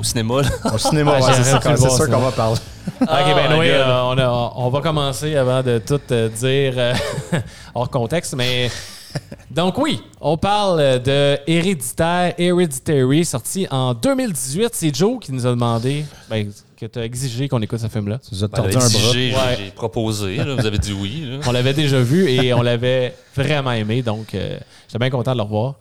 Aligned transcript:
au 0.00 0.02
cinéma. 0.02 0.42
là. 0.42 0.48
Au 0.74 0.78
cinéma, 0.78 1.12
Ah, 1.16 1.20
ouais, 1.26 1.32
c'est 1.34 1.44
sûr 1.44 1.60
qu'on- 1.60 1.76
sûr 1.76 2.18
va 2.20 2.32
parler. 2.32 2.56
ok, 3.00 3.06
ben 3.08 3.52
my 3.52 3.58
oui, 3.60 3.66
euh, 3.70 4.02
on, 4.04 4.18
a- 4.18 4.52
on 4.56 4.68
va 4.70 4.80
commencer 4.80 5.36
avant 5.36 5.62
de 5.62 5.78
tout 5.78 6.00
euh, 6.10 6.28
dire 6.28 6.74
euh, 6.76 6.94
hors 7.74 7.90
contexte, 7.90 8.34
mais 8.34 8.70
donc 9.50 9.76
oui, 9.78 10.00
on 10.20 10.36
parle 10.36 11.00
de 11.02 11.38
Héréditaire, 11.46 12.34
Hereditary, 12.38 13.24
sorti 13.24 13.66
en 13.70 13.94
2018. 13.94 14.70
C'est 14.72 14.94
Joe 14.94 15.18
qui 15.20 15.32
nous 15.32 15.46
a 15.46 15.50
demandé, 15.50 16.04
ben, 16.28 16.50
que 16.78 16.86
tu 16.86 16.98
as 16.98 17.04
exigé 17.04 17.46
qu'on 17.48 17.60
écoute 17.60 17.78
ce 17.80 17.88
film-là. 17.88 18.18
Tu 18.26 18.34
nous 18.34 18.44
as 18.44 18.48
Ben, 18.48 18.56
tordu 18.62 18.76
un 18.76 18.80
bras. 18.80 19.12
j'ai- 19.12 19.34
Ouais. 19.34 19.72
proposé. 19.76 20.36
là, 20.36 20.54
vous 20.54 20.66
avez 20.66 20.78
dit 20.78 20.92
oui. 20.98 21.26
là. 21.28 21.38
On 21.46 21.52
l'avait 21.52 21.74
déjà 21.74 22.00
vu 22.00 22.30
et 22.30 22.54
on 22.54 22.62
l'avait 22.62 23.14
vraiment 23.36 23.72
aimé, 23.72 24.00
donc 24.02 24.34
euh, 24.34 24.56
j'étais 24.88 24.98
bien 24.98 25.10
content 25.10 25.32
de 25.32 25.36
le 25.38 25.42
revoir. 25.42 25.74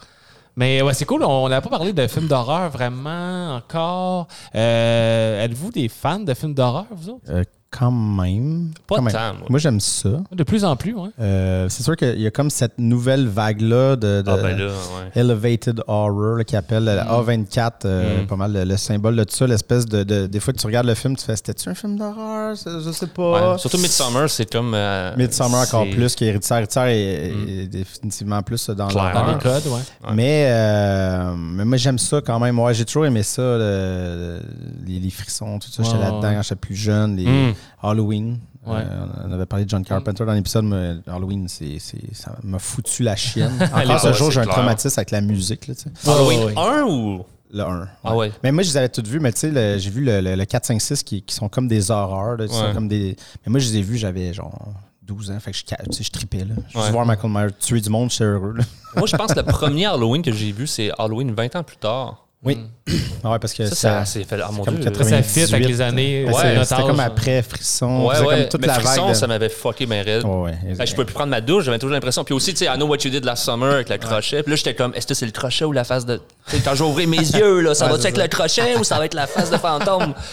Mais 0.60 0.82
ouais, 0.82 0.94
c'est 0.94 1.05
cool, 1.05 1.23
on 1.23 1.48
n'a 1.48 1.62
pas 1.62 1.70
parlé 1.70 1.94
de 1.94 2.05
films 2.07 2.28
d'horreur 2.28 2.70
vraiment 2.70 3.55
encore. 3.55 4.27
Euh, 4.55 5.41
Êtes-vous 5.45 5.72
des 5.72 5.88
fans 5.88 6.20
de 6.20 6.34
films 6.34 6.54
d'horreur, 6.54 6.85
vous 6.91 7.12
autres? 7.12 7.23
Euh, 7.30 7.45
quand 7.72 7.91
même. 7.91 8.72
Pas 8.88 8.96
quand 8.96 9.02
même. 9.04 9.14
tant, 9.14 9.34
moi. 9.36 9.46
Moi, 9.50 9.59
j'aime 9.59 9.80
ça. 9.80 10.10
De 10.32 10.44
plus 10.44 10.66
en 10.66 10.76
plus, 10.76 10.96
ouais. 10.96 11.10
Euh, 11.20 11.68
c'est 11.70 11.84
sûr 11.84 11.96
qu'il 11.96 12.20
y 12.20 12.26
a 12.26 12.32
comme 12.32 12.50
cette 12.50 12.80
nouvelle 12.80 13.27
vague-là 13.27 13.96
de, 13.96 14.22
de 14.22 14.30
Ah, 14.32 14.38
ben 14.38 14.58
là, 14.58 14.66
ouais. 14.68 15.12
Elevated 15.22 15.84
Horror 15.88 16.38
là, 16.38 16.44
qui 16.44 16.55
appelle 16.55 16.86
le 16.86 16.91
A24, 16.98 17.72
euh, 17.86 18.24
Mm. 18.24 18.27
pas 18.27 18.36
mal 18.36 18.54
le, 18.54 18.63
le 18.63 18.76
symbole 18.77 19.16
de 19.16 19.24
tout 19.24 19.36
ça, 19.36 19.46
l'espèce 19.46 19.86
de, 19.86 20.04
de- 20.04 20.26
Des 20.26 20.40
fois, 20.40 20.52
tu 20.54 20.66
regardes 20.66 20.88
le 20.88 20.96
film, 20.96 21.16
tu 21.16 21.24
fais 21.24 21.36
C'était-tu 21.36 21.70
un 21.70 21.76
film 21.76 21.96
d'horreur? 21.98 22.55
Je 22.55 22.91
sais 22.91 23.05
pas. 23.08 23.52
Ouais. 23.54 23.58
Surtout 23.60 23.77
Midsummer, 23.77 24.27
c'est 24.30 24.52
comme. 24.52 24.74
euh, 24.74 25.16
Midsummer 25.16 25.60
encore 25.60 25.86
plus 25.91 26.16
qu'Héritière. 26.16 26.58
Héritière 26.58 26.86
est, 26.86 27.32
est 27.32 27.68
définitivement 27.68 28.41
plus 28.41 28.68
dans. 28.72 28.88
Dans 28.88 29.27
les 29.27 29.38
codes, 29.41 29.68
ouais. 29.68 29.72
Ouais. 29.74 30.16
Mais, 30.16 30.48
euh, 30.49 31.36
mais 31.38 31.66
moi, 31.66 31.77
j'aime 31.77 31.99
ça 31.99 32.20
quand 32.26 32.40
même. 32.40 32.58
Ouais, 32.60 32.74
j'ai 32.74 32.86
toujours 32.86 33.05
aimé 33.05 33.22
ça, 33.24 33.41
le- 33.44 34.40
les, 34.88 34.99
les 34.99 35.10
frissons, 35.12 35.60
tout 35.60 35.70
ça. 35.70 35.84
J'étais 35.84 35.98
là-dedans 35.99 36.34
quand 36.34 36.41
j'étais 36.41 36.55
plus 36.55 36.76
jeune. 36.76 37.15
Les 37.15 37.26
Mm. 37.26 37.54
Halloween. 37.82 38.40
Ouais. 38.65 38.76
Euh, 38.77 39.05
on 39.27 39.32
avait 39.32 39.46
parlé 39.46 39.65
de 39.65 39.70
John 39.70 39.84
Carpenter 39.84 40.26
dans 40.26 40.34
l'épisode, 40.34 40.65
mais 40.65 40.96
Halloween, 41.07 41.48
c'est, 41.48 41.79
c'est- 41.79 42.13
ça 42.13 42.35
m'a 42.43 42.60
foutu 42.60 43.04
la 43.04 43.15
chienne. 43.15 43.54
Encore 43.62 43.79
l'époque, 43.79 43.99
ce 44.02 44.13
jour, 44.13 44.32
j'ai 44.32 44.41
un 44.41 44.46
traumatisme 44.46 44.99
avec 44.99 45.12
la 45.12 45.21
musique. 45.21 45.68
Là. 45.68 45.74
Halloween 46.05 46.40
Ouais, 46.40 46.46
ouais. 46.48 46.57
1 46.57 46.84
ou? 46.84 47.26
le 47.52 47.63
1. 47.63 47.87
Ah 48.04 48.15
ouais. 48.15 48.32
Mais 48.43 48.52
moi, 48.52 48.62
je 48.62 48.70
les 48.70 48.77
avais 48.77 48.90
toutes 48.90 49.07
vues, 49.07 49.20
mais 49.20 49.32
tu 49.34 49.40
sais, 49.52 49.80
j'ai 49.80 49.90
vu 49.90 50.04
le, 50.04 50.21
le, 50.21 50.35
le 50.35 50.46
4, 50.46 50.65
5, 50.65 50.80
6 50.82 51.02
qui, 51.04 51.21
qui 51.24 51.34
sont 51.34 51.49
comme 51.49 51.68
des 51.68 51.90
horreurs. 51.90 52.37
là, 52.37 52.46
Ouais. 52.46 52.74
comme 52.76 52.87
des... 52.87 53.15
Mais 53.46 53.49
moi, 53.49 53.60
je 53.60 53.70
les 53.70 53.77
ai 53.77 53.82
vus, 53.82 53.98
j'avais 53.98 54.34
genre 54.34 54.71
12 55.02 55.32
ans. 55.32 55.40
Fait 55.40 55.52
que 55.52 55.57
je, 55.57 55.63
tu 55.63 55.74
sais, 55.91 56.04
je 56.04 56.12
tripais. 56.12 56.40
Là. 56.40 56.54
Je 56.70 56.77
Ouais. 56.77 56.84
suis 56.84 56.91
voir 56.93 57.07
Michael 57.07 57.32
Myers 57.32 57.48
tuer 57.60 57.82
du 57.82 57.90
monde, 57.90 58.12
j'étais 58.12 58.26
heureux. 58.26 58.54
là. 58.57 58.63
Moi, 58.98 59.07
je 59.07 59.15
pense 59.15 59.34
que 59.34 59.40
le 59.40 59.46
premier 59.46 59.85
Halloween 59.87 60.21
que 60.21 60.32
j'ai 60.32 60.52
vu, 60.52 60.68
c'est 60.68 60.91
Halloween 60.99 61.32
20 61.34 61.55
ans 61.55 61.63
plus 61.63 61.77
tard. 61.77 62.27
Oui. 62.43 62.57
Ah 63.21 63.32
ouais, 63.32 63.40
parce 63.40 63.54
que 63.54 63.65
Ça, 63.65 63.76
ça. 63.76 63.99
ça 63.99 64.06
s'est 64.06 64.23
fait. 64.23 64.38
Ah 64.41 64.50
mon 64.50 64.63
comme 64.63 64.75
Dieu. 64.75 64.85
80. 64.90 65.09
Ça 65.09 65.23
fit 65.23 65.53
avec 65.53 65.68
les 65.68 65.81
années. 65.81 66.23
Ouais, 66.25 66.34
c'est 66.41 66.63
c'était 66.63 66.84
comme 66.84 67.01
après 67.01 67.41
Frisson. 67.44 68.06
Ouais, 68.06 68.16
comme 68.16 68.47
toute 68.50 68.62
mais 68.62 68.68
la 68.68 68.75
Frisson, 68.75 69.01
vague. 69.01 69.09
de- 69.09 69.18
ça 69.18 69.28
m'avait 69.28 69.50
fucké 69.50 69.85
ben 69.85 70.06
raide. 70.06 70.23
Ouais, 70.23 70.51
ouais. 70.63 70.75
Que 70.79 70.85
je 70.85 70.91
pouvais 70.94 71.03
plus 71.03 71.13
prendre 71.13 71.31
ma 71.31 71.41
douche, 71.41 71.66
j'avais 71.66 71.79
toujours 71.79 71.94
l'impression. 71.94 72.23
Puis 72.23 72.34
aussi, 72.34 72.53
tu 72.53 72.59
sais, 72.59 72.66
I 72.73 72.78
know 72.78 72.88
what 72.88 73.00
you 73.03 73.09
did 73.12 73.25
last 73.25 73.44
summer 73.44 73.73
avec 73.73 73.90
le 73.90 73.97
crochet. 73.97 74.41
Puis 74.41 74.51
là, 74.51 74.56
j'étais 74.56 74.73
comme, 74.73 74.94
est-ce 74.96 75.06
que 75.06 75.13
c'est 75.13 75.25
le 75.25 75.34
crochet 75.34 75.66
ou 75.66 75.73
la 75.73 75.84
face 75.84 76.06
de. 76.06 76.22
Quand 76.63 76.79
ouvrir 76.79 77.09
mes 77.09 77.18
yeux, 77.38 77.59
là, 77.59 77.75
ça 77.75 77.85
Ouais, 77.88 77.91
va-tu 77.91 78.03
c'est 78.03 78.09
être 78.09 78.18
le 78.18 78.28
crochet 78.29 78.78
ou 78.78 78.85
ça 78.85 78.97
va 78.97 79.06
être 79.06 79.16
la 79.16 79.28
face 79.28 79.50
de 79.51 79.57
fantôme? 79.57 80.13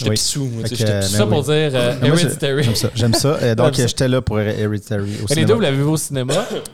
J'étais 0.00 0.10
Oui. 0.10 0.16
pissou, 0.16 0.44
moi, 0.46 0.62
j'étais 0.68 0.90
euh, 0.90 1.00
pissou. 1.00 1.12
Tout 1.12 1.16
ça 1.18 1.24
Ben 1.24 1.30
pour 1.30 1.38
oui. 1.38 1.44
dire 1.44 1.70
euh, 1.74 1.92
moi, 2.00 2.16
j'ai- 2.16 2.22
Hereditary. 2.24 2.62
J'aime 2.64 2.74
ça. 2.74 2.88
J'aime 2.94 3.14
ça. 3.14 3.38
Et 3.46 3.54
donc, 3.54 3.74
j'étais 3.74 4.08
là 4.08 4.20
pour 4.22 4.40
Hereditary 4.40 5.10
au 5.28 5.34
les 5.34 5.44
deux, 5.44 5.54
vous 5.54 5.60
l'avez 5.60 5.76
vu 5.76 5.82
au 5.82 5.96
cinéma? 5.96 6.32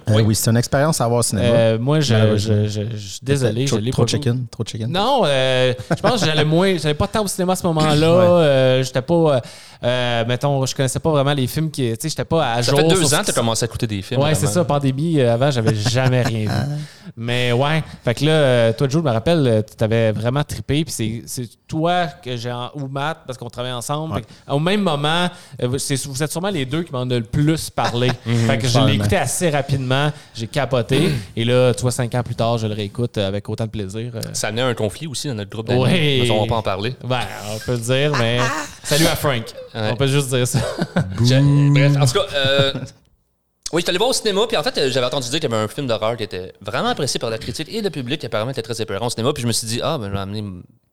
Euh, 0.08 0.22
oui, 0.24 0.34
c'est 0.34 0.50
une 0.50 0.56
expérience 0.56 1.00
à 1.00 1.08
voir 1.08 1.20
au 1.20 1.22
cinéma. 1.22 1.48
Euh, 1.48 1.78
moi, 1.78 2.00
je, 2.00 2.36
je, 2.36 2.66
je, 2.69 2.80
je 2.92 2.97
suis 2.97 3.20
désolé, 3.22 3.64
trop, 3.64 3.80
je 3.84 3.91
trop 3.91 4.06
chicken. 4.06 4.47
Trop 4.50 4.64
chicken. 4.64 4.91
Non, 4.91 5.22
euh, 5.24 5.74
je 5.91 6.00
pense 6.00 6.20
que 6.20 6.27
j'allais 6.27 6.44
moins. 6.44 6.77
J'allais 6.78 6.94
pas 6.94 7.08
tant 7.08 7.24
au 7.24 7.27
cinéma 7.28 7.54
à 7.54 7.56
ce 7.56 7.66
moment-là. 7.66 7.94
Ouais. 8.16 8.24
Euh, 8.44 8.82
j'étais 8.84 9.02
pas. 9.02 9.42
Euh, 9.82 10.06
euh, 10.06 10.24
mettons, 10.27 10.64
je 10.64 10.74
connaissais 10.74 11.00
pas 11.00 11.10
vraiment 11.10 11.32
les 11.34 11.47
films 11.47 11.70
qui. 11.70 11.82
Tu 11.91 11.97
sais, 12.00 12.09
j'étais 12.09 12.25
pas 12.25 12.53
à 12.53 12.62
Ça 12.62 12.70
jour. 12.70 12.81
fait 12.81 12.88
deux 12.88 13.14
ans 13.14 13.20
que 13.20 13.25
tu 13.25 13.31
as 13.31 13.34
commencé 13.34 13.64
à 13.64 13.66
écouter 13.66 13.87
des 13.87 14.03
films. 14.03 14.20
Ouais, 14.20 14.34
c'est 14.34 14.47
ça. 14.47 14.64
Pandémie, 14.64 15.20
euh, 15.20 15.34
avant, 15.34 15.50
j'avais 15.50 15.75
jamais 15.91 16.22
rien 16.22 16.44
vu. 16.50 16.72
Mais 17.16 17.53
ouais, 17.53 17.82
fait 18.04 18.14
que 18.14 18.25
là, 18.25 18.31
euh, 18.32 18.72
toi, 18.72 18.88
Joe, 18.88 19.03
je 19.03 19.06
me 19.09 19.12
rappelle, 19.12 19.47
euh, 19.47 19.62
tu 19.62 19.75
t'avais 19.76 20.12
vraiment 20.12 20.42
trippé. 20.44 20.84
Puis 20.84 21.22
c'est- 21.26 21.48
toi 21.69 22.06
que 22.22 22.37
j'ai. 22.37 22.53
en- 22.53 22.70
Ou 22.75 22.87
Matt, 22.88 23.19
parce 23.26 23.37
qu'on 23.38 23.50
travaille 23.50 23.72
ensemble. 23.72 24.14
Ouais. 24.14 24.22
Que, 24.22 24.53
au 24.53 24.59
même 24.60 24.82
moment, 24.82 25.28
euh, 25.62 25.66
vous 25.66 26.22
êtes 26.22 26.31
sûrement 26.31 26.50
les 26.50 26.64
deux 26.64 26.82
qui 26.84 26.93
m'en 26.93 27.00
ont 27.03 27.06
le 27.06 27.20
plus 27.22 27.70
parlé. 27.70 28.10
fait 28.47 28.58
que 28.58 28.69
je 28.69 28.78
l'ai 28.81 28.94
écouté 28.94 29.16
assez 29.16 29.50
rapidement. 29.50 30.10
J'ai 30.34 30.47
capoté. 30.47 31.10
Et 31.37 31.44
là, 31.44 31.75
toi, 31.75 31.91
cinq 31.91 32.14
ans 32.14 32.22
plus 32.22 32.34
tard, 32.37 32.58
je 32.58 32.66
le 32.66 32.75
réécoute 32.75 33.19
avec 33.19 33.48
autant 33.48 33.64
de 33.64 33.70
plaisir. 33.70 34.12
euh. 34.14 34.20
Ça 34.32 34.48
amenait 34.48 34.62
un 34.62 34.75
conflit 34.75 35.06
aussi 35.06 35.28
dans 35.28 35.34
notre 35.34 35.50
groupe 35.50 35.66
d'amis. 35.69 35.82
Ouais. 35.82 36.20
Mais 36.22 36.31
on 36.31 36.43
va 36.43 36.47
pas 36.48 36.56
en 36.56 36.62
parler. 36.62 36.94
Ben, 37.04 37.20
on 37.54 37.58
peut 37.58 37.72
le 37.72 37.78
dire, 37.78 38.12
mais 38.19 38.38
salut 38.84 39.06
à 39.06 39.16
Frank. 39.16 39.44
Ouais. 39.76 39.91
On 39.92 39.97
peut 39.97 40.06
juste 40.06 40.28
dire 40.28 40.47
ça. 40.48 40.59
Je- 41.20 41.72
Bref, 41.72 41.92
en 42.00 42.06
tout 42.06 42.12
cas, 42.19 42.26
euh, 42.34 42.72
oui, 43.72 43.81
j'étais 43.81 43.91
allé 43.91 43.98
voir 43.98 44.10
au 44.10 44.14
cinéma, 44.14 44.42
puis 44.48 44.56
en 44.56 44.62
fait, 44.62 44.76
euh, 44.78 44.91
j'avais 44.91 45.06
entendu 45.06 45.28
dire 45.28 45.41
qu'il 45.41 45.50
y 45.50 45.53
avait 45.54 45.62
un 45.64 45.69
film 45.69 45.87
d'horreur 45.87 46.16
qui 46.16 46.22
était 46.25 46.53
vraiment 46.60 46.88
apprécié 46.88 47.19
par 47.20 47.31
la 47.31 47.38
critique 47.38 47.69
et 47.72 47.82
le 47.82 47.91
public, 47.91 48.20
qui 48.20 48.26
apparemment 48.26 48.50
était 48.53 48.62
très 48.62 48.81
épeurant 48.81 49.06
au 49.06 49.10
cinéma, 49.10 49.32
puis 49.32 49.42
je 49.42 49.47
me 49.47 49.53
suis 49.53 49.66
dit, 49.66 49.81
ah, 49.82 49.98
ben, 49.98 50.09
je 50.09 50.12
vais 50.12 50.19
amener 50.19 50.42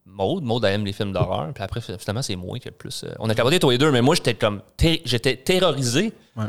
Maude. 0.05 0.43
Maude, 0.43 0.63
aime 0.65 0.85
les 0.85 0.93
films 0.93 1.11
d'horreur, 1.13 1.51
puis 1.55 1.63
après, 1.63 1.81
finalement, 1.81 2.21
c'est 2.21 2.35
moi 2.35 2.59
qui 2.59 2.67
ai 2.67 2.71
le 2.71 2.77
plus. 2.77 3.03
euh, 3.03 3.13
on 3.19 3.29
a 3.29 3.35
capoté 3.35 3.59
tous 3.59 3.69
les 3.71 3.77
deux, 3.77 3.91
mais 3.91 4.01
moi, 4.01 4.13
j'étais 4.15 4.33
comme. 4.35 4.61
ter- 4.77 5.01
J'étais 5.05 5.35
terrorisé. 5.37 6.13
Ouais. 6.35 6.45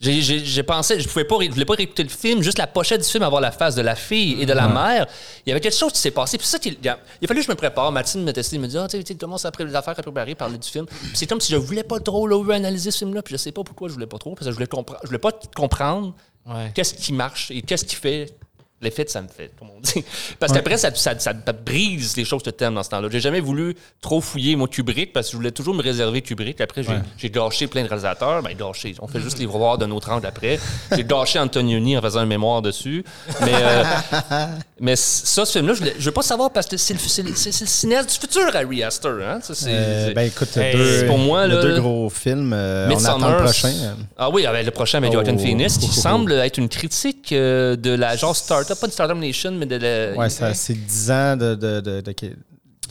J'ai- 0.00 0.20
J'ai 0.22 0.38
j'ai 0.44 0.62
pensé, 0.62 1.00
je 1.00 1.08
pouvais 1.08 1.24
pas, 1.24 1.36
je 1.42 1.50
voulais 1.50 1.64
pas 1.64 1.74
réécouter 1.74 2.04
le 2.04 2.08
film, 2.08 2.40
juste 2.40 2.58
la 2.58 2.68
pochette 2.68 3.00
du 3.02 3.08
film, 3.08 3.24
avoir 3.24 3.40
la 3.40 3.50
face 3.50 3.74
de 3.74 3.82
la 3.82 3.96
fille 3.96 4.40
et 4.40 4.46
de 4.46 4.52
la 4.52 4.68
mère. 4.68 5.06
Il 5.44 5.48
y 5.48 5.52
avait 5.52 5.60
quelque 5.60 5.76
chose 5.76 5.92
qui 5.92 5.98
s'est 5.98 6.12
passé. 6.12 6.38
Puis 6.38 6.46
ça, 6.46 6.58
il, 6.64 6.76
il 6.80 6.88
a 6.88 6.96
fallu 7.26 7.40
que 7.40 7.46
je 7.46 7.50
me 7.50 7.56
prépare. 7.56 7.90
Mathilde 7.90 8.24
me 8.24 8.32
testait, 8.32 8.56
il 8.56 8.62
me 8.62 8.68
dit, 8.68 8.78
ah, 8.78 8.86
tu 8.88 9.02
sais, 9.04 9.14
commences 9.16 9.44
pré- 9.52 9.64
les 9.64 9.74
affaires 9.74 9.98
à 9.98 10.02
préparer, 10.02 10.36
parler 10.36 10.56
du 10.58 10.68
film. 10.68 10.86
C'est 11.14 11.26
comme 11.26 11.40
si 11.40 11.50
je 11.52 11.56
voulais 11.56 11.82
pas 11.82 11.98
trop 11.98 12.28
là, 12.28 12.54
analyser 12.54 12.92
ce 12.92 12.98
film-là. 12.98 13.22
Puis 13.22 13.32
je 13.32 13.38
sais 13.38 13.50
pas 13.50 13.64
pourquoi 13.64 13.88
je 13.88 13.94
voulais 13.94 14.06
pas 14.06 14.18
trop, 14.18 14.34
parce 14.36 14.46
que 14.46 14.52
je 14.52 14.54
voulais 14.54 14.68
je 15.02 15.06
voulais 15.08 15.18
pas 15.18 15.32
comprendre 15.56 16.14
Ouais. 16.46 16.70
qu'est-ce 16.74 16.94
qui 16.94 17.12
marche 17.12 17.50
et 17.50 17.60
qu'est-ce 17.62 17.84
qui 17.84 17.96
fait 17.96 18.34
l'effet 18.80 19.04
ça 19.08 19.20
me 19.22 19.28
fait, 19.28 19.50
comme 19.58 19.68
on 19.76 19.80
dit. 19.80 20.04
Parce 20.38 20.52
qu'après, 20.52 20.76
ça, 20.78 20.94
ça, 20.94 21.18
ça 21.18 21.34
te 21.34 21.50
brise 21.52 22.16
les 22.16 22.24
choses 22.24 22.42
que 22.42 22.50
tu 22.50 22.62
aimes 22.64 22.74
dans 22.74 22.82
ce 22.82 22.90
temps-là. 22.90 23.08
J'ai 23.10 23.20
jamais 23.20 23.40
voulu 23.40 23.74
trop 24.00 24.20
fouiller 24.20 24.54
mon 24.56 24.66
Kubrick 24.66 25.12
parce 25.12 25.26
que 25.28 25.32
je 25.32 25.36
voulais 25.36 25.50
toujours 25.50 25.74
me 25.74 25.82
réserver 25.82 26.22
Kubrick. 26.22 26.60
Après, 26.60 26.82
j'ai 27.16 27.30
gâché 27.30 27.66
plein 27.66 27.82
de 27.82 27.88
réalisateurs. 27.88 28.42
Ben, 28.42 28.54
gâché. 28.56 28.94
On 29.00 29.08
fait 29.08 29.20
juste 29.22 29.38
les 29.38 29.46
revoir 29.46 29.78
d'un 29.78 29.90
autre 29.90 30.10
angle 30.10 30.26
après. 30.26 30.58
J'ai 30.94 31.04
gâché 31.04 31.38
Antonioni 31.38 31.96
en 31.98 32.02
faisant 32.02 32.20
un 32.20 32.26
mémoire 32.26 32.62
dessus. 32.62 33.04
Mais, 33.40 33.52
euh, 33.54 33.84
mais 34.80 34.96
ça, 34.96 35.44
ce 35.44 35.52
film-là, 35.58 35.74
je, 35.74 35.84
je 35.98 36.04
veux 36.04 36.12
pas 36.12 36.22
savoir 36.22 36.50
parce 36.52 36.66
que 36.66 36.76
c'est 36.76 36.94
le, 36.94 37.00
c'est 37.34 37.52
cinéaste 37.52 38.10
du 38.12 38.18
futur, 38.18 38.54
Harry 38.54 38.82
Astor. 38.82 39.18
Hein? 39.22 39.40
Ça, 39.42 39.54
c'est- 39.54 39.68
Euh, 39.70 40.12
ben 40.14 40.22
écoute, 40.26 40.56
Hey, 40.56 40.76
deux, 40.76 41.06
pour 41.06 41.18
moi, 41.18 41.46
là, 41.46 41.60
deux 41.62 41.80
gros 41.80 42.08
films. 42.10 42.52
euh, 42.52 42.86
on 42.86 42.88
Midsommar, 42.90 43.16
attend 43.30 43.38
le 43.38 43.44
prochain. 43.44 43.72
Ah 44.16 44.30
oui, 44.30 44.46
avec 44.46 44.64
le 44.64 44.70
prochain 44.70 44.98
avec 44.98 45.12
Joaquin 45.12 45.34
Oh. 45.36 45.38
Phoenix, 45.40 45.78
qui 45.78 45.86
Oh, 45.86 45.88
oh, 45.90 45.94
oh. 45.96 46.00
semble 46.00 46.32
être 46.32 46.58
une 46.58 46.68
critique 46.68 47.32
euh, 47.32 47.76
de 47.76 47.90
la 47.90 48.16
genre 48.16 48.34
startup, 48.68 48.80
pas 48.80 48.86
de 48.86 48.92
Startup 48.92 49.16
Nation, 49.16 49.52
mais 49.52 49.66
de 49.66 49.76
la. 49.76 50.16
Ouais, 50.18 50.28
ça, 50.30 50.54
c'est 50.54 50.74
10 50.74 51.10
ans 51.10 51.36
de, 51.36 51.54
de, 51.54 51.80
de, 51.80 52.00
de, 52.00 52.12
qui 52.12 52.30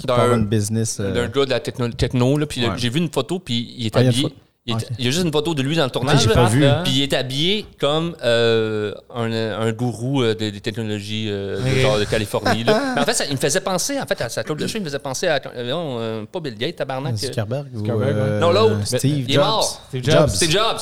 D'un- 0.05 0.15
part 0.15 0.33
une 0.33 0.45
business. 0.47 0.97
euh, 0.99 1.11
d'un 1.13 1.27
gars 1.27 1.45
de 1.45 1.49
la 1.49 1.59
techno, 1.59 1.87
techno, 1.89 2.37
là, 2.37 2.45
puis 2.45 2.65
Ouais. 2.65 2.73
j'ai 2.77 2.89
vu 2.89 2.99
une 2.99 3.09
photo, 3.11 3.39
puis 3.39 3.73
il 3.77 3.85
est 3.87 3.95
Ah, 3.95 4.01
une 4.01 4.07
habillé. 4.09 4.27
Il, 4.69 4.73
est- 4.73 4.75
Ok. 4.75 4.83
il 4.99 5.05
y 5.05 5.07
a 5.07 5.11
juste 5.11 5.23
une 5.23 5.31
photo 5.31 5.53
de 5.55 5.61
lui 5.61 5.77
dans 5.77 5.85
le 5.85 5.89
tournage. 5.89 6.19
j'ai 6.23 6.27
là, 6.27 6.33
pas 6.35 6.45
vu. 6.47 6.65
Puis 6.83 6.91
il 6.97 7.01
est 7.01 7.13
habillé 7.13 7.65
comme 7.79 8.17
euh, 8.21 8.93
un, 9.15 9.31
un 9.31 9.71
gourou 9.71 10.21
euh, 10.23 10.35
des, 10.35 10.51
des 10.51 10.59
technologies 10.59 11.27
euh, 11.29 11.57
de 11.63 11.79
genre 11.79 11.97
de 11.97 12.03
Californie. 12.03 12.65
là. 12.65 12.91
Mais 12.95 13.01
en 13.01 13.05
fait, 13.05 13.13
ça, 13.13 13.23
il 13.25 13.31
me 13.31 13.37
faisait 13.37 13.61
penser, 13.61 13.97
en 13.97 14.05
fait, 14.05 14.19
à 14.21 14.27
sa 14.27 14.43
club 14.43 14.59
de 14.59 14.67
cheveux, 14.67 14.79
il 14.79 14.83
me 14.83 14.87
faisait 14.87 14.99
penser 14.99 15.27
à. 15.27 15.39
euh, 15.55 15.69
non, 15.71 15.97
euh, 16.01 16.25
pas 16.29 16.41
Bill 16.41 16.55
Gates, 16.55 16.75
tabarnak. 16.75 17.13
euh, 17.13 17.17
Zuckerberg 17.17 17.67
ou 17.73 17.89
euh, 17.89 18.39
Non, 18.41 18.51
l'autre. 18.51 18.85
Steve 18.85 19.23
Il 19.29 19.31
est 19.31 19.35
Jobs. 19.35 19.45
mort. 19.45 19.81
Steve 19.87 20.03
Jobs. 20.03 20.29
Steve 20.31 20.51
Jobs. 20.51 20.79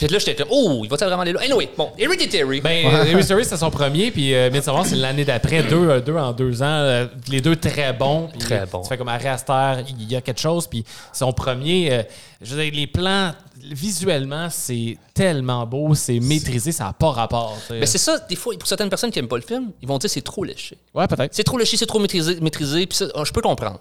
Puis 0.00 0.08
là, 0.08 0.18
j'étais 0.18 0.34
comme, 0.34 0.48
oh, 0.50 0.80
il 0.82 0.88
va 0.88 0.96
vraiment 0.96 1.20
aller 1.20 1.32
là? 1.34 1.40
Anyway, 1.42 1.68
bon, 1.76 1.90
Hereditary. 1.98 2.62
Ben, 2.62 2.86
euh, 2.86 3.04
Hereditary, 3.04 3.44
c'était 3.44 3.58
son 3.58 3.70
premier, 3.70 4.10
puis 4.10 4.34
euh, 4.34 4.50
Midsommar, 4.50 4.86
c'est 4.86 4.96
l'année 4.96 5.26
d'après, 5.26 5.62
deux, 5.62 5.90
euh, 5.90 6.00
deux 6.00 6.16
en 6.16 6.32
deux 6.32 6.62
ans, 6.62 6.66
euh, 6.66 7.06
les 7.28 7.42
deux 7.42 7.54
très 7.56 7.92
bons. 7.92 8.28
puis 8.28 8.38
Très 8.38 8.64
bons. 8.64 8.80
Tu 8.80 8.88
fais 8.88 8.96
comme 8.96 9.08
Harry 9.08 9.28
Aster, 9.28 9.84
il 9.86 10.10
y 10.10 10.16
a 10.16 10.22
quelque 10.22 10.40
chose, 10.40 10.66
puis 10.66 10.84
son 11.12 11.34
premier, 11.34 11.92
euh, 11.92 12.02
je 12.40 12.54
veux 12.54 12.62
dire, 12.64 12.72
les 12.74 12.86
plans, 12.86 13.32
visuellement, 13.62 14.48
c'est 14.50 14.96
tellement 15.12 15.66
beau, 15.66 15.94
c'est 15.94 16.18
maîtrisé, 16.18 16.72
ça 16.72 16.84
n'a 16.84 16.92
pas 16.94 17.10
rapport. 17.10 17.56
tu 17.60 17.66
sais. 17.66 17.74
Mais 17.74 17.80
Ben, 17.80 17.86
c'est 17.86 17.98
ça, 17.98 18.18
des 18.20 18.36
fois, 18.36 18.54
pour 18.58 18.66
certaines 18.66 18.88
personnes 18.88 19.10
qui 19.10 19.18
n'aiment 19.18 19.28
pas 19.28 19.36
le 19.36 19.42
film, 19.42 19.70
ils 19.82 19.86
vont 19.88 19.98
dire 19.98 20.08
c'est 20.08 20.22
trop 20.22 20.44
léché. 20.44 20.78
ouais, 20.94 21.06
peut-être. 21.06 21.34
C'est 21.34 21.44
trop 21.44 21.58
léché, 21.58 21.76
c'est 21.76 21.84
trop 21.84 21.98
maîtrisé, 21.98 22.40
maîtrisé 22.40 22.86
puis 22.86 22.96
ça, 22.96 23.04
oh, 23.14 23.24
je 23.26 23.32
peux 23.32 23.42
comprendre. 23.42 23.80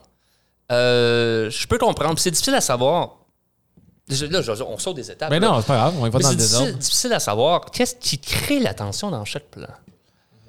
Euh, 0.71 1.49
je 1.49 1.65
peux 1.65 1.77
comprendre, 1.77 2.15
puis 2.15 2.23
c'est 2.23 2.31
difficile 2.31 2.55
à 2.55 2.61
savoir. 2.61 3.15
Je- 4.09 4.25
Là, 4.25 4.41
je- 4.41 4.51
on 4.63 4.77
sort 4.77 4.93
des 4.93 5.09
étapes. 5.11 5.29
Mais 5.29 5.39
là. 5.39 5.47
non, 5.49 5.59
c'est 5.61 5.67
pas 5.67 5.75
grave, 5.77 5.93
on 5.97 6.01
va 6.01 6.05
Mais 6.05 6.11
dans 6.11 6.19
c'est 6.19 6.29
le 6.29 6.35
difficile, 6.37 6.57
désordre. 6.59 6.77
difficile 6.79 7.13
à 7.13 7.19
savoir 7.19 7.65
qu'est-ce 7.71 7.95
qui 7.95 8.17
crée 8.19 8.59
la 8.59 8.73
tension 8.73 9.11
dans 9.11 9.23
chaque 9.25 9.45
plan. 9.45 9.67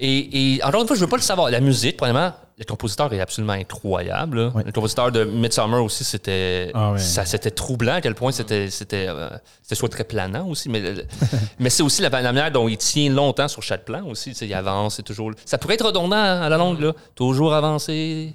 Et, 0.03 0.55
et 0.57 0.65
encore 0.65 0.81
une 0.81 0.87
fois, 0.87 0.97
je 0.97 1.03
veux 1.03 1.09
pas 1.11 1.17
le 1.17 1.23
savoir. 1.23 1.51
La 1.51 1.61
musique, 1.61 1.99
premièrement, 1.99 2.33
le 2.59 2.65
compositeur 2.65 3.13
est 3.13 3.21
absolument 3.21 3.53
incroyable. 3.53 4.51
Le 4.65 4.73
compositeur 4.73 5.13
de 5.13 5.25
Midsummer 5.25 5.83
aussi, 5.85 6.05
c'était 6.05 6.71
Ah 6.73 6.95
ça, 6.97 7.27
c'était 7.27 7.51
troublant 7.51 7.95
à 7.95 8.01
quel 8.01 8.15
point 8.15 8.33
c'était 8.33 8.71
c'était 8.71 9.07
euh, 9.09 9.29
c'était 9.63 9.75
soit 9.75 9.91
très 9.91 10.05
planant 10.05 10.47
aussi, 10.49 10.71
mais 10.71 10.83
mais 11.59 11.69
c'est 11.69 11.83
aussi 11.83 12.01
la, 12.01 12.09
la 12.09 12.33
manière 12.33 12.51
dont 12.51 12.67
il 12.67 12.79
tient 12.79 13.11
longtemps 13.11 13.49
sur 13.49 13.63
chaque 13.63 13.85
plan 13.85 14.03
aussi. 14.07 14.31
Il 14.31 14.55
avance, 14.55 14.97
c'est 14.97 15.03
toujours. 15.03 15.33
Ça 15.45 15.59
pourrait 15.59 15.75
être 15.75 15.85
redondant 15.87 16.17
à 16.17 16.49
la 16.49 16.57
longue 16.57 16.81
là, 16.81 16.93
toujours 17.15 17.53
avancer. 17.53 18.35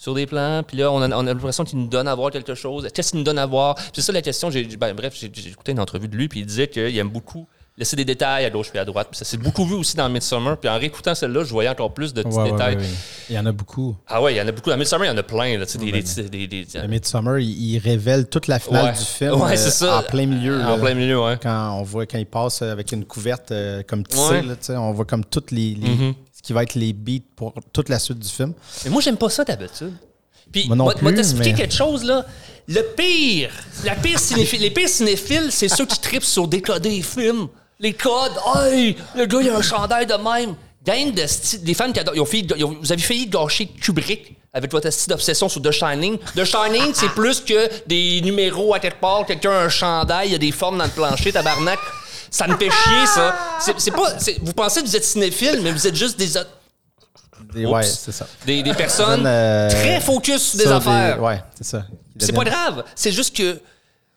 Sur 0.00 0.14
des 0.14 0.26
plans, 0.26 0.62
puis 0.62 0.76
là, 0.76 0.92
on 0.92 1.02
a, 1.02 1.08
on 1.08 1.26
a 1.26 1.34
l'impression 1.34 1.64
qu'il 1.64 1.76
nous 1.80 1.88
donne 1.88 2.06
à 2.06 2.14
voir 2.14 2.30
quelque 2.30 2.54
chose. 2.54 2.86
Qu'est-ce 2.94 3.10
qu'il 3.10 3.18
nous 3.18 3.24
donne 3.24 3.38
à 3.38 3.46
voir? 3.46 3.74
C'est 3.92 4.00
ça 4.00 4.12
la 4.12 4.22
question. 4.22 4.48
J'ai, 4.48 4.64
ben, 4.76 4.94
bref, 4.94 5.12
j'ai, 5.20 5.26
écouté 5.50 5.72
une 5.72 5.80
entrevue 5.80 6.06
de 6.06 6.14
lui, 6.16 6.28
puis 6.28 6.38
il 6.40 6.46
disait 6.46 6.68
qu'il 6.68 6.96
aime 6.96 7.08
beaucoup 7.08 7.48
laisser 7.76 7.94
des 7.94 8.04
détails 8.04 8.44
à 8.44 8.50
gauche 8.50 8.70
puis 8.70 8.78
à 8.80 8.84
droite. 8.84 9.06
Puis 9.10 9.18
ça 9.18 9.24
s'est 9.24 9.36
beaucoup 9.36 9.64
vu 9.64 9.74
aussi 9.74 9.96
dans 9.96 10.08
Midsummer. 10.08 10.56
Puis 10.56 10.68
en 10.68 10.78
réécoutant 10.78 11.14
celle-là, 11.14 11.44
je 11.44 11.50
voyais 11.52 11.68
encore 11.68 11.94
plus 11.94 12.12
de 12.12 12.22
petits 12.22 12.36
Ouais, 12.36 12.50
détails. 12.50 12.74
ouais, 12.76 12.82
ouais. 12.82 12.88
Il 13.30 13.36
y 13.36 13.38
en 13.38 13.46
a 13.46 13.52
beaucoup. 13.52 13.96
Ah 14.08 14.20
ouais, 14.20 14.34
il 14.34 14.36
y 14.36 14.40
en 14.40 14.48
a 14.48 14.52
beaucoup. 14.52 14.70
Dans 14.70 14.76
Midsummer, 14.76 15.04
il 15.06 15.08
y 15.08 15.12
en 15.12 15.16
a 15.16 15.22
plein. 15.22 15.56
Là, 15.58 15.64
tu 15.66 15.72
sais, 15.72 15.78
des, 15.78 15.92
des, 15.92 16.46
des, 16.48 16.64
des- 16.64 16.88
Midsummer, 16.88 17.38
il, 17.40 17.48
il 17.74 17.78
révèle 17.78 18.28
toute 18.28 18.48
la 18.48 18.58
finale 18.58 18.94
du 18.96 19.04
film 19.04 19.40
euh, 19.42 19.56
ça. 19.56 19.98
en 19.98 20.02
plein 20.02 20.26
milieu. 20.26 20.60
En 20.60 20.76
là. 20.76 20.78
plein 20.78 20.94
milieu, 20.94 21.20
ouais. 21.22 21.38
Quand 21.40 21.76
on 21.78 21.82
voit 21.84 22.04
quand 22.06 22.18
il 22.18 22.26
passe 22.26 22.62
avec 22.62 22.90
une 22.90 23.04
couverte 23.04 23.52
euh, 23.52 23.82
comme 23.86 24.04
tissée, 24.04 24.42
là, 24.42 24.54
tu 24.56 24.64
sais, 24.66 24.76
on 24.76 24.92
voit 24.92 25.04
comme 25.04 25.24
toutes 25.24 25.52
les, 25.52 25.74
les- 25.76 25.88
Mhm. 25.88 26.14
ce 26.27 26.27
qui 26.48 26.54
va 26.54 26.62
être 26.62 26.76
les 26.76 26.94
beats 26.94 27.20
pour 27.36 27.52
toute 27.74 27.90
la 27.90 27.98
suite 27.98 28.18
du 28.20 28.26
film. 28.28 28.54
Mais 28.82 28.90
moi, 28.90 29.02
j'aime 29.02 29.18
pas 29.18 29.28
ça 29.28 29.44
d'habitude. 29.44 29.92
Puis, 30.50 30.66
Moi 30.66 30.76
moi, 30.76 30.94
t'expliquer 31.12 31.50
mais- 31.52 31.58
quelque 31.58 31.74
chose, 31.74 32.02
là. 32.04 32.24
Le 32.66 32.80
pire, 32.96 33.50
la 33.84 33.94
pire 33.94 34.18
cinéphile, 34.18 34.62
les 34.62 34.70
pires 34.70 34.88
cinéphiles, 34.88 35.48
c'est 35.50 35.68
ceux 35.68 35.84
qui 35.84 35.98
tripent 36.00 36.24
sur 36.24 36.48
décoder 36.48 36.88
les 36.88 37.02
films. 37.02 37.48
Les 37.78 37.92
codes, 37.92 38.32
hey, 38.56 38.96
le 39.14 39.26
gars, 39.26 39.40
il 39.42 39.50
a 39.50 39.58
un 39.58 39.62
chandail 39.62 40.06
de 40.06 40.14
même. 40.14 40.54
Gang 40.86 41.12
de 41.12 41.58
des 41.66 41.74
fans 41.74 41.92
qui 41.92 42.00
adorent. 42.00 42.14
ils 42.14 42.20
ont 42.22 42.26
ils 42.56 42.64
ont- 42.64 42.78
vous 42.80 42.90
avez 42.90 43.02
failli 43.02 43.26
gâcher 43.26 43.66
Kubrick 43.66 44.34
avec 44.54 44.72
votre 44.72 44.88
style 44.90 45.10
d'obsession 45.10 45.50
sur 45.50 45.60
The 45.60 45.70
Shining. 45.70 46.16
The 46.34 46.44
Shining, 46.44 46.94
c'est 46.94 47.10
plus 47.10 47.40
que 47.42 47.68
des 47.86 48.22
numéros 48.22 48.72
à 48.72 48.78
quelque 48.80 49.00
part, 49.02 49.26
quelqu'un 49.26 49.50
a 49.52 49.64
un 49.64 49.68
chandail, 49.68 50.28
il 50.28 50.32
y 50.32 50.34
a 50.34 50.38
des 50.38 50.52
formes 50.52 50.78
dans 50.78 50.84
le 50.84 50.90
plancher, 50.90 51.30
tabarnak. 51.30 51.78
Ça 52.30 52.46
me 52.46 52.56
fait 52.56 52.70
chier, 52.70 53.06
ça. 53.06 53.34
C'est 53.78 53.90
pas. 53.90 54.14
Vous 54.42 54.52
pensez 54.52 54.82
que 54.82 54.86
vous 54.86 54.96
êtes 54.96 55.04
cinéphile, 55.04 55.60
mais 55.62 55.72
vous 55.72 55.86
êtes 55.86 55.94
juste 55.96 56.18
des, 56.18 56.26
Des- 57.54 57.64
Oups. 57.64 57.72
ouais, 57.72 57.82
c'est 57.84 58.12
ça. 58.12 58.26
des, 58.44 58.62
des 58.62 58.74
personnes 58.74 59.24
Euh, 59.26 59.70
très 59.70 60.00
focus 60.00 60.42
sur 60.50 60.58
des 60.58 60.66
affaires. 60.66 61.22
ouais, 61.22 61.42
c'est 61.56 61.64
ça. 61.64 61.84
C'est 62.18 62.32
pas 62.32 62.44
grave. 62.44 62.84
C'est 62.94 63.12
juste 63.12 63.34
que. 63.36 63.58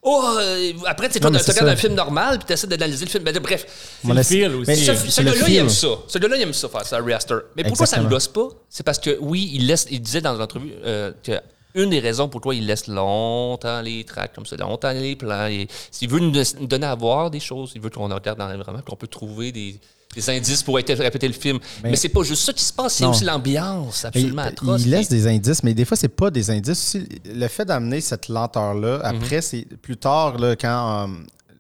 Oh, 0.04 0.24
euh, 0.40 0.74
après, 0.88 1.10
tu 1.10 1.20
regardes 1.24 1.70
un 1.70 1.76
film 1.76 1.94
normal, 1.94 2.40
puis 2.40 2.48
tu 2.48 2.54
essaies 2.54 2.66
d'analyser 2.66 3.06
le 3.06 3.12
film. 3.12 3.24
Ben, 3.24 3.38
bref, 3.38 3.68
Mon 4.04 4.16
le 4.16 4.24
feel 4.24 4.48
aussi. 4.56 4.64
mais 4.68 4.76
Ce- 4.76 4.96
ce, 4.96 4.96
c'est 4.96 5.12
ce 5.12 5.22
le 5.22 5.32
gars-là, 5.32 5.48
il 5.48 5.56
aime 5.58 5.70
ça. 5.70 5.88
Ce 6.08 6.18
gars-là, 6.18 6.38
il 6.38 6.42
aime 6.42 6.54
ça 6.54 6.68
faire 6.70 6.84
ça, 6.88 6.98
Ari 6.98 7.14
Aster. 7.14 7.36
Mais 7.56 7.64
pourquoi 7.64 7.86
ça 7.86 7.98
me 7.98 8.06
Exactement. 8.08 8.42
gosse 8.44 8.52
pas? 8.56 8.58
C'est 8.68 8.82
parce 8.84 8.98
que, 8.98 9.16
oui, 9.22 9.52
il 9.54 9.68
laisse. 9.68 9.86
Il 9.92 10.02
disait 10.02 10.22
dans 10.22 10.34
l'entrevue 10.34 10.74
euh, 10.84 11.12
que 11.24 11.34
une 11.76 11.90
des 11.90 12.00
raisons 12.00 12.28
pourquoi 12.30 12.56
il 12.56 12.66
laisse 12.66 12.88
longtemps 12.88 13.82
les 13.82 14.04
tracks 14.04 14.34
comme 14.34 14.46
ça, 14.46 14.56
longtemps 14.58 14.92
les 14.92 15.16
plans. 15.16 15.48
il- 15.48 15.68
S'il 15.92 16.10
veut 16.10 16.20
nous 16.20 16.32
donner 16.68 16.86
à 16.88 16.96
voir 16.96 17.30
des 17.32 17.40
choses, 17.40 17.72
il 17.76 17.82
veut 17.82 17.90
qu'on 17.90 18.04
regarde 18.14 18.38
dans 18.40 18.48
vraiment, 18.58 18.82
qu'on 18.82 18.96
peut 18.96 19.08
trouver 19.08 19.52
des, 19.52 19.80
des 20.16 20.30
indices 20.30 20.62
pour 20.64 20.76
répéter 20.76 21.28
le 21.28 21.34
film. 21.34 21.60
Mais, 21.84 21.92
Mais- 21.92 21.96
c'est 21.96 22.10
pas 22.10 22.24
juste 22.24 22.44
ça 22.44 22.54
qui 22.54 22.64
se 22.64 22.74
passe, 22.74 22.96
c'est 22.96 23.06
aussi 23.06 23.24
l'ambiance 23.24 24.04
absolument 24.06 24.44
il, 24.44 24.48
atroce. 24.50 24.82
il 24.84 24.90
laisse 24.90 25.10
des 25.10 25.28
indices, 25.28 25.64
mais 25.64 25.74
des 25.74 25.86
fois, 25.86 25.96
c'est 25.98 26.10
pas 26.10 26.30
des 26.30 26.50
indices. 26.50 26.98
Le 27.26 27.48
fait 27.48 27.66
d'amener 27.66 28.02
cette 28.02 28.28
lenteur-là, 28.28 29.00
après, 29.04 29.38
Mhm. 29.38 29.42
c'est 29.42 29.66
plus 29.82 29.98
tard, 29.98 30.38
là, 30.38 30.56
quand. 30.56 31.08
euh, 31.10 31.14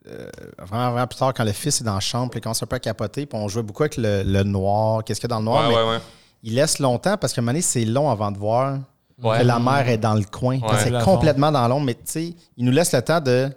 euh, 0.10 0.28
vraiment, 0.66 0.92
vraiment 0.92 1.08
plus 1.08 1.20
tard, 1.20 1.32
quand 1.34 1.44
le 1.46 1.52
fils 1.54 1.80
est 1.80 1.84
dans 1.84 1.94
la 1.94 2.00
chambre, 2.02 2.32
puis 2.32 2.40
il 2.40 2.42
commence 2.42 2.62
un 2.62 2.66
peu 2.66 2.76
à 2.76 2.80
capoter, 2.80 3.26
puis 3.28 3.40
on 3.40 3.48
jouait 3.48 3.62
beaucoup 3.64 3.84
avec 3.84 3.96
le, 3.98 4.24
le 4.24 4.44
noir, 4.44 5.04
qu'est-ce 5.04 5.22
qu'il 5.22 5.30
y 5.30 5.32
a 5.32 5.36
dans 5.36 5.40
le 5.40 5.46
noir, 5.46 5.70
Ouais, 5.70 5.76
mais 5.76 5.82
ouais, 5.84 5.90
ouais. 5.92 6.00
il 6.44 6.56
laisse 6.56 6.80
longtemps 6.80 7.16
parce 7.18 7.34
qu'à 7.34 7.40
un 7.40 7.44
moment 7.44 7.52
donné, 7.54 7.62
c'est 7.62 7.86
long 7.86 8.10
avant 8.10 8.32
de 8.32 8.38
voir 8.40 8.80
Ouais. 9.24 9.40
que 9.40 9.44
la 9.44 9.60
mère 9.60 9.88
est 9.88 9.98
dans 9.98 10.14
le 10.16 10.24
coin. 10.24 10.60
Ouais. 10.60 10.68
C'est 10.84 11.04
complètement 11.04 11.52
dans 11.52 11.68
l'ombre, 11.68 11.86
mais 11.86 11.94
tu 11.96 12.02
sais, 12.06 12.34
il 12.58 12.66
nous 12.66 12.72
laisse 12.72 12.92
le 12.94 13.02
temps 13.02 13.20
de. 13.22 13.50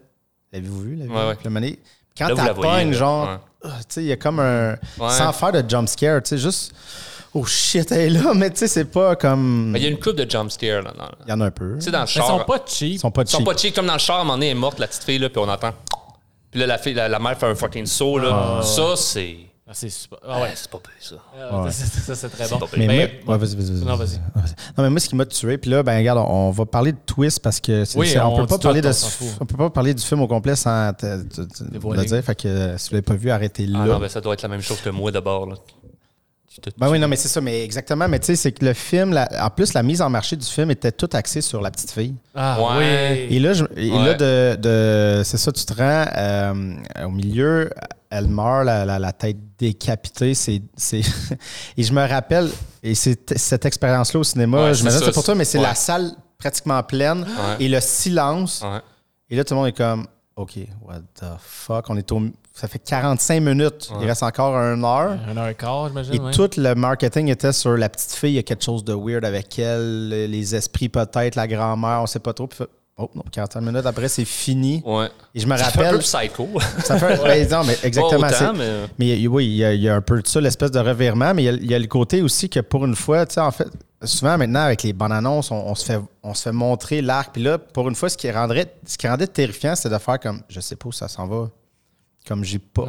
L'avez-vous 0.53 0.81
vu? 0.81 0.97
l'avez-vous 0.97 1.15
Ouais, 1.15 1.33
vu? 1.33 1.79
quand 2.17 2.27
voyez, 2.35 2.37
t'appognes, 2.49 2.91
là. 2.93 2.97
genre, 2.97 3.29
Ouais. 3.29 3.37
ah, 3.65 3.69
tu 3.81 3.85
sais, 3.89 4.03
il 4.03 4.07
y 4.09 4.13
a 4.13 4.17
comme 4.17 4.41
un. 4.41 4.73
Ouais. 4.73 5.11
Sans 5.11 5.33
faire 5.33 5.53
de 5.53 5.69
jump 5.69 5.89
scare, 5.89 6.23
tu 6.23 6.29
sais, 6.31 6.39
juste. 6.39 6.73
Oh 7.37 7.45
shit, 7.45 7.91
elle 7.91 8.01
est 8.01 8.11
là, 8.23 8.33
mais 8.33 8.49
tu 8.51 8.59
sais, 8.59 8.69
c'est 8.69 8.85
pas 8.85 9.17
comme. 9.17 9.71
Mais 9.73 9.81
il 9.81 9.83
y 9.83 9.87
a 9.87 9.91
une 9.91 9.99
coupe 9.99 10.15
de 10.15 10.31
jump 10.31 10.51
scare 10.53 10.83
là. 10.83 10.93
dans- 10.97 11.09
Il 11.27 11.31
y 11.31 11.33
en 11.33 11.41
a 11.41 11.47
un 11.47 11.51
peu. 11.51 11.75
Tu 11.79 11.87
sais, 11.87 11.91
dans 11.91 11.99
le 11.99 12.05
Mais 12.05 12.11
char. 12.11 12.25
ils 12.25 12.29
sont 12.39 12.45
pas 12.45 12.59
cheap. 12.67 12.95
Ils 12.95 12.99
sont 13.01 13.11
pas 13.11 13.23
Ils 13.23 13.29
sont 13.29 13.39
cheap. 13.39 13.47
pas 13.47 13.57
cheap. 13.57 13.75
Comme 13.75 13.87
dans 13.87 13.93
le 13.95 13.99
char, 13.99 14.19
à 14.19 14.21
un 14.21 14.25
moment 14.25 14.35
donné, 14.35 14.47
elle 14.51 14.57
est 14.57 14.61
morte, 14.61 14.79
la 14.79 14.87
petite 14.87 15.03
fille, 15.03 15.19
là, 15.19 15.29
puis 15.29 15.39
on 15.45 15.49
entend. 15.49 15.73
Puis 16.53 16.61
là, 16.61 16.67
la, 16.69 16.79
fille, 16.79 16.95
la, 16.95 17.09
la 17.09 17.19
mère 17.19 17.37
fait 17.37 17.47
un 17.47 17.55
fucking 17.57 17.87
saut, 17.87 18.19
là. 18.19 18.61
ça, 18.63 18.95
c'est. 18.97 19.37
Ah, 19.75 19.76
c'est 19.76 19.88
super. 19.91 20.19
Ah 20.25 20.37
Ouais, 20.37 20.43
ouais. 20.44 20.50
c'est 20.55 20.71
pas 20.71 20.79
ça. 21.00 21.17
Ah, 21.37 21.67
ça, 21.71 21.85
ça, 21.85 22.15
c'est 22.15 22.29
très 22.29 22.49
bon. 22.49 22.59
pas. 22.61 22.67
Mais, 22.76 22.87
Mais- 22.87 23.21
moi, 23.26 23.35
ouais, 23.37 23.44
vas-y, 23.44 23.56
vas-y. 23.56 23.85
Non, 23.85 23.97
vas-y. 23.97 24.19
Non, 24.79 24.85
mais 24.85 24.91
moi, 24.91 25.00
ce 25.00 25.09
qui 25.09 25.17
m'a 25.17 25.26
tué, 25.26 25.59
puis 25.59 25.69
là, 25.71 25.82
ben, 25.82 25.97
regarde, 25.99 26.19
on, 26.21 26.32
on 26.32 26.50
va 26.53 26.65
parler 26.65 26.93
de 26.93 26.99
twist 27.05 27.41
parce 27.41 27.59
que 27.61 27.85
c'est, 27.85 27.99
Oui, 27.99 28.15
on, 28.19 28.26
on 28.35 28.37
peut 28.43 28.47
pas 28.47 28.59
parler 28.59 28.81
de, 28.81 28.91
on 29.41 29.47
peut 29.47 29.56
pas 29.56 29.71
parler 29.71 29.93
du 29.94 30.03
film 30.03 30.21
au 30.21 30.29
complet 30.29 30.55
sans 30.55 30.93
te, 30.94 31.23
te- 31.25 31.41
te- 31.43 31.65
Dévoiler. 31.65 32.03
le 32.03 32.09
dire. 32.09 32.23
Fait 32.23 32.35
que 32.37 32.47
euh, 32.47 32.79
si 32.79 32.91
vous 32.91 32.94
l'avez 32.94 33.03
pas 33.03 33.15
vu, 33.15 33.31
arrêtez 33.31 33.67
là. 33.67 33.81
Ah 33.82 33.87
non, 33.87 33.99
ben 33.99 34.09
ça 34.09 34.21
doit 34.21 34.35
être 34.35 34.43
la 34.43 34.49
même 34.49 34.62
chose 34.62 34.81
que 34.81 34.91
moi 34.91 35.11
d'abord, 35.11 35.49
là. 36.56 36.62
Tu 36.62 36.73
te- 36.73 36.79
Ben 36.79 36.89
oui, 36.91 36.99
non, 36.99 37.09
mais 37.09 37.17
c'est 37.17 37.29
ça, 37.29 37.41
mais 37.41 37.62
exactement. 37.65 38.06
Mais 38.09 38.19
tu 38.19 38.27
sais, 38.27 38.37
c'est 38.37 38.53
que 38.53 38.65
le 38.65 38.73
film, 38.75 39.12
la- 39.12 39.29
en 39.45 39.51
plus, 39.51 39.73
la 39.75 39.83
mise 39.83 40.01
en 40.03 40.11
marché 40.11 40.37
du 40.37 40.47
film 40.47 40.71
était 40.71 40.93
toute 40.93 41.15
axée 41.15 41.41
sur 41.41 41.61
la 41.61 41.71
petite 41.71 41.91
fille. 41.91 42.15
Ah 42.35 42.61
Ouais. 42.61 43.27
oui. 43.29 43.37
Et 43.37 43.41
là, 43.41 43.53
je- 43.53 43.65
et 43.77 43.91
Ouais. 43.91 44.05
là 44.05 44.15
de, 44.15 44.56
de- 44.61 45.23
c'est 45.25 45.37
ça, 45.39 45.51
tu 45.53 45.65
te 45.65 45.73
rends 45.75 46.06
euh, 46.17 46.75
au 47.06 47.11
milieu, 47.11 47.71
elle 48.11 48.29
meurt, 48.29 48.65
la, 48.65 48.85
la- 48.85 48.99
la 48.99 49.12
tête 49.12 49.39
décapitée. 49.59 50.35
C'est, 50.35 50.62
c'est 50.77 51.01
et 51.77 51.83
je 51.83 51.93
me 51.93 52.06
rappelle, 52.06 52.51
et 52.83 52.95
c'est 52.95 53.37
cette 53.39 53.65
expérience-là 53.65 54.21
au 54.21 54.25
cinéma, 54.25 54.65
Ouais, 54.65 54.75
je 54.75 54.85
me 54.85 54.91
c'est 54.91 55.12
pour 55.12 55.25
toi, 55.25 55.35
mais 55.35 55.45
c'est 55.45 55.59
ouais. 55.59 55.65
la 55.65 55.75
salle 55.75 56.12
pratiquement 56.39 56.83
pleine 56.83 57.23
Ouais. 57.23 57.65
et 57.65 57.69
le 57.69 57.81
silence. 57.81 58.62
Ouais. 58.62 58.81
Et 59.31 59.37
là, 59.37 59.45
tout 59.45 59.55
le 59.55 59.59
monde 59.61 59.69
est 59.69 59.77
comme, 59.77 60.06
OK, 60.37 60.59
what 60.83 61.01
the 61.19 61.25
fuck? 61.41 61.87
On 61.89 61.97
est 61.97 62.11
au, 62.12 62.21
ça 62.55 62.69
fait 62.69 62.79
45 62.79 63.41
minutes. 63.41 63.91
Il 64.01 64.06
reste 64.06 64.23
encore 64.23 64.55
une 64.55 64.85
heure. 64.85 65.19
Un 65.29 65.37
heure 65.37 65.49
et 65.49 65.55
quart, 65.56 65.89
j'imagine. 65.89 66.15
Et 66.15 66.21
ouais. 66.21 66.31
tout 66.31 66.51
le 66.56 66.75
marketing 66.75 67.29
était 67.29 67.53
sur 67.53 67.77
la 67.77 67.89
petite 67.89 68.12
fille, 68.12 68.31
il 68.31 68.37
y 68.37 68.39
a 68.39 68.45
quelque 68.45 68.62
chose 68.62 68.85
de 68.85 68.95
weird 68.95 69.25
avec 69.25 69.59
elle, 69.59 70.09
les 70.09 70.55
esprits 70.55 70.89
peut-être, 70.89 71.35
la 71.35 71.49
grand-mère, 71.49 72.01
on 72.03 72.06
sait 72.06 72.21
pas 72.21 72.33
trop. 72.33 72.49
Oh 72.97 73.11
non, 73.12 73.25
45 73.33 73.61
minutes 73.61 73.87
après, 73.87 74.06
c'est 74.06 74.25
fini. 74.25 74.81
Ouais. 74.87 75.09
Et 75.35 75.41
je 75.41 75.49
me 75.49 75.56
Ça 75.56 75.65
fait 75.65 75.81
un 75.81 75.83
rappelle. 75.87 75.97
peu 75.97 76.03
psycho. 76.03 76.49
Ça 76.85 76.97
fait 76.97 77.49
non, 77.51 77.65
mais 77.65 77.77
exactement. 77.83 78.29
Autant, 78.29 78.53
mais. 78.55 79.27
oui, 79.27 79.47
il 79.47 79.56
y, 79.56 79.65
a, 79.65 79.73
il 79.75 79.83
y 79.83 79.89
a 79.89 79.97
un 79.97 80.01
peu 80.01 80.23
de 80.23 80.27
ça, 80.29 80.41
l'espèce 80.41 80.71
de 80.71 80.79
revirement, 80.79 81.35
mais 81.35 81.43
il 81.43 81.47
y, 81.47 81.49
a, 81.49 81.53
il 81.55 81.69
y 81.69 81.75
a 81.75 81.79
le 81.81 81.89
côté 81.89 82.23
aussi 82.23 82.49
que 82.49 82.61
pour 82.61 82.85
une 82.85 82.95
fois, 82.95 83.27
tu 83.27 83.35
sais, 83.35 83.41
en 83.41 83.51
fait, 83.51 83.67
souvent 84.05 84.39
maintenant 84.39 84.61
avec 84.61 84.85
les 84.85 84.93
bandes 84.93 85.11
annonces, 85.11 85.51
on, 85.51 85.56
on 85.56 85.75
se 85.75 85.85
fait, 85.85 85.99
on 86.23 86.35
se 86.35 86.43
fait 86.45 86.53
montrer 86.53 87.03
l'arc. 87.03 87.33
Puis 87.33 87.43
là, 87.43 87.59
pour 87.59 87.89
une 87.89 87.97
fois, 87.97 88.09
ce 88.09 88.17
qui 88.17 88.31
rendrait, 88.31 88.73
ce 88.87 88.97
qui 88.97 89.09
rendait 89.09 89.27
terrifiant, 89.27 89.75
c'est 89.75 89.91
de 89.91 89.99
faire 89.99 90.21
comme, 90.21 90.43
je 90.49 90.61
sais 90.61 90.77
pas 90.77 90.87
où 90.89 90.93
ça 90.93 91.09
s'en 91.09 91.27
va. 91.27 91.49
Comme 92.26 92.43
j'ai 92.44 92.59
pas. 92.59 92.87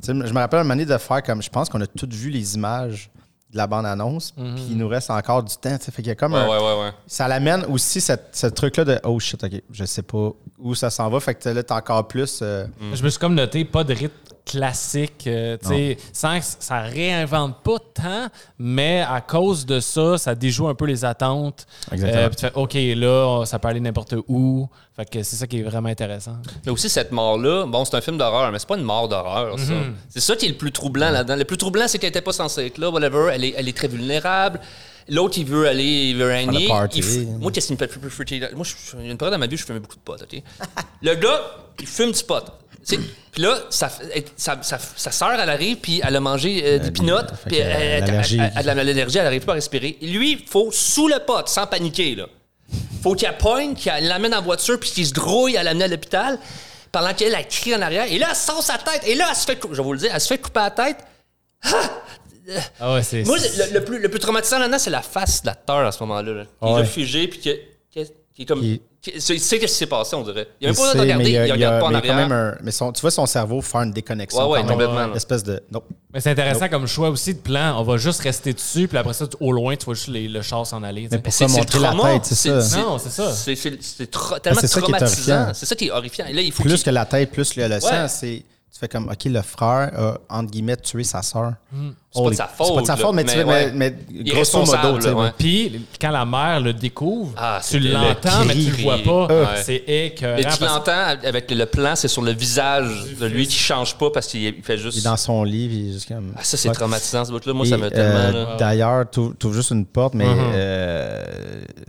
Sais, 0.00 0.12
Je 0.14 0.32
me 0.32 0.38
rappelle 0.38 0.60
un 0.60 0.62
moment 0.62 0.74
donné 0.74 0.86
de 0.86 0.96
faire 0.98 1.22
comme, 1.22 1.42
je 1.42 1.50
pense 1.50 1.68
qu'on 1.68 1.80
a 1.80 1.86
toutes 1.86 2.12
vu 2.14 2.30
les 2.30 2.54
images 2.54 3.10
de 3.52 3.56
la 3.56 3.66
bande 3.66 3.86
annonce, 3.86 4.32
puis 4.32 4.66
il 4.70 4.76
nous 4.76 4.88
reste 4.88 5.10
encore 5.10 5.42
du 5.42 5.54
temps. 5.56 5.76
tu 5.78 5.84
sais. 5.84 5.90
Fait 5.92 6.02
qu'il 6.02 6.08
y 6.08 6.10
a 6.10 6.14
comme. 6.14 6.34
Ouais, 6.34 6.40
un- 6.40 6.48
ouais, 6.48 6.58
ouais, 6.58 6.80
ouais. 6.84 6.90
ça 7.06 7.26
l'amène 7.28 7.64
aussi 7.66 8.00
cette- 8.00 8.28
ce 8.32 8.46
truc-là 8.48 8.84
de 8.84 8.98
oh 9.04 9.18
shit, 9.18 9.42
ok, 9.42 9.62
je 9.72 9.84
sais 9.84 10.02
pas 10.02 10.30
où 10.58 10.74
ça 10.74 10.90
s'en 10.90 11.08
va. 11.10 11.20
Fait 11.20 11.34
que 11.34 11.48
là, 11.48 11.62
t'as 11.62 11.76
encore 11.78 12.06
plus. 12.06 12.40
euh, 12.42 12.66
Je 12.94 13.02
me 13.02 13.08
suis 13.08 13.18
comme 13.18 13.34
noté, 13.34 13.64
pas 13.64 13.82
de 13.84 13.92
rythme 13.94 14.14
classique, 14.46 15.24
euh, 15.26 15.58
tu 15.60 15.68
sais, 15.68 15.98
sans 16.12 16.38
que 16.38 16.44
ça 16.60 16.80
réinvente 16.82 17.62
pas 17.62 17.78
tant, 17.92 18.28
mais 18.58 19.04
à 19.06 19.20
cause 19.20 19.66
de 19.66 19.80
ça, 19.80 20.16
ça 20.16 20.34
déjoue 20.34 20.68
un 20.68 20.74
peu 20.74 20.86
les 20.86 21.04
attentes. 21.04 21.66
Exactement. 21.90 22.22
Euh, 22.22 22.28
puis 22.28 22.36
tu 22.36 22.46
fais, 22.46 22.52
OK, 22.54 22.74
là, 22.74 23.44
ça 23.44 23.58
peut 23.58 23.68
aller 23.68 23.80
n'importe 23.80 24.14
où. 24.28 24.68
Fait 24.94 25.04
que 25.04 25.22
c'est 25.22 25.36
ça 25.36 25.46
qui 25.46 25.58
est 25.58 25.62
vraiment 25.62 25.88
intéressant. 25.88 26.36
Mais 26.64 26.72
aussi, 26.72 26.88
cette 26.88 27.12
mort-là, 27.12 27.66
bon, 27.66 27.84
c'est 27.84 27.96
un 27.96 28.00
film 28.00 28.16
d'horreur, 28.16 28.50
mais 28.52 28.58
c'est 28.58 28.68
pas 28.68 28.78
une 28.78 28.84
mort 28.84 29.08
d'horreur, 29.08 29.58
ça. 29.58 29.72
Mhm. 29.72 29.94
C'est 30.08 30.20
ça 30.20 30.36
qui 30.36 30.46
est 30.46 30.50
le 30.50 30.56
plus 30.56 30.72
troublant 30.72 31.10
là-dedans. 31.10 31.36
Le 31.36 31.44
plus 31.44 31.58
troublant, 31.58 31.88
c'est 31.88 31.98
qu'elle 31.98 32.10
était 32.10 32.22
pas 32.22 32.32
censée 32.32 32.66
être 32.66 32.78
là, 32.78 32.88
whatever. 32.88 33.30
Elle 33.32 33.44
est, 33.44 33.54
elle 33.58 33.68
est 33.68 33.76
très 33.76 33.88
vulnérable. 33.88 34.60
L'autre, 35.08 35.38
il 35.38 35.44
veut 35.46 35.68
aller, 35.68 36.10
il 36.10 36.16
veut 36.16 36.26
régner. 36.28 36.66
Moi, 37.40 37.52
qu'est-ce 37.52 37.68
qui 37.68 37.72
me 37.74 37.78
fait 37.78 37.86
plus 37.86 38.10
fruiter? 38.10 38.40
Moi, 38.54 38.64
je- 38.64 38.96
il 38.98 39.04
y 39.06 39.08
a 39.08 39.12
une 39.12 39.18
période 39.18 39.34
dans 39.34 39.38
ma 39.38 39.46
vie 39.46 39.54
où 39.54 39.58
je 39.58 39.64
fumais 39.64 39.78
beaucoup 39.78 39.94
de 39.96 40.00
pot, 40.00 40.16
OK? 40.20 40.42
le 41.02 41.14
gars, 41.14 41.42
il 41.80 41.86
fume 41.86 42.12
du 42.12 42.22
pot. 42.24 42.42
Puis 43.32 43.42
là, 43.42 43.58
sa, 43.70 43.90
sa, 44.36 44.60
sa 44.62 45.10
sœur, 45.10 45.32
elle 45.32 45.50
arrive, 45.50 45.76
puis 45.78 46.00
elle 46.04 46.14
a 46.16 46.20
mangé 46.20 46.62
euh, 46.64 46.78
des 46.78 46.90
pinottes, 46.92 47.32
puis 47.46 47.56
elle, 47.56 47.66
euh, 47.72 47.74
elle- 47.98 48.04
l'allergie. 48.04 48.38
elle- 49.18 49.20
a 49.20 49.24
n'arrive 49.24 49.44
pas 49.44 49.52
à 49.52 49.54
respirer. 49.56 49.98
Et 50.00 50.06
lui, 50.06 50.32
il 50.32 50.48
faut 50.48 50.70
sous 50.72 51.08
le 51.08 51.18
pot, 51.26 51.46
sans 51.48 51.66
paniquer, 51.66 52.14
là. 52.14 52.26
Faut 53.02 53.14
qu'il 53.14 53.26
la 53.26 53.32
pogne, 53.34 53.74
qu'il 53.74 53.92
l'amène 54.02 54.34
en 54.34 54.42
voiture, 54.42 54.78
puis 54.80 54.90
qu'il 54.90 55.06
se 55.06 55.12
grouille 55.12 55.56
à 55.56 55.62
l'amener 55.62 55.84
à 55.84 55.88
l'hôpital, 55.88 56.38
pendant 56.92 57.12
qu'elle, 57.14 57.34
elle 57.34 57.46
crie 57.48 57.74
en 57.74 57.82
arrière. 57.82 58.06
Et 58.10 58.18
là, 58.18 58.28
elle 58.30 58.36
sort 58.36 58.62
sa 58.62 58.78
tête. 58.78 59.02
Et 59.06 59.14
là, 59.14 59.26
elle 59.30 59.36
se 59.36 59.44
fait, 59.44 59.58
je 59.70 59.76
vais 59.76 59.82
vous 59.82 59.92
le 59.92 59.98
dire, 59.98 60.10
elle 60.14 60.20
se 60.20 60.28
fait 60.28 60.38
couper 60.38 60.60
la 60.60 60.70
tête. 60.70 60.98
Ah 61.64 61.90
ouais, 62.46 63.02
c'est. 63.02 63.24
Moi, 63.24 63.36
le, 63.38 63.74
le 63.74 63.84
plus, 63.84 63.98
le 64.00 64.08
plus 64.08 64.20
traumatisant 64.20 64.58
là-dedans, 64.58 64.78
c'est 64.78 64.90
la 64.90 65.02
face 65.02 65.42
de 65.42 65.46
l'acteur 65.46 65.78
à 65.86 65.92
ce 65.92 66.02
moment-là. 66.04 66.32
Là. 66.32 66.44
Il 66.62 66.68
est 66.68 66.70
Ouais. 66.72 66.80
réfugié, 66.80 67.28
puis 67.28 67.38
qui 67.40 67.48
est 67.50 68.44
comme. 68.46 68.62
Il- 68.62 68.80
qui- 69.00 69.12
il 69.14 69.20
sait 69.40 69.58
qu'est-ce 69.58 69.72
qui 69.72 69.78
s'est 69.78 69.86
passé, 69.86 70.14
on 70.16 70.22
dirait. 70.22 70.48
Il 70.60 70.66
a 70.66 70.70
même 70.70 70.76
pas 70.76 70.82
besoin 70.82 70.94
de 70.96 71.00
regarder, 71.00 71.24
mais 71.24 71.30
il, 71.30 71.32
y 71.34 71.38
a- 71.38 71.46
y 71.46 71.50
a- 71.50 71.54
regarde 71.54 71.80
pas 71.80 71.86
en 71.86 71.90
mais 71.90 72.02
quand 72.02 72.08
arrière. 72.12 72.28
même 72.28 72.32
un- 72.36 72.56
mais 72.60 72.72
son- 72.72 72.90
tu 72.92 73.00
vois 73.00 73.10
son 73.12 73.24
cerveau 73.24 73.62
faire 73.62 73.82
une 73.82 73.92
déconnexion. 73.92 74.40
Ouais, 74.40 74.44
ouais, 74.44 74.60
quand 74.62 74.76
même. 74.76 74.78
complètement. 74.88 75.10
Une 75.10 75.16
espèce 75.16 75.44
de. 75.44 75.62
Non. 75.72 75.80
Mais 76.12 76.20
c'est 76.20 76.30
intéressant 76.30 76.68
comme 76.68 76.86
choix 76.88 77.08
aussi 77.10 77.34
de 77.34 77.38
plan. 77.38 77.78
On 77.80 77.84
va 77.84 77.96
juste 77.98 78.20
rester 78.20 78.52
dessus, 78.52 78.88
puis 78.88 78.98
après 78.98 79.14
ça, 79.14 79.26
au 79.40 79.52
loin, 79.52 79.76
tu 79.76 79.84
vois 79.86 79.94
juste 79.94 80.08
les- 80.08 80.28
le 80.28 80.42
char 80.42 80.66
s'en 80.66 80.82
aller. 80.82 81.08
Mais 81.10 81.18
Pourquoi 81.18 81.48
montrer 81.48 81.78
la 81.78 81.92
tête, 81.94 82.24
c'est 82.26 82.60
ça. 82.60 82.78
Non, 82.78 82.98
c'est 82.98 83.10
ça. 83.10 83.32
C'est 83.32 83.54
tra- 84.12 84.40
tellement 84.40 84.60
qui 84.60 84.68
traumatisant. 84.68 85.52
C'est 85.54 85.66
ça 85.66 85.74
qui 85.76 85.86
est 85.86 85.90
horrifiant. 85.92 86.26
Et 86.26 86.32
là, 86.32 86.40
il 86.42 86.52
faut 86.52 86.62
Plus 86.64 86.82
que 86.82 86.90
la 86.90 87.06
tête, 87.06 87.30
plus 87.30 87.54
le, 87.56 87.68
le 87.68 87.80
sang, 87.80 88.08
c'est. 88.08 88.42
Tu 88.76 88.80
fais 88.80 88.88
comme, 88.88 89.08
OK, 89.08 89.24
le 89.24 89.40
frère 89.42 89.90
a, 89.98 90.18
entre 90.38 90.50
guillemets, 90.50 90.76
tué 90.76 91.02
sa 91.02 91.22
sœur. 91.22 91.52
C'est 92.12 92.22
pas 92.22 92.30
de 92.30 92.34
sa 92.34 92.46
faute. 92.46 92.66
C'est 92.68 92.74
pas 92.74 92.80
de 92.82 92.86
sa 92.86 92.96
là, 92.96 93.02
faute, 93.02 93.14
mais, 93.14 93.24
tu 93.24 93.30
fais- 93.30 93.44
ouais. 93.44 93.72
mais, 93.72 93.94
mais 94.12 94.24
grosso 94.30 94.58
modo. 94.64 94.98
Puis, 95.38 95.86
quand 96.00 96.10
la 96.10 96.24
mère 96.26 96.60
le 96.60 96.72
découvre, 96.74 97.32
Ah, 97.38 97.60
tu 97.66 97.78
l'entends, 97.78 98.44
mais 98.46 98.54
tu 98.54 98.70
le 98.70 98.82
vois 98.82 98.98
pas. 98.98 99.26
Ouais. 99.34 99.46
C'est 99.64 99.82
écœurant. 99.86 100.36
Mais 100.36 100.44
tu 100.44 100.62
l'entends 100.62 101.16
avec 101.24 101.50
le 101.50 101.64
plan, 101.66 101.96
c'est 101.96 102.08
sur 102.08 102.22
le 102.22 102.32
visage 102.32 103.14
de 103.18 103.26
lui 103.26 103.46
qui 103.46 103.56
change 103.56 103.96
pas 103.96 104.10
parce 104.10 104.26
qu'il 104.26 104.42
il 104.42 104.62
fait 104.62 104.74
Il 104.74 104.80
est 104.80 104.82
juste. 104.82 105.04
dans 105.04 105.16
son 105.16 105.42
lit, 105.44 105.64
il 105.70 105.88
est 105.88 105.92
juste 105.94 106.08
comme. 106.08 106.32
Ah, 106.36 106.40
ça, 106.44 106.56
c'est 106.56 106.70
traumatisant 106.72 107.24
ce 107.24 107.32
bout-là. 107.32 107.52
Moi, 107.54 107.66
Et, 107.66 107.70
ça 107.70 107.78
m'a 107.78 107.90
tellement. 107.90 108.36
euh. 108.38 108.56
D'ailleurs, 108.58 109.04
tu 109.10 109.20
ouvres 109.20 109.52
juste 109.54 109.70
une 109.70 109.86
porte, 109.86 110.14
mais 110.14 110.26
Mhm. 110.26 110.38
euh, 110.54 111.24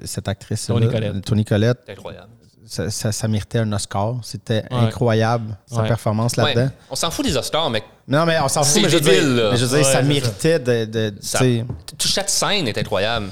cette 0.06 0.28
actrice, 0.28 0.68
Toni 0.68 0.88
Collette. 0.90 1.26
Tony 1.26 1.44
Collette, 1.46 1.80
C'est 1.86 1.92
incroyable. 1.94 2.28
Ça, 2.68 2.90
ça- 2.90 3.12
ça 3.12 3.28
méritait 3.28 3.60
un 3.60 3.72
Oscar. 3.74 4.16
C'était 4.24 4.64
Ouais. 4.72 4.78
incroyable, 4.78 5.58
sa 5.66 5.82
Ouais. 5.82 5.88
performance 5.88 6.36
là-dedans. 6.36 6.66
Ouais. 6.66 6.72
On 6.92 6.96
s'en 6.96 7.10
fout 7.12 7.26
des 7.26 7.36
Oscars, 7.38 7.70
mais 7.70 7.84
Non, 8.08 8.26
mais 8.26 8.38
on 8.40 8.48
s'en 8.48 8.64
fout, 8.64 8.82
mais 8.84 8.90
je 8.90 8.98
veux 8.98 9.02
dire, 9.02 9.24
mais 9.52 9.58
je 9.58 9.66
veux 9.66 9.78
dire, 9.78 9.86
Ouais, 9.88 9.94
ça 9.94 10.02
méritait 10.02 10.60
de. 10.60 10.86
de- 10.86 11.14
ça- 11.22 11.40
tu 11.40 11.46
sais, 11.60 11.66
toute 11.98 12.08
chaque 12.08 12.30
scène 12.30 12.68
est 12.68 12.78
incroyable. 12.78 13.28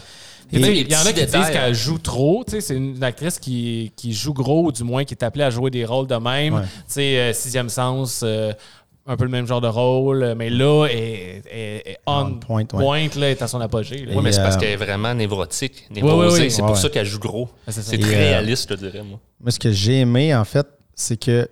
Il 0.52 0.60
y 0.62 0.96
en 0.96 1.06
a 1.06 1.12
qui 1.12 1.26
disent 1.26 1.50
qu'elle 1.52 1.74
joue 1.74 1.98
trop. 1.98 2.44
Tu 2.46 2.52
sais, 2.52 2.62
C'est 2.62 2.76
une 2.76 3.04
actrice 3.04 3.40
qui, 3.40 3.92
qui 3.96 4.14
joue 4.14 4.34
gros, 4.34 4.66
ou 4.66 4.72
du 4.72 4.84
moins 4.84 5.04
qui 5.04 5.14
est 5.16 5.24
appelée 5.24 5.44
à 5.44 5.50
jouer 5.50 5.72
des 5.72 5.86
rôles 5.86 6.08
de 6.08 6.16
même. 6.16 6.54
Ouais. 6.56 6.62
Tu 6.62 6.68
sais, 6.88 7.18
euh, 7.20 7.34
Sixième 7.34 7.68
Sens, 7.70 8.22
euh, 8.24 8.54
un 9.08 9.16
peu 9.18 9.24
le 9.26 9.30
même 9.30 9.46
genre 9.46 9.62
de 9.62 9.68
rôle, 9.68 10.34
mais 10.36 10.50
là, 10.50 10.88
elle 10.88 10.98
est, 10.98 11.98
on, 12.08 12.22
On 12.22 12.34
point, 12.40 12.66
point, 12.66 12.84
ouais. 12.84 13.10
là, 13.18 13.30
est 13.32 13.42
à 13.42 13.48
son 13.48 13.62
apogée. 13.62 14.06
Oui, 14.10 14.18
mais 14.24 14.32
c'est 14.32 14.42
parce 14.42 14.56
euh, 14.56 14.60
qu'elle 14.60 14.72
est 14.72 14.76
vraiment 14.78 15.14
névrotique, 15.14 15.88
névrosée. 15.92 16.44
ouais. 16.44 16.50
C'est 16.50 16.62
Ouais, 16.62 16.68
pour 16.68 16.76
ouais. 16.76 16.82
ça 16.82 16.90
qu'elle 16.90 17.06
joue 17.06 17.20
gros. 17.20 17.50
C'est. 17.68 17.82
C'est 17.84 17.98
très 18.00 18.16
euh, 18.16 18.20
réaliste, 18.20 18.70
je 18.72 18.76
dirais, 18.76 19.04
moi. 19.04 19.20
Moi, 19.40 19.52
ce 19.52 19.60
que 19.60 19.72
j'ai 19.72 20.00
aimé, 20.00 20.34
en 20.36 20.44
fait, 20.46 20.68
c'est 20.96 21.18
que 21.20 21.48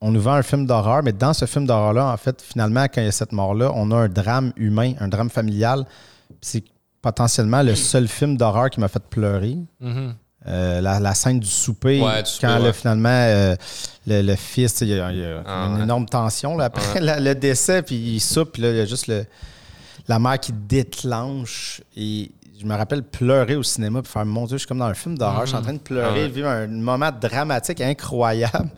on 0.00 0.10
nous 0.10 0.20
vend 0.20 0.32
un 0.32 0.42
film 0.42 0.66
d'horreur, 0.66 1.02
mais 1.02 1.12
dans 1.12 1.32
ce 1.34 1.44
film 1.44 1.66
d'horreur-là, 1.66 2.06
en 2.12 2.16
fait, 2.16 2.40
finalement, 2.42 2.84
quand 2.84 3.02
il 3.02 3.04
y 3.04 3.08
a 3.08 3.12
cette 3.12 3.32
mort-là, 3.32 3.70
on 3.74 3.90
a 3.90 3.96
un 3.96 4.08
drame 4.08 4.52
humain, 4.56 4.94
un 4.98 5.08
drame 5.08 5.28
familial. 5.30 5.84
C'est 6.40 6.64
potentiellement 7.02 7.62
le 7.62 7.74
seul 7.74 8.08
film 8.08 8.36
d'horreur 8.36 8.70
qui 8.70 8.80
m'a 8.80 8.88
fait 8.88 9.02
pleurer. 9.02 9.56
Mhm. 9.80 10.14
Euh, 10.48 10.80
la, 10.80 10.98
la 11.00 11.12
scène 11.14 11.38
du 11.38 11.46
souper, 11.46 12.00
Ouais, 12.00 12.22
du 12.22 12.30
souper, 12.30 12.46
quand 12.46 12.58
là, 12.58 12.72
finalement 12.72 13.08
euh, 13.10 13.54
le, 14.06 14.22
le 14.22 14.36
fils, 14.36 14.80
il 14.80 14.88
y 14.88 14.98
a, 14.98 15.12
il 15.12 15.18
y 15.18 15.24
a 15.24 15.42
Ah, 15.44 15.66
une 15.68 15.76
ouais. 15.76 15.82
énorme 15.82 16.06
tension 16.06 16.56
là, 16.56 16.64
après 16.64 16.98
la- 17.00 17.20
le 17.20 17.34
décès, 17.34 17.82
puis 17.82 17.96
il 17.96 18.20
soupe, 18.20 18.52
puis 18.52 18.62
là, 18.62 18.70
il 18.70 18.76
y 18.76 18.80
a 18.80 18.86
juste 18.86 19.06
le, 19.06 19.26
la 20.08 20.18
mère 20.18 20.40
qui 20.40 20.52
déclenche. 20.52 21.82
Et 21.96 22.30
je 22.58 22.64
me 22.66 22.74
rappelle 22.74 23.02
pleurer 23.02 23.56
au 23.56 23.62
cinéma, 23.62 24.00
puis 24.02 24.10
faire 24.10 24.24
Mon 24.24 24.46
Dieu, 24.46 24.56
je 24.56 24.60
suis 24.60 24.66
comme 24.68 24.78
dans 24.78 24.86
un 24.86 24.94
film 24.94 25.16
d'horreur, 25.18 25.42
je 25.42 25.48
suis 25.48 25.56
en 25.58 25.62
train 25.62 25.74
de 25.74 25.78
pleurer, 25.78 26.24
Ah 26.24 26.28
vivre 26.28 26.48
un 26.48 26.66
moment 26.68 27.10
dramatique 27.18 27.80
incroyable. 27.82 28.70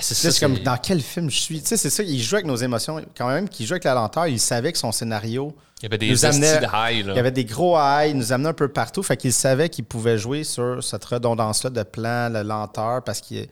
C'est 0.00 0.14
Tu 0.14 0.20
sais, 0.20 0.28
ça, 0.28 0.32
c'est 0.38 0.44
comme 0.46 0.56
c'est- 0.56 0.62
dans 0.62 0.76
quel 0.76 1.00
film 1.00 1.30
je 1.30 1.38
suis? 1.38 1.60
Tu 1.60 1.68
sais, 1.68 1.76
c'est 1.76 1.90
ça, 1.90 2.02
il 2.02 2.20
joue 2.20 2.36
avec 2.36 2.46
nos 2.46 2.56
émotions. 2.56 3.00
Quand 3.16 3.28
même, 3.28 3.48
qu'il 3.48 3.66
joue 3.66 3.74
avec 3.74 3.84
la 3.84 3.94
lenteur, 3.94 4.26
il 4.26 4.40
savait 4.40 4.72
que 4.72 4.78
son 4.78 4.92
scénario. 4.92 5.54
Il 5.82 5.84
y 5.84 5.86
avait 5.86 6.06
nous 6.08 6.12
des 6.14 6.24
amenait- 6.26 6.46
estis 6.46 6.60
de 6.60 6.66
high, 6.66 7.06
là. 7.06 7.12
Il 7.14 7.16
y 7.16 7.18
avait 7.18 7.30
des 7.30 7.44
gros 7.46 7.76
highs, 7.76 8.10
il 8.10 8.16
nous 8.16 8.32
amenait 8.32 8.50
un 8.50 8.54
peu 8.54 8.68
partout. 8.68 9.02
Fait 9.02 9.16
qu'il 9.16 9.32
savait 9.32 9.68
qu'il 9.70 9.84
pouvait 9.84 10.18
jouer 10.18 10.44
sur 10.44 10.84
cette 10.84 11.04
redondance-là 11.06 11.70
de 11.70 11.82
plan, 11.84 12.28
la 12.28 12.42
lenteur, 12.44 13.02
parce 13.02 13.20
qu'il 13.22 13.46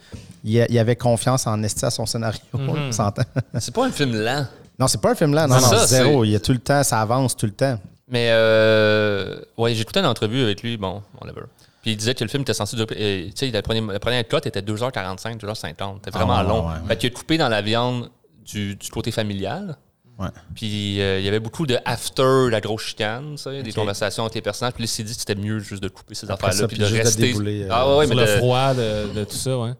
il, 0.44 0.66
il 0.68 0.78
avait 0.78 0.96
confiance 0.96 1.46
en 1.46 1.62
esti 1.62 1.84
à 1.86 1.90
son 1.90 2.04
scénario. 2.04 2.40
on 2.52 2.92
s'entend. 2.92 3.22
C'est 3.58 3.72
pas 3.74 3.86
un 3.86 3.90
film 3.90 4.14
lent. 4.14 4.46
non, 4.78 4.86
c'est 4.88 5.00
pas 5.00 5.12
un 5.12 5.14
film 5.14 5.32
là. 5.34 5.46
Non, 5.46 5.58
C'est 5.58 5.62
non, 5.74 5.78
ça, 5.80 5.86
zéro. 5.86 6.22
c'est- 6.24 6.28
Il 6.28 6.32
y 6.32 6.36
a 6.36 6.40
tout 6.40 6.52
le 6.52 6.58
temps, 6.58 6.82
ça 6.82 7.00
avance 7.00 7.34
tout 7.36 7.46
le 7.46 7.52
temps. 7.52 7.78
Mais, 8.10 8.28
euh, 8.30 9.40
ouais, 9.56 9.74
j'ai 9.74 9.82
écouté 9.82 10.00
une 10.00 10.06
entrevue 10.06 10.42
avec 10.42 10.62
lui, 10.62 10.76
bon, 10.76 11.02
whatever. 11.20 11.42
Puis 11.82 11.92
il 11.92 11.96
disait 11.96 12.14
que 12.14 12.24
le 12.24 12.28
film 12.30 12.42
était 12.42 12.54
censé 12.54 12.76
euh, 12.78 12.86
tu 13.26 13.32
sais, 13.34 13.50
la 13.50 13.62
première, 13.62 13.84
la 13.86 14.00
première 14.00 14.26
cote 14.26 14.46
était 14.46 14.60
2h45, 14.62 15.38
2h50. 15.38 15.94
C'était 15.96 16.10
vraiment 16.10 16.34
Ah, 16.34 16.42
long. 16.42 16.66
ouais, 16.66 16.72
ouais. 16.74 16.88
Fait 16.88 16.96
qu'il 16.96 17.10
a 17.10 17.14
coupé 17.14 17.38
dans 17.38 17.48
la 17.48 17.62
viande 17.62 18.10
du, 18.44 18.74
du 18.76 18.88
côté 18.90 19.10
familial. 19.12 19.76
Ouais. 20.18 20.26
Puis 20.56 21.00
euh, 21.00 21.20
il 21.20 21.24
y 21.24 21.28
avait 21.28 21.38
beaucoup 21.38 21.64
de 21.66 21.78
after 21.84 22.48
la 22.50 22.60
grosse 22.60 22.82
chicane, 22.82 23.36
tu 23.36 23.42
sais, 23.44 23.62
des 23.62 23.72
conversations 23.72 24.24
entre 24.24 24.34
les 24.34 24.42
personnages. 24.42 24.72
Puis 24.74 24.82
là, 24.82 24.86
il 24.86 24.88
s'est 24.88 25.04
dit 25.04 25.12
que 25.14 25.20
c'était 25.20 25.36
mieux 25.36 25.60
juste 25.60 25.80
de 25.82 25.88
couper 25.88 26.16
ces 26.16 26.28
affaires-là. 26.28 26.66
Puis 26.66 26.76
puis 26.76 26.78
de 26.78 26.84
juste 26.86 26.98
de 27.00 27.04
rester. 27.06 27.22
débouler, 27.28 27.62
euh, 27.62 27.68
ah 27.70 27.88
ouais, 27.88 27.98
ouais, 27.98 28.06
Sur 28.08 28.16
mais 28.16 28.22
le 28.22 28.26
de- 28.32 28.36
froid 28.38 28.74
de, 28.74 29.12
de 29.14 29.24
tout 29.24 29.36
ça, 29.36 29.56
ouais. 29.58 29.70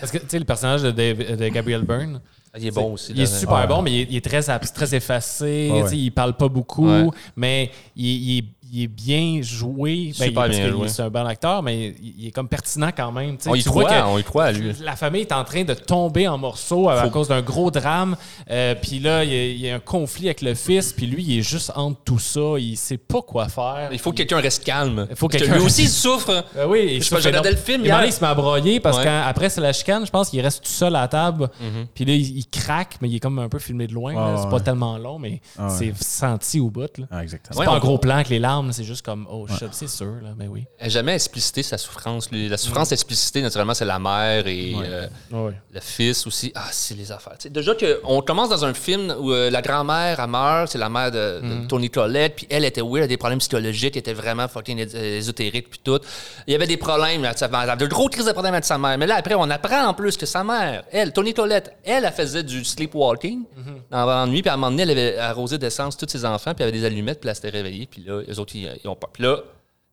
Parce 0.00 0.12
que, 0.12 0.18
tu 0.18 0.26
sais, 0.28 0.38
le 0.38 0.44
personnage 0.44 0.82
de, 0.82 0.90
Dave- 0.90 1.36
de 1.36 1.48
Gabriel 1.48 1.82
Byrne, 1.82 2.20
il 2.56 2.66
est 2.66 2.70
bon 2.70 2.92
aussi. 2.92 3.12
il 3.12 3.20
est 3.22 3.26
super 3.26 3.66
bon, 3.66 3.82
mais 3.82 3.90
il 3.92 4.00
est, 4.02 4.06
il 4.10 4.16
est 4.16 4.24
très, 4.24 4.40
très 4.42 4.94
effacé. 4.94 5.68
Sais, 5.68 5.82
ouais. 5.82 5.96
Il 5.96 6.10
parle 6.10 6.34
pas 6.36 6.48
beaucoup, 6.48 6.88
Ouais. 6.88 7.06
mais 7.34 7.70
il, 7.96 8.06
il 8.06 8.38
est, 8.38 8.44
il 8.72 8.82
est 8.84 8.86
bien 8.88 9.40
joué. 9.42 10.12
Ben, 10.18 10.26
Super 10.28 10.32
parce 10.34 10.48
bien 10.50 10.66
que 10.66 10.70
joué. 10.72 10.88
C'est 10.88 11.02
un 11.02 11.10
bon 11.10 11.26
acteur, 11.26 11.62
mais 11.62 11.94
il, 12.02 12.14
il 12.18 12.26
est 12.28 12.30
comme 12.30 12.48
pertinent 12.48 12.90
quand 12.96 13.12
même. 13.12 13.36
On 13.46 13.54
y 13.54 13.62
tu 13.62 13.68
vois 13.68 13.84
croit, 13.84 13.94
que 14.00 14.06
on 14.06 14.18
y 14.18 14.24
croit 14.24 14.44
à 14.44 14.52
lui. 14.52 14.72
La 14.82 14.96
famille 14.96 15.22
est 15.22 15.32
en 15.32 15.44
train 15.44 15.64
de 15.64 15.74
tomber 15.74 16.28
en 16.28 16.38
morceaux 16.38 16.88
à, 16.88 17.08
cause 17.08 17.28
d'un 17.28 17.42
gros 17.42 17.70
drame. 17.70 18.16
Euh, 18.50 18.74
puis 18.80 18.98
là, 19.00 19.24
il 19.24 19.30
y, 19.30 19.34
a, 19.36 19.44
il 19.46 19.60
y 19.60 19.70
a 19.70 19.76
un 19.76 19.80
conflit 19.80 20.26
avec 20.26 20.42
le 20.42 20.54
fils. 20.54 20.92
Puis 20.92 21.06
lui, 21.06 21.22
il 21.24 21.38
est 21.38 21.42
juste 21.42 21.72
entre 21.74 22.00
tout 22.04 22.18
ça. 22.18 22.40
Il 22.58 22.76
sait 22.76 22.98
pas 22.98 23.22
quoi 23.22 23.48
faire. 23.48 23.88
Il 23.92 23.98
faut 23.98 24.10
que 24.12 24.16
quelqu'un 24.18 24.40
reste 24.40 24.64
calme. 24.64 25.06
Il 25.10 25.16
faut 25.16 25.28
que 25.28 25.36
quelqu'un 25.38 25.56
lui 25.56 25.62
aussi, 25.64 25.82
il 25.84 25.88
souffre. 25.88 26.44
Euh, 26.56 26.66
oui, 26.66 26.78
et 26.78 26.98
Je 26.98 27.04
sais 27.04 27.10
ça 27.10 27.16
pas, 27.16 27.16
fait 27.16 27.22
j'ai 27.22 27.28
regardé 27.30 27.50
long- 27.50 27.56
le 27.56 27.60
film 27.62 27.84
hier. 27.84 28.04
Il 28.04 28.12
se 28.12 28.20
met 28.20 28.26
à 28.26 28.34
broyer 28.34 28.80
parce 28.80 28.98
Ouais. 28.98 29.04
qu'après, 29.04 29.48
c'est 29.50 29.60
la 29.60 29.72
chicane. 29.72 30.04
Je 30.06 30.10
pense 30.10 30.30
qu'il 30.30 30.40
reste 30.40 30.64
tout 30.64 30.70
seul 30.70 30.94
à 30.96 31.00
la 31.02 31.08
table. 31.08 31.48
Mhm. 31.60 31.86
Puis 31.94 32.04
là, 32.04 32.12
il, 32.14 32.38
il 32.38 32.46
craque, 32.46 32.96
mais 33.00 33.08
il 33.08 33.16
est 33.16 33.20
comme 33.20 33.38
un 33.38 33.48
peu 33.48 33.58
filmé 33.58 33.86
de 33.86 33.92
loin. 33.94 34.14
Ouais, 34.14 34.36
c'est 34.38 34.44
ouais. 34.44 34.50
pas 34.50 34.60
tellement 34.60 34.98
long, 34.98 35.18
mais 35.18 35.40
Ah, 35.58 35.68
c'est 35.70 35.92
senti 35.96 36.60
au 36.60 36.70
bout. 36.70 36.98
là. 36.98 37.06
Ah, 37.10 37.22
exactement. 37.22 37.54
C'est 37.54 37.60
Ouais, 37.60 37.66
pas 37.66 37.72
un 37.76 37.78
gros 37.78 37.98
plan 37.98 38.16
avec 38.16 38.28
les 38.28 38.38
larmes, 38.38 38.57
c'est 38.72 38.84
juste 38.84 39.04
comme, 39.04 39.26
oh 39.30 39.46
shit, 39.48 39.68
c'est 39.72 39.88
sûr, 39.88 40.14
là, 40.22 40.30
mais 40.36 40.46
oui. 40.48 40.64
Elle 40.78 40.86
n'a 40.86 40.90
jamais 40.92 41.14
explicité 41.14 41.62
sa 41.62 41.78
souffrance. 41.78 42.30
lui. 42.30 42.48
La 42.48 42.56
souffrance 42.56 42.92
explicitée, 42.92 43.42
naturellement, 43.42 43.74
c'est 43.74 43.84
la 43.84 43.98
mère 43.98 44.46
et 44.46 44.74
euh, 44.76 45.06
Ouais. 45.32 45.52
le 45.72 45.80
fils 45.80 46.26
aussi. 46.26 46.52
Ah, 46.54 46.68
c'est 46.70 46.94
les 46.94 47.10
affaires. 47.12 47.34
Tu 47.38 47.44
sais, 47.44 47.50
déjà 47.50 47.74
qu'on 47.74 48.20
commence 48.22 48.48
dans 48.48 48.64
un 48.64 48.74
film 48.74 49.14
où 49.18 49.32
euh, 49.32 49.50
la 49.50 49.62
grand-mère, 49.62 50.20
elle 50.20 50.30
meurt, 50.30 50.68
c'est 50.70 50.78
la 50.78 50.88
mère 50.88 51.10
de, 51.10 51.40
de 51.40 51.66
Tony 51.66 51.90
Collette, 51.90 52.36
puis 52.36 52.46
elle 52.50 52.64
était 52.64 52.80
weird, 52.80 52.96
elle 52.98 53.02
a 53.04 53.06
des 53.08 53.16
problèmes 53.16 53.38
psychologiques, 53.38 53.96
elle 53.96 54.00
était 54.00 54.12
vraiment 54.14 54.48
fucking 54.48 54.78
és- 54.78 54.94
ésotérique, 55.18 55.70
puis 55.70 55.80
tout. 55.82 56.00
Il 56.46 56.52
y 56.52 56.54
avait 56.54 56.66
des 56.66 56.76
problèmes, 56.76 57.22
là, 57.22 57.32
elle 57.40 57.54
avait 57.70 57.76
de 57.76 57.86
gros 57.86 58.08
crises 58.08 58.26
de 58.26 58.32
problèmes 58.32 58.54
avec 58.54 58.64
sa 58.64 58.78
mère. 58.78 58.96
Mais 58.98 59.06
là, 59.06 59.16
après, 59.16 59.34
on 59.34 59.48
apprend 59.50 59.86
en 59.86 59.94
plus 59.94 60.16
que 60.16 60.26
sa 60.26 60.42
mère, 60.44 60.84
elle, 60.92 61.12
Tony 61.12 61.34
Collette, 61.34 61.72
elle, 61.84 62.04
elle 62.04 62.12
faisait 62.12 62.42
du 62.42 62.64
sleepwalking 62.64 63.44
dans 63.90 64.06
la 64.06 64.26
nuit, 64.26 64.42
puis 64.42 64.50
à 64.50 64.54
un 64.54 64.56
moment 64.56 64.70
donné, 64.70 64.82
elle 64.82 64.90
avait 64.90 65.18
arrosé 65.18 65.58
d'essence 65.58 65.96
tous 65.96 66.08
ses 66.08 66.24
enfants, 66.24 66.54
puis 66.54 66.62
elle 66.62 66.68
avait 66.70 66.78
des 66.78 66.84
allumettes, 66.84 67.20
puis 67.20 67.28
elle 67.28 67.34
s'était 67.36 67.50
réveillée, 67.50 67.86
puis 67.90 68.04
là, 68.06 68.20
eux 68.28 68.38
autres, 68.38 68.47
ils, 68.54 68.70
ils 68.84 68.88
ont 68.88 68.96
pas. 68.96 69.08
Puis 69.12 69.22
là, 69.22 69.38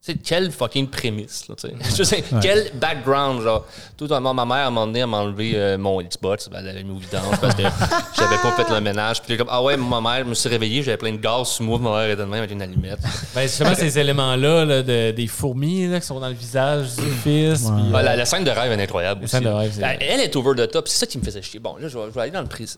c'est 0.02 0.22
quelle 0.22 0.52
fucking 0.52 0.88
prémisse, 0.88 1.48
là, 1.50 1.56
tu 1.56 1.68
sais. 1.68 1.74
Je 1.98 2.04
sais, 2.04 2.24
quel 2.40 2.70
background, 2.76 3.42
genre. 3.42 3.66
Tout 3.98 4.06
un 4.12 4.20
moment, 4.20 4.46
ma 4.46 4.56
mère, 4.56 4.66
à 4.66 4.68
un 4.68 4.70
moment 4.70 4.86
donné, 4.86 5.00
elle 5.00 5.08
m'a 5.08 5.18
enlevé 5.18 5.54
euh, 5.56 5.80
mon 5.80 6.00
Xbox, 6.00 6.48
ben, 6.48 6.60
elle 6.60 6.66
l'avait 6.66 6.84
mis 6.84 6.92
au 6.96 7.00
vidange 7.00 7.40
parce 7.42 7.56
que 7.56 7.64
j'avais 8.16 8.38
pas 8.38 8.52
fait 8.52 8.72
le 8.72 8.82
ménage. 8.82 9.24
Puis 9.24 9.36
comme, 9.36 9.48
ah 9.50 9.64
ouais, 9.64 9.76
ma 9.78 10.02
mère, 10.02 10.20
je 10.20 10.30
me 10.30 10.36
suis 10.36 10.48
réveillé, 10.48 10.84
j'avais 10.84 10.98
plein 10.98 11.12
de 11.12 11.18
gaz 11.18 11.48
sous 11.48 11.64
moi, 11.64 11.80
ma 11.80 11.90
mère 11.90 12.10
était 12.12 12.18
de 12.22 12.24
même 12.28 12.34
avec 12.38 12.52
une 12.52 12.62
allumette. 12.62 13.00
Ben, 13.34 13.42
justement, 13.48 13.74
ces 13.74 13.98
éléments-là, 13.98 14.64
là, 14.66 14.84
de- 14.84 15.10
des 15.10 15.26
fourmis 15.26 15.88
là, 15.88 16.00
qui 16.00 16.06
sont 16.06 16.20
dans 16.20 16.28
le 16.30 16.36
visage 16.36 16.96
du 16.98 17.02
fils. 17.24 17.62
puis, 17.62 17.92
Ah, 17.92 17.98
euh, 17.98 18.02
la, 18.04 18.16
la 18.16 18.26
scène 18.26 18.44
de 18.44 18.52
rêve 18.52 18.72
est 18.80 18.84
incroyable 18.84 19.24
aussi. 19.24 19.32
scène 19.32 19.44
de 19.46 19.50
là. 19.50 19.58
rêve, 19.58 19.72
c'est- 19.74 19.82
Elle, 19.82 19.98
elle 20.02 20.20
est 20.20 20.36
over 20.36 20.52
the 20.56 20.70
top, 20.70 20.88
c'est 20.88 21.00
ça 21.00 21.08
qui 21.08 21.18
me 21.18 21.24
faisait 21.24 21.42
chier. 21.42 21.60
Bon, 21.60 21.78
là, 21.78 21.88
je 21.88 21.98
vais, 21.98 22.06
je 22.10 22.14
vais 22.14 22.22
aller 22.22 22.32
dans 22.32 22.42
le 22.44 22.48
précis. 22.48 22.78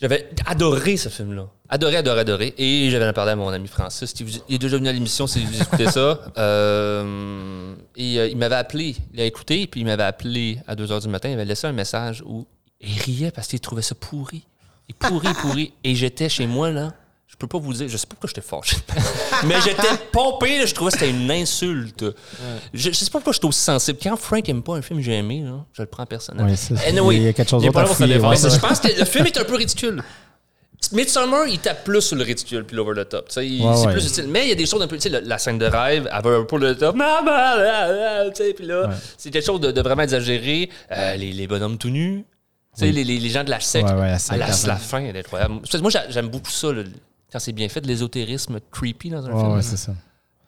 J'avais 0.00 0.30
adoré 0.46 0.96
ce 0.96 1.10
film-là. 1.10 1.48
Adoré, 1.68 1.96
adoré, 1.96 2.20
adoré. 2.20 2.54
Et 2.56 2.88
j'avais 2.90 3.06
en 3.06 3.12
parlé 3.12 3.32
à 3.32 3.36
mon 3.36 3.48
ami 3.48 3.68
Francis. 3.68 4.14
Il 4.48 4.54
est 4.54 4.58
déjà 4.58 4.78
venu 4.78 4.88
à 4.88 4.92
l'émission 4.92 5.26
si 5.26 5.44
vous 5.44 5.60
écoutez 5.60 5.90
ça. 5.90 6.20
Euh, 6.38 7.74
et 7.96 8.18
euh, 8.18 8.28
il 8.28 8.36
m'avait 8.36 8.54
appelé. 8.54 8.96
Il 9.12 9.20
a 9.20 9.24
écouté, 9.24 9.66
puis 9.66 9.80
il 9.80 9.84
m'avait 9.84 10.04
appelé 10.04 10.58
à 10.66 10.74
2 10.74 10.86
h 10.86 11.02
du 11.02 11.08
matin. 11.08 11.28
Il 11.28 11.34
avait 11.34 11.44
laissé 11.44 11.66
un 11.66 11.72
message 11.72 12.22
où 12.26 12.46
il 12.80 12.98
riait 12.98 13.30
parce 13.30 13.48
qu'il 13.48 13.60
trouvait 13.60 13.82
ça 13.82 13.94
pourri. 13.94 14.46
Et 14.88 14.94
pourri, 14.94 15.28
pourri. 15.34 15.72
Et 15.84 15.94
j'étais 15.94 16.28
chez 16.28 16.46
moi, 16.46 16.70
là. 16.70 16.94
Je 17.30 17.36
peux 17.36 17.46
pas 17.46 17.58
vous 17.58 17.72
dire. 17.72 17.88
Je 17.88 17.96
sais 17.96 18.06
pas 18.06 18.16
pourquoi 18.18 18.28
j'étais 18.28 18.40
fâché. 18.46 18.76
Mais 19.46 19.54
j'étais 19.64 19.96
pompé, 20.12 20.58
là. 20.58 20.66
Je 20.66 20.74
trouvais 20.74 20.90
que 20.90 20.98
c'était 20.98 21.10
une 21.10 21.30
insulte. 21.30 22.04
Je, 22.74 22.90
je 22.90 22.92
sais 22.92 23.06
pas 23.06 23.12
pourquoi 23.20 23.32
j'étais 23.32 23.46
aussi 23.46 23.60
sensible. 23.60 23.98
Quand 24.02 24.16
Frank 24.16 24.46
aime 24.48 24.62
pas 24.62 24.74
un 24.74 24.82
film 24.82 24.98
que 24.98 25.04
j'ai 25.04 25.14
aimé, 25.14 25.42
là, 25.44 25.64
je 25.72 25.82
le 25.82 25.86
prends 25.88 26.04
personnel. 26.06 26.44
Ouais, 26.44 26.56
ça, 26.56 26.74
c'est- 26.76 26.88
Anyway, 26.88 27.16
il 27.16 27.22
y 27.22 27.28
a 27.28 27.32
quelque 27.32 27.48
chose 27.48 27.62
d'autre 27.62 27.72
ouais. 27.78 28.36
je 28.50 28.58
pense 28.58 28.80
que 28.80 28.88
le 28.98 29.04
film 29.04 29.26
est 29.26 29.38
un 29.38 29.44
peu 29.44 29.54
ridicule. 29.54 30.02
Midsummer, 30.92 31.46
il 31.48 31.58
tape 31.60 31.84
plus 31.84 32.00
sur 32.00 32.16
le 32.16 32.24
ridicule 32.24 32.64
puis 32.64 32.74
l'over 32.76 33.04
the 33.04 33.08
top. 33.08 33.28
Il- 33.36 33.62
Ouais, 33.62 33.76
c'est 33.76 33.86
ouais. 33.86 33.92
plus 33.92 34.06
utile. 34.06 34.26
Mais 34.28 34.44
il 34.46 34.48
y 34.48 34.52
a 34.52 34.56
des 34.56 34.66
choses 34.66 34.82
un 34.82 34.88
peu. 34.88 34.98
La, 35.08 35.20
la 35.20 35.38
scène 35.38 35.58
de 35.58 35.66
rêve, 35.66 36.08
elle 36.12 36.22
va 36.22 36.30
un 36.30 36.44
peu 36.44 36.58
le 36.58 36.76
top. 36.76 36.96
Puis 38.56 38.66
là, 38.66 38.88
Ouais. 38.88 38.94
c'est 39.16 39.30
quelque 39.30 39.44
chose 39.46 39.60
de, 39.60 39.70
de 39.70 39.80
vraiment 39.82 40.02
exagéré. 40.02 40.68
Euh, 40.90 41.14
les, 41.16 41.32
les 41.32 41.46
bonhommes 41.46 41.78
tout 41.78 41.90
nus. 41.90 42.24
Oui. 42.80 42.92
les, 42.92 43.04
les, 43.04 43.18
les 43.18 43.28
gens 43.28 43.44
de 43.44 43.50
la 43.50 43.58
ouais, 43.58 43.82
la 43.82 44.16
Ah, 44.30 44.36
la, 44.36 44.46
la 44.46 44.76
fin. 44.76 45.00
elle 45.00 45.16
est 45.16 45.20
incroyable. 45.20 45.60
Moi, 45.80 45.90
j'a- 45.90 46.08
j'aime 46.08 46.28
beaucoup 46.28 46.50
ça, 46.50 46.68
quand 47.32 47.38
c'est 47.38 47.52
bien 47.52 47.68
fait, 47.68 47.80
de 47.80 47.86
l'ésotérisme 47.88 48.58
creepy 48.70 49.10
dans 49.10 49.24
un 49.26 49.38
film. 49.38 49.52
ouais, 49.54 49.62
c'est 49.62 49.76
ça. 49.76 49.92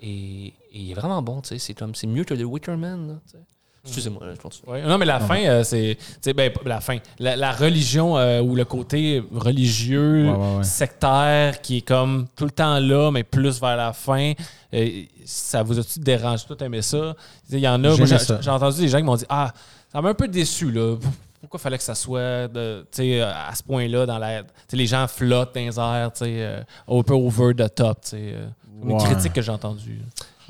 Et, 0.01 0.47
et 0.47 0.55
il 0.73 0.91
est 0.91 0.95
vraiment 0.95 1.23
bon, 1.23 1.41
tu 1.41 1.51
sais. 1.51 1.59
C'est 1.59 1.75
comme, 1.75 1.95
c'est 1.95 2.07
mieux 2.07 2.25
que 2.25 2.35
le 2.35 2.45
Wickerman, 2.45 3.09
là, 3.09 3.15
tu 3.27 3.33
sais. 3.33 3.39
Excusez-moi, 3.85 4.25
là, 4.25 4.35
je 4.37 4.41
continue. 4.41 4.71
Ouais. 4.71 4.83
Non, 4.83 4.97
mais 4.97 5.05
la 5.07 5.19
fin, 5.19 5.41
euh, 5.45 5.65
c'est. 5.65 5.97
tu 5.99 6.07
sais, 6.21 6.33
Ben, 6.35 6.53
la 6.65 6.81
fin. 6.81 6.99
La, 7.19 7.35
la 7.35 7.51
religion 7.51 8.17
euh, 8.17 8.41
ou 8.41 8.55
le 8.55 8.65
côté 8.65 9.21
religieux, 9.33 10.31
Ouais, 10.31 10.37
ouais, 10.37 10.57
ouais. 10.59 10.63
sectaire, 10.65 11.61
qui 11.61 11.79
est 11.79 11.81
comme 11.87 12.29
tout 12.37 12.45
le 12.45 12.53
temps 12.53 12.79
là, 12.79 13.11
mais 13.11 13.25
plus 13.25 13.61
vers 13.61 13.77
la 13.77 13.93
fin. 13.93 14.35
euh, 14.75 15.03
ça 15.25 15.65
vous 15.65 15.79
a-tu 15.81 15.99
dérangé? 15.99 16.45
Tout 16.47 16.63
aimé 16.63 16.81
ça? 16.81 17.17
Il 17.51 17.59
y 17.59 17.67
en 17.67 17.83
a. 17.83 17.95
J'ai 18.41 18.51
entendu 18.51 18.81
des 18.83 18.89
gens 18.89 18.99
qui 18.99 19.05
m'ont 19.05 19.17
dit 19.17 19.27
Ah, 19.29 19.53
ça 19.91 20.01
m'a 20.01 20.11
un 20.11 20.15
peu 20.15 20.29
déçu, 20.29 20.71
là. 20.71 20.97
Pourquoi 21.43 21.61
fallait 21.61 21.77
que 21.77 21.85
ça 21.85 21.95
soit 21.95 22.49
de, 22.49 22.87
euh, 23.21 23.31
à 23.51 23.55
ce 23.55 23.63
point-là 23.63 24.07
dans 24.07 24.19
sais, 24.69 24.77
les 24.79 24.87
gens 24.87 25.07
flottent 25.07 25.55
dans 25.55 25.61
les 25.61 25.79
airs, 25.79 26.11
euh, 26.23 26.63
un 26.89 27.03
peu 27.03 27.13
over 27.13 27.53
the 27.55 27.75
top. 27.75 27.99
euh, 28.35 28.47
une 28.83 28.97
critique 28.99 29.33
que 29.35 29.43
j'ai 29.43 29.53
entendue. 29.53 30.01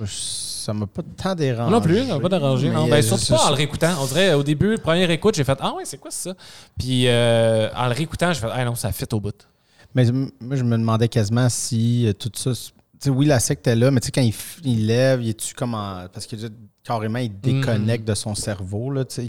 Ça 0.07 0.73
m'a 0.73 0.87
pas 0.87 1.03
tant 1.17 1.35
dérangé. 1.35 1.71
Non 1.73 1.81
plus, 1.81 2.07
ça 2.07 2.15
m'a 2.15 2.21
pas 2.21 2.29
dérangé. 2.29 2.71
Non, 2.71 2.87
ben, 2.89 3.03
surtout 3.03 3.35
pas 3.35 3.47
en 3.47 3.51
le 3.51 3.57
réécoutant. 3.57 3.95
On 4.01 4.07
dirait, 4.07 4.33
au 4.35 4.43
début, 4.43 4.79
première 4.79 5.11
écoute, 5.11 5.35
j'ai 5.35 5.45
fait 5.45 5.59
Ah 5.61 5.75
ouais, 5.75 5.85
c'est 5.85 5.99
quoi 5.99 6.11
ça? 6.11 6.35
Puis 6.79 7.07
euh, 7.09 7.69
en 7.75 7.87
le 7.89 7.93
réécoutant, 7.95 8.33
j'ai 8.33 8.41
fait 8.41 8.49
Ah 8.53 8.65
non, 8.65 8.75
ça 8.75 8.91
fit 8.93 9.05
au 9.13 9.21
bout. 9.21 9.35
Mais 9.95 10.07
moi, 10.11 10.57
je 10.57 10.63
me 10.63 10.77
demandais 10.79 11.09
quasiment 11.09 11.49
si 11.49 12.13
tout 12.19 12.31
ça. 12.35 12.55
c'est- 12.55 12.71
Tu 12.71 13.09
sais, 13.09 13.11
oui, 13.11 13.27
la 13.27 13.41
secte 13.41 13.67
est 13.67 13.75
là, 13.77 13.91
mais 13.91 13.99
tu 14.01 14.07
sais, 14.07 14.13
quand 14.13 14.23
il, 14.23 14.33
il 14.65 14.87
lève, 14.87 15.21
il 15.23 15.31
est-tu 15.31 15.55
comme 15.55 15.75
en. 15.75 16.07
Parce 16.13 16.27
que 16.27 16.37
carrément, 16.85 17.19
il 17.19 17.39
déconnecte 17.41 18.07
de 18.07 18.15
son 18.15 18.35
cerveau, 18.35 18.91
là, 18.91 19.05
tu 19.05 19.17
sais. 19.17 19.29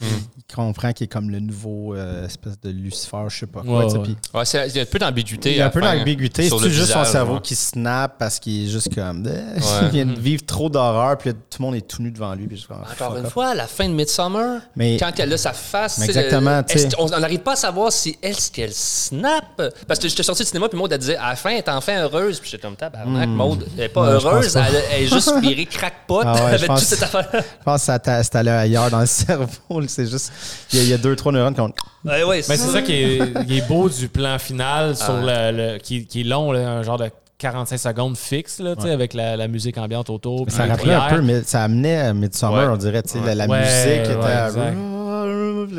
Il 0.00 0.54
comprend 0.54 0.92
qu'il 0.92 1.04
est 1.04 1.08
comme 1.08 1.30
le 1.30 1.40
nouveau 1.40 1.94
euh, 1.94 2.26
espèce 2.26 2.60
de 2.60 2.70
Lucifer, 2.70 3.24
je 3.28 3.38
sais 3.40 3.46
pas 3.46 3.62
quoi. 3.62 3.86
Ouais, 3.86 4.44
c'est- 4.44 4.68
il 4.68 4.76
y 4.76 4.78
a 4.78 4.82
un 4.82 4.86
peu 4.86 4.98
d'ambiguïté. 4.98 5.50
Il 5.52 5.56
y 5.56 5.60
a 5.62 5.66
un 5.66 5.70
peu 5.70 5.80
d'ambiguïté. 5.80 6.48
C'est 6.50 6.70
juste 6.70 6.92
son 6.92 7.04
cerveau 7.04 7.34
ouais. 7.36 7.40
qui 7.42 7.54
snap 7.54 8.16
parce 8.18 8.38
qu'il 8.38 8.64
est 8.66 8.70
juste 8.70 8.94
comme. 8.94 9.24
il 9.56 9.62
Ouais. 9.62 9.88
vient 9.90 10.06
de 10.06 10.18
vivre 10.18 10.44
trop 10.44 10.68
d'horreur, 10.68 11.16
puis 11.18 11.32
tout 11.32 11.38
le 11.60 11.64
monde 11.64 11.74
est 11.76 11.86
tout 11.88 12.02
nu 12.02 12.10
devant 12.10 12.34
lui. 12.34 12.46
Puis 12.46 12.58
je 12.58 12.66
comme, 12.68 12.82
Encore 12.90 13.16
une 13.16 13.28
fois, 13.30 13.48
à 13.48 13.54
la 13.54 13.66
fin 13.66 13.88
de 13.88 13.94
Midsummer, 13.94 14.60
Mais- 14.76 14.96
quand 14.98 15.12
elle 15.18 15.32
a 15.32 15.38
sa 15.38 15.52
face, 15.52 16.00
exactement, 16.02 16.58
le- 16.68 16.70
est-ce 16.74 16.94
qu'on- 16.94 17.04
on 17.12 17.18
n'arrive 17.20 17.40
pas 17.40 17.52
à 17.52 17.56
savoir 17.56 17.90
si 17.92 18.16
elle, 18.22 18.36
ce 18.36 18.50
qu'elle 18.50 18.72
snap. 18.72 19.62
Parce 19.88 19.98
que 20.00 20.08
j'étais 20.08 20.22
sorti 20.22 20.42
du 20.42 20.48
cinéma, 20.48 20.68
puis 20.68 20.78
Maud, 20.78 20.92
elle 20.92 20.98
disait, 20.98 21.16
à 21.16 21.30
la 21.30 21.36
fin, 21.36 21.50
elle 21.50 21.58
est 21.58 21.68
enfin 21.70 22.02
heureuse. 22.02 22.38
Puis 22.40 22.50
j'étais 22.50 22.62
comme, 22.66 22.76
tabarnak, 22.76 23.28
Maud, 23.28 23.66
elle 23.78 23.84
est 23.84 23.88
pas 23.88 24.04
Non, 24.06 24.12
heureuse, 24.12 24.52
pas. 24.52 24.66
elle, 24.68 24.82
elle 24.92 25.02
est 25.04 25.06
juste 25.08 25.34
virée 25.40 25.66
crackpot 25.66 26.20
Ah 26.24 26.32
avec 26.48 26.66
pense- 26.66 26.80
toute 26.80 26.88
cette 26.88 27.02
affaire. 27.02 27.28
Je 27.32 27.64
pense 27.64 27.80
que 27.80 27.86
ça 27.86 28.38
allé 28.38 28.50
ailleurs 28.50 28.90
dans 28.90 29.00
le 29.00 29.06
cerveau. 29.06 29.80
C'est 29.88 30.06
juste. 30.06 30.32
Il 30.72 30.78
y, 30.78 30.82
a, 30.82 30.84
il 30.84 30.90
y 30.90 30.94
a 30.94 30.98
deux, 30.98 31.14
trois 31.16 31.32
neurones 31.32 31.54
qui 31.54 31.60
ont. 31.60 31.72
Ouais, 32.04 32.22
ouais, 32.24 32.36
Mais 32.48 32.56
c'est 32.56 32.70
ça 32.72 32.82
qui 32.82 32.92
est, 32.92 33.46
qui 33.46 33.58
est 33.58 33.66
beau 33.68 33.88
du 33.88 34.08
plan 34.08 34.38
final 34.38 34.96
sur 34.96 35.14
le, 35.14 35.50
le- 35.74 35.78
qui, 35.78 36.06
qui 36.06 36.20
est 36.20 36.24
long, 36.24 36.52
là, 36.52 36.68
un 36.70 36.82
genre 36.82 36.98
de 36.98 37.10
45 37.38 37.76
secondes 37.78 38.16
fixe, 38.16 38.60
là, 38.60 38.74
tu 38.76 38.82
sais, 38.82 38.90
avec 38.90 39.12
la, 39.12 39.36
la 39.36 39.46
musique 39.48 39.76
ambiante 39.76 40.08
autour. 40.08 40.46
Ça 40.48 40.64
rappelait 40.66 40.94
un 40.94 41.08
peu, 41.08 41.20
mais 41.20 41.42
ça 41.42 41.62
amenait 41.64 41.98
à 41.98 42.14
Midsummer, 42.14 42.54
Ouais. 42.54 42.66
on 42.72 42.76
dirait, 42.76 43.02
tu 43.02 43.10
sais, 43.10 43.18
la, 43.24 43.34
la 43.34 43.46
Ouais, 43.46 43.60
musique 43.60 44.04
était. 44.04 44.14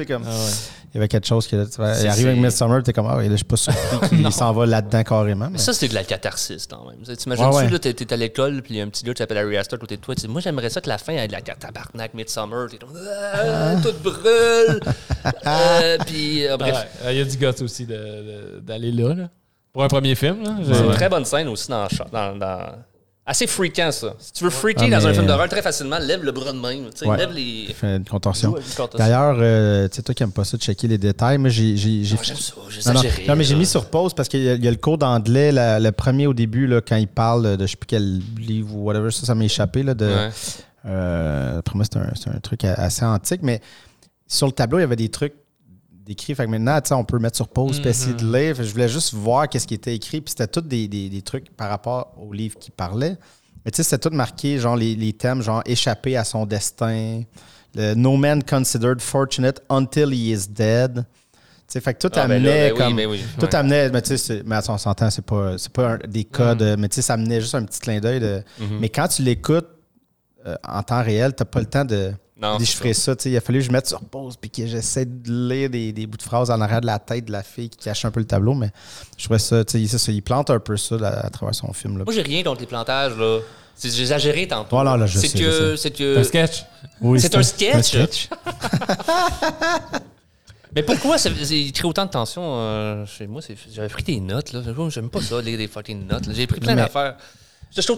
comme- 0.05 0.23
Ah 0.27 0.29
ouais. 0.29 0.51
Il 0.93 0.95
y 0.95 0.97
avait 0.99 1.07
quelque 1.09 1.27
chose 1.27 1.45
qui. 1.45 1.55
C'est- 1.69 1.77
Il 2.03 2.07
arrive 2.07 2.27
avec 2.27 2.37
c'est- 2.37 2.41
Midsummer, 2.63 2.81
t'es 2.83 2.93
comme, 2.93 3.07
ah, 3.07 3.17
là, 3.21 3.29
je 3.29 3.35
suis 3.35 3.43
pas 3.45 3.57
surpris 3.57 4.09
qu'il 4.09 4.31
s'en 4.31 4.51
va 4.53 4.65
là-dedans 4.65 5.03
carrément. 5.03 5.49
mais- 5.51 5.57
Ça, 5.57 5.73
c'était 5.73 5.89
de 5.89 5.93
la 5.95 6.03
catharsis 6.03 6.65
quand 6.65 6.85
même. 6.89 6.97
Tu 7.05 7.15
T'imagines-tu, 7.15 7.49
Ouais, 7.55 7.63
ouais. 7.65 7.69
là, 7.69 7.79
t'es, 7.79 8.13
à 8.13 8.15
l'école, 8.17 8.61
puis 8.61 8.75
il 8.75 8.77
y 8.77 8.81
a 8.81 8.83
un 8.83 8.87
petit 8.89 9.03
gars 9.03 9.13
qui 9.13 9.17
s'appelle 9.19 9.37
Harry 9.39 9.57
Astor 9.57 9.77
à 9.77 9.79
côté 9.81 9.97
de 9.97 10.01
toi. 10.01 10.15
Tu 10.15 10.21
dis, 10.21 10.27
moi, 10.27 10.39
j'aimerais 10.41 10.69
ça 10.69 10.79
que 10.81 10.89
la 10.89 10.97
fin 10.97 11.13
ait 11.13 11.27
de 11.27 11.33
la 11.33 11.41
tabarnak 11.41 12.13
Midsummer. 12.13 12.67
T'es 12.71 12.77
comme, 12.77 12.89
ah, 13.33 13.75
tout 13.83 13.93
brûle. 14.01 14.79
Euh, 15.45 15.97
puis, 16.05 16.45
euh, 16.45 16.53
Ah 16.53 16.57
bref. 16.57 16.87
ouais, 17.05 17.13
Il 17.15 17.17
y 17.17 17.21
a 17.21 17.25
du 17.25 17.37
gosse 17.37 17.61
aussi 17.61 17.85
de- 17.85 17.93
de- 17.93 18.59
d'aller 18.61 18.91
là, 18.91 19.13
là. 19.13 19.29
Pour 19.73 19.83
un 19.83 19.87
premier 19.89 20.15
film. 20.15 20.37
C'est 20.65 20.79
une 20.79 20.91
très 20.93 21.09
bonne 21.09 21.25
scène 21.25 21.47
aussi 21.49 21.67
dans, 21.69 21.87
dans, 22.11 22.35
dans- 22.37 22.71
Assez 23.29 23.45
freakant, 23.45 23.91
ça. 23.91 24.13
Si 24.19 24.31
tu 24.31 24.45
veux 24.45 24.49
freaker 24.49 24.85
Ah, 24.87 24.89
dans 24.89 25.05
un 25.05 25.09
mais- 25.09 25.13
film 25.15 25.25
d'horreur, 25.27 25.49
très 25.49 25.61
facilement, 25.61 25.99
lève 25.99 26.23
le 26.23 26.31
bras 26.31 26.53
de 26.53 26.59
même. 26.59 26.89
Tu 26.97 27.05
Ouais. 27.05 27.17
Lève 27.17 27.33
les. 27.33 27.65
Il 27.67 27.73
fait 27.73 27.97
une 27.97 28.05
contorsion. 28.05 28.55
D'ailleurs, 28.97 29.35
euh, 29.39 29.89
tu 29.89 29.97
sais, 29.97 30.01
toi 30.01 30.15
qui 30.15 30.23
n'aimes 30.23 30.31
pas 30.31 30.45
ça 30.45 30.55
de 30.55 30.61
checker 30.61 30.87
les 30.87 30.97
détails, 30.97 31.37
moi, 31.37 31.49
j'ai. 31.49 31.75
j'ai- 31.75 32.01
Ah, 32.17 32.19
j'aime 32.23 32.37
ça, 32.37 32.53
j'ai 32.69 32.81
Non, 32.89 32.93
non. 32.93 33.09
Non, 33.27 33.35
mais 33.35 33.43
j'ai 33.43 33.55
mis 33.55 33.65
sur 33.65 33.85
pause 33.89 34.13
parce 34.13 34.29
qu'il 34.29 34.43
y, 34.43 34.49
a- 34.49 34.53
il 34.53 34.63
y 34.63 34.67
a 34.67 34.71
le 34.71 34.77
cours 34.77 34.97
d'anglais, 34.97 35.51
la- 35.51 35.77
le 35.81 35.91
premier 35.91 36.25
au 36.25 36.33
début, 36.33 36.67
là, 36.67 36.79
quand 36.79 36.95
il 36.95 37.09
parle 37.09 37.57
de 37.57 37.65
je 37.65 37.71
sais 37.71 37.75
plus 37.77 37.85
quel 37.87 38.19
livre 38.39 38.73
ou 38.75 38.85
whatever, 38.85 39.11
ça, 39.11 39.25
ça 39.25 39.35
m'a 39.35 39.43
échappé. 39.43 39.83
Là, 39.83 39.93
de, 39.93 40.05
Ouais. 40.05 40.29
euh, 40.85 41.61
moi, 41.75 41.83
c'est 41.83 41.99
un, 41.99 42.09
c'est 42.15 42.29
un 42.29 42.39
truc 42.39 42.63
assez 42.63 43.03
antique, 43.03 43.41
mais 43.43 43.59
sur 44.25 44.47
le 44.47 44.53
tableau, 44.53 44.77
il 44.79 44.81
y 44.81 44.85
avait 44.85 44.95
des 44.95 45.09
trucs 45.09 45.33
décrits. 46.07 46.33
Fait 46.35 46.45
que 46.45 46.49
maintenant, 46.49 46.79
on 46.91 47.03
peut 47.03 47.19
mettre 47.19 47.35
sur 47.35 47.47
pause 47.47 47.79
puis 47.79 47.89
essayer 47.89 48.13
de 48.15 48.23
lire. 48.25 48.55
Fait 48.55 48.63
que 48.63 48.67
je 48.67 48.71
voulais 48.73 48.89
juste 48.89 49.13
voir 49.13 49.47
qu'est-ce 49.47 49.67
qui 49.67 49.73
était 49.75 49.93
écrit. 49.95 50.21
Puis 50.21 50.31
c'était 50.31 50.47
tous 50.47 50.61
des, 50.61 50.87
des- 50.87 51.09
des 51.09 51.21
trucs 51.21 51.51
par 51.55 51.69
rapport 51.69 52.13
au 52.17 52.33
livre 52.33 52.57
qui 52.59 52.71
parlait. 52.71 53.15
Mais 53.65 53.71
tu 53.71 53.77
sais, 53.77 53.83
c'était 53.83 54.09
tout 54.09 54.15
marqué, 54.15 54.57
genre 54.59 54.75
les, 54.77 54.95
les 54.95 55.13
thèmes, 55.13 55.41
genre 55.41 55.61
échapper 55.65 56.15
à 56.17 56.23
son 56.23 56.45
destin, 56.45 57.21
le 57.75 57.93
No 57.95 58.15
man 58.15 58.41
considered 58.43 59.01
fortunate 59.01 59.61
until 59.69 60.11
he 60.13 60.31
is 60.31 60.47
dead. 60.47 61.05
Tu 61.67 61.73
sais, 61.73 61.81
fait 61.81 61.93
que 61.95 62.07
tout 62.07 62.13
Ah, 62.15 62.25
ben 62.27 62.41
là, 62.41 62.49
amenait 62.51 62.69
ben 62.69 62.73
oui, 62.73 62.77
comme. 63.03 63.11
oui, 63.11 63.23
Tout 63.37 63.45
ouais. 63.45 63.55
amenait, 63.55 63.89
mais 63.89 64.01
tu 64.01 64.17
sais, 64.17 64.41
mais 64.45 64.55
à 64.55 64.61
son 64.61 64.77
s'entend, 64.77 65.09
c'est 65.09 65.21
pas, 65.25 65.55
pas 65.73 65.89
un- 65.95 65.97
des 66.07 66.23
codes, 66.23 66.63
Mm. 66.63 66.79
mais 66.79 66.87
tu 66.87 66.95
sais, 66.95 67.01
ça 67.01 67.15
amenait 67.15 67.41
juste 67.41 67.55
un 67.55 67.65
petit 67.65 67.79
clin 67.81 67.99
d'œil. 67.99 68.21
De... 68.21 68.41
Mm-hmm. 68.61 68.79
Mais 68.79 68.87
quand 68.87 69.09
tu 69.09 69.21
l'écoutes 69.21 69.67
euh, 70.45 70.55
en 70.65 70.81
temps 70.81 71.03
réel, 71.03 71.33
t'as 71.35 71.43
pas 71.43 71.59
le 71.59 71.65
temps 71.65 71.83
de 71.83 72.13
Non, 72.39 72.57
déchiffrer 72.57 72.93
ça. 72.93 73.15
tu 73.15 73.23
sais. 73.23 73.31
Il 73.31 73.37
a 73.37 73.41
fallu 73.41 73.59
que 73.59 73.65
je 73.65 73.71
mette 73.71 73.87
sur 73.87 73.99
pause 74.01 74.35
puis 74.39 74.49
que 74.51 74.67
j'essaie 74.67 75.05
de 75.05 75.49
lire 75.49 75.69
des, 75.69 75.91
des 75.91 76.05
bouts 76.05 76.17
de 76.17 76.21
phrases 76.23 76.51
en 76.51 76.61
arrière 76.61 76.81
de 76.81 76.85
la 76.85 76.99
tête 76.99 77.25
de 77.25 77.31
la 77.31 77.41
fille 77.43 77.69
qui 77.69 77.77
cache 77.79 78.05
un 78.05 78.11
peu 78.11 78.19
le 78.19 78.27
tableau, 78.27 78.53
mais 78.53 78.69
je 79.17 79.23
trouvais 79.25 79.39
ça, 79.39 79.65
tu 79.65 79.79
sais, 79.79 79.87
c'est 79.87 79.97
ça, 79.97 80.11
il 80.11 80.21
plante 80.21 80.49
un 80.51 80.59
peu 80.59 80.77
ça 80.77 80.97
là, 80.97 81.19
à 81.25 81.29
travers 81.31 81.55
son 81.55 81.73
film. 81.73 81.97
Là. 81.97 82.03
Moi, 82.05 82.13
j'ai 82.13 82.21
rien 82.21 82.43
contre 82.43 82.61
les 82.61 82.67
plantages, 82.67 83.17
là. 83.17 83.39
C'est- 83.75 83.89
J'ai 83.91 84.01
exagéré 84.01 84.47
tantôt. 84.47 84.69
Voilà, 84.71 84.97
là, 84.97 85.05
je 85.05 85.19
c'est 85.19 85.27
sais, 85.27 85.37
que. 85.39 85.75
C'est 85.75 85.95
C'est 85.97 86.03
un 86.03 86.15
que. 86.15 86.23
sketch. 86.23 86.65
Oui, 87.01 87.19
c'est 87.21 87.35
un 87.35 87.43
sketch? 87.43 87.85
sketch. 87.85 88.29
Mais 90.75 90.83
pourquoi 90.83 91.17
ça, 91.17 91.29
il 91.29 91.71
crée 91.71 91.87
autant 91.87 92.05
de 92.05 92.11
tension 92.11 92.41
euh, 92.43 93.05
chez 93.05 93.25
moi? 93.25 93.41
c'est- 93.41 93.55
J'avais 93.73 93.87
pris 93.87 94.03
des 94.03 94.19
notes, 94.19 94.51
là. 94.53 94.61
J'aime 94.89 95.09
pas 95.09 95.21
ça, 95.21 95.41
lire 95.41 95.57
des 95.57 95.67
fucking 95.67 96.05
notes. 96.07 96.27
là. 96.27 96.33
J'ai 96.35 96.45
pris 96.45 96.59
plein 96.59 96.75
Mais- 96.75 96.81
d'affaires. 96.83 97.15
Je 97.75 97.81
trouve, 97.81 97.97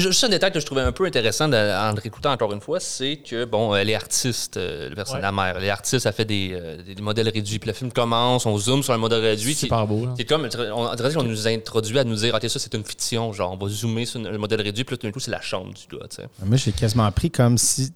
juste 0.00 0.24
un 0.24 0.28
détail 0.28 0.50
que 0.50 0.58
je 0.60 0.66
trouvais 0.66 0.80
un 0.80 0.92
peu 0.92 1.04
intéressant 1.04 1.46
de- 1.48 1.54
en 1.54 1.92
le 1.94 2.00
réécoutant 2.00 2.32
encore 2.32 2.52
une 2.52 2.60
fois, 2.60 2.80
c'est 2.80 3.18
que, 3.18 3.44
bon, 3.44 3.74
elle 3.76 3.88
est 3.90 3.94
artiste, 3.94 4.56
euh, 4.56 4.88
le 4.88 4.94
personnage, 4.96 5.22
la 5.22 5.30
mère. 5.30 5.54
Elle 5.58 5.64
est 5.64 5.70
artiste, 5.70 6.06
elle 6.06 6.12
fait 6.12 6.24
des, 6.24 6.50
euh, 6.52 6.82
des- 6.82 6.94
des 6.94 7.02
modèles 7.02 7.28
réduits. 7.28 7.58
Puis 7.58 7.68
le 7.68 7.74
film 7.74 7.92
commence, 7.92 8.46
on 8.46 8.56
zoome 8.58 8.82
sur 8.82 8.92
un 8.92 8.98
modèle 8.98 9.20
réduit. 9.20 9.54
qui- 9.54 9.60
Super 9.66 9.86
beau. 9.86 10.06
là. 10.06 10.14
C'est 10.16 10.24
comme, 10.24 10.48
on 10.74 10.86
on 10.90 10.94
dirait 10.94 11.12
qu'on 11.14 11.22
nous 11.22 11.46
introduit 11.46 11.98
à 11.98 12.04
nous 12.04 12.16
dire, 12.16 12.34
ok, 12.34 12.48
ça 12.48 12.58
c'est 12.58 12.74
une 12.74 12.84
fiction, 12.84 13.32
genre 13.32 13.52
on 13.52 13.56
va 13.64 13.70
zoomer 13.70 14.04
sur 14.06 14.20
un 14.20 14.38
modèle 14.38 14.62
réduit, 14.62 14.84
puis 14.84 14.94
là 14.94 14.98
tout 14.98 15.06
d'un 15.06 15.12
coup 15.12 15.20
c'est 15.20 15.30
la 15.30 15.40
chambre 15.40 15.72
du 15.74 15.96
gars, 15.96 16.06
tu 16.08 16.16
sais. 16.16 16.28
Moi, 16.44 16.56
j'ai 16.56 16.72
quasiment 16.72 17.10
pris 17.12 17.30
comme 17.30 17.56
si 17.58 17.92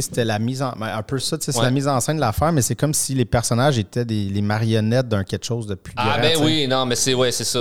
c'était 0.00 0.24
la 0.24 0.38
mise 0.38 0.62
en. 0.62 0.72
ben, 0.78 0.86
Un 0.96 1.02
peu 1.02 1.18
ça, 1.18 1.36
c'est 1.40 1.56
Ouais. 1.56 1.62
la 1.64 1.70
mise 1.70 1.88
en 1.88 1.98
scène 2.00 2.16
de 2.16 2.20
l'affaire, 2.20 2.52
mais 2.52 2.62
c'est 2.62 2.74
comme 2.76 2.94
si 2.94 3.14
les 3.14 3.24
personnages 3.24 3.78
étaient 3.78 4.04
des, 4.04 4.24
les 4.26 4.42
marionnettes 4.42 5.08
d'un 5.08 5.24
quelque 5.24 5.44
chose 5.44 5.66
de 5.66 5.74
plus 5.74 5.92
Ah 5.96 6.18
ben 6.20 6.36
oui, 6.40 6.66
non, 6.68 6.86
mais 6.86 6.94
c'est 6.96 7.14
ouais, 7.14 7.32
c'est 7.32 7.44
ça. 7.44 7.58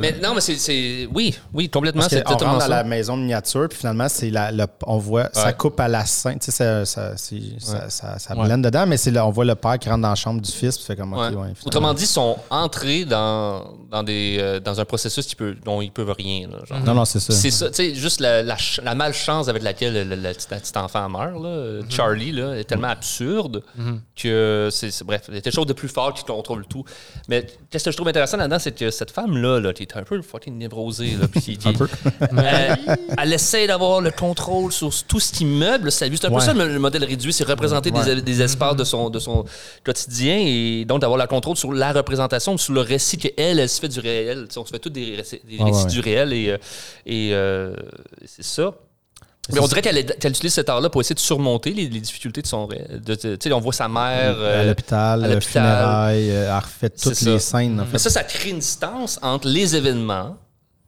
Mais 0.00 0.14
un- 0.14 0.22
non, 0.28 0.34
mais 0.34 0.40
c'est, 0.40 1.08
oui, 1.12 1.36
oui, 1.52 1.68
complètement, 1.68 2.02
Parce 2.02 2.12
c'est 2.14 2.22
qu'on 2.22 2.34
rentre 2.34 2.44
dans 2.44 2.60
ça. 2.60 2.68
la 2.68 2.84
maison 2.84 3.16
miniature, 3.16 3.66
puis 3.68 3.78
finalement, 3.78 4.08
c'est 4.08 4.30
la, 4.30 4.52
le- 4.52 4.66
on 4.86 4.98
voit, 4.98 5.28
ça 5.32 5.52
coupe 5.52 5.78
à 5.80 5.88
la 5.88 6.04
scène. 6.06 6.38
Tu 6.38 6.46
sais, 6.46 6.52
ça, 6.52 6.84
ça, 6.84 7.16
ça, 7.16 7.90
ça, 7.90 8.18
ça 8.18 8.36
Ouais. 8.36 8.44
blende 8.46 8.62
dedans, 8.62 8.86
mais 8.86 8.96
c'est 8.96 9.10
là, 9.10 9.26
on 9.26 9.30
voit 9.30 9.44
le 9.44 9.54
père 9.54 9.78
qui 9.78 9.88
rentre 9.88 10.02
dans 10.02 10.08
la 10.10 10.14
chambre 10.14 10.40
du 10.40 10.50
fils, 10.52 10.76
puis 10.76 10.86
fait 10.86 10.96
comme. 10.96 11.14
Autrement 11.64 11.94
dit, 11.94 12.04
ils 12.04 12.06
sont 12.06 12.36
entrés 12.50 13.04
dans, 13.04 13.64
dans, 13.90 14.02
des, 14.02 14.36
euh, 14.40 14.60
dans 14.60 14.80
un 14.80 14.84
processus 14.84 15.26
qui 15.26 15.36
peut, 15.36 15.56
dont 15.64 15.80
ils 15.80 15.90
peuvent 15.90 16.14
rien. 16.16 16.48
là, 16.48 16.58
genre. 16.64 16.80
Non, 16.84 16.94
non, 16.94 17.04
c'est 17.04 17.20
ça. 17.20 17.32
C'est 17.32 17.50
ça, 17.50 17.68
tu 17.70 17.76
sais, 17.76 17.94
juste 17.94 18.20
la, 18.20 18.42
la, 18.42 18.56
ch- 18.56 18.80
la 18.84 18.94
malchance 18.94 19.48
avec 19.48 19.62
laquelle 19.62 19.94
le, 19.94 20.04
le- 20.04 20.16
le 20.22 20.32
petit, 20.32 20.46
la 20.50 20.58
petite 20.58 20.76
enfant 20.76 21.08
meurt, 21.08 21.40
là, 21.42 21.55
Charlie, 21.88 22.32
là, 22.32 22.54
est 22.56 22.64
tellement 22.64 22.88
absurde 22.88 23.62
que 24.20 24.68
c'est, 24.70 24.90
bref, 25.04 25.22
il 25.28 25.34
y 25.34 25.38
a 25.38 25.40
quelque 25.40 25.54
chose 25.54 25.66
de 25.66 25.72
plus 25.72 25.88
fort 25.88 26.14
qui 26.14 26.24
contrôle 26.24 26.66
tout. 26.66 26.84
Mais 27.28 27.46
qu'est-ce 27.70 27.84
que 27.84 27.90
je 27.90 27.96
trouve 27.96 28.08
intéressant 28.08 28.36
là-dedans, 28.36 28.58
c'est 28.58 28.72
que 28.76 28.90
cette 28.90 29.10
femme-là, 29.10 29.60
là, 29.60 29.72
qui 29.72 29.82
est 29.82 29.96
un 29.96 30.02
peu 30.02 30.20
fucking 30.22 30.56
névrosée, 30.56 31.16
là, 31.20 31.28
puis 31.28 31.40
qui- 31.40 31.56
qui- 31.58 31.68
euh, 32.22 32.74
elle 33.18 33.32
essaie 33.32 33.66
d'avoir 33.66 34.00
le 34.00 34.10
contrôle 34.10 34.72
sur 34.72 34.90
tout 35.04 35.20
ce 35.20 35.32
qui 35.32 35.44
meuble 35.44 35.92
sa 35.92 36.08
vie. 36.08 36.16
C'est 36.18 36.26
un 36.26 36.30
peu 36.30 36.36
Ouais. 36.36 36.40
ça 36.44 36.54
le, 36.54 36.68
le 36.68 36.78
modèle 36.78 37.04
réduit, 37.04 37.32
c'est 37.32 37.44
représenter 37.44 37.90
des, 37.90 37.98
Ouais. 38.00 38.20
des 38.22 38.42
espaces 38.42 38.76
de 38.76 38.84
son, 38.84 39.10
de 39.10 39.18
son 39.18 39.44
quotidien 39.84 40.38
et 40.38 40.84
donc 40.84 41.00
d'avoir 41.00 41.18
le 41.18 41.26
contrôle 41.26 41.56
sur 41.56 41.72
la 41.72 41.92
représentation, 41.92 42.56
sur 42.56 42.72
le 42.72 42.80
récit 42.80 43.18
qu'elle, 43.18 43.58
elle 43.58 43.68
se 43.68 43.80
fait 43.80 43.88
du 43.88 44.00
réel. 44.00 44.46
On 44.56 44.64
se 44.64 44.70
fait 44.70 44.78
tous 44.78 44.90
des, 44.90 45.16
récits, 45.16 45.40
des 45.48 45.58
ouais. 45.58 45.86
du 45.86 46.00
réel 46.00 46.32
et, 46.32 46.50
euh, 46.50 46.58
et 47.06 47.30
euh, 47.32 47.74
c'est 48.24 48.42
ça. 48.44 48.72
Mais 49.52 49.60
on 49.60 49.66
dirait 49.68 49.82
qu'elle 49.82 49.98
utilise 49.98 50.52
cet 50.54 50.68
art-là 50.68 50.90
pour 50.90 51.00
essayer 51.00 51.14
de 51.14 51.20
surmonter 51.20 51.70
les, 51.72 51.88
les 51.88 52.00
difficultés 52.00 52.42
de 52.42 52.46
son. 52.46 52.66
De- 52.66 52.98
de- 52.98 53.14
tu 53.14 53.36
sais, 53.40 53.52
on 53.52 53.60
voit 53.60 53.72
sa 53.72 53.88
mère. 53.88 54.36
à 54.36 54.40
euh, 54.40 54.66
l'hôpital, 54.66 55.24
à 55.24 55.28
euh, 55.28 55.34
l'hôpital. 55.34 55.62
funérailles, 55.62 56.30
euh, 56.30 56.48
elle 56.52 56.64
refait 56.64 56.90
toutes 56.90 57.20
les 57.20 57.38
ça. 57.38 57.58
scènes. 57.58 57.78
en 57.80 57.84
Mais 57.84 57.90
fait. 57.92 57.98
ça, 57.98 58.10
ça 58.10 58.24
crée 58.24 58.50
une 58.50 58.58
distance 58.58 59.18
entre 59.22 59.46
les 59.48 59.76
événements. 59.76 60.36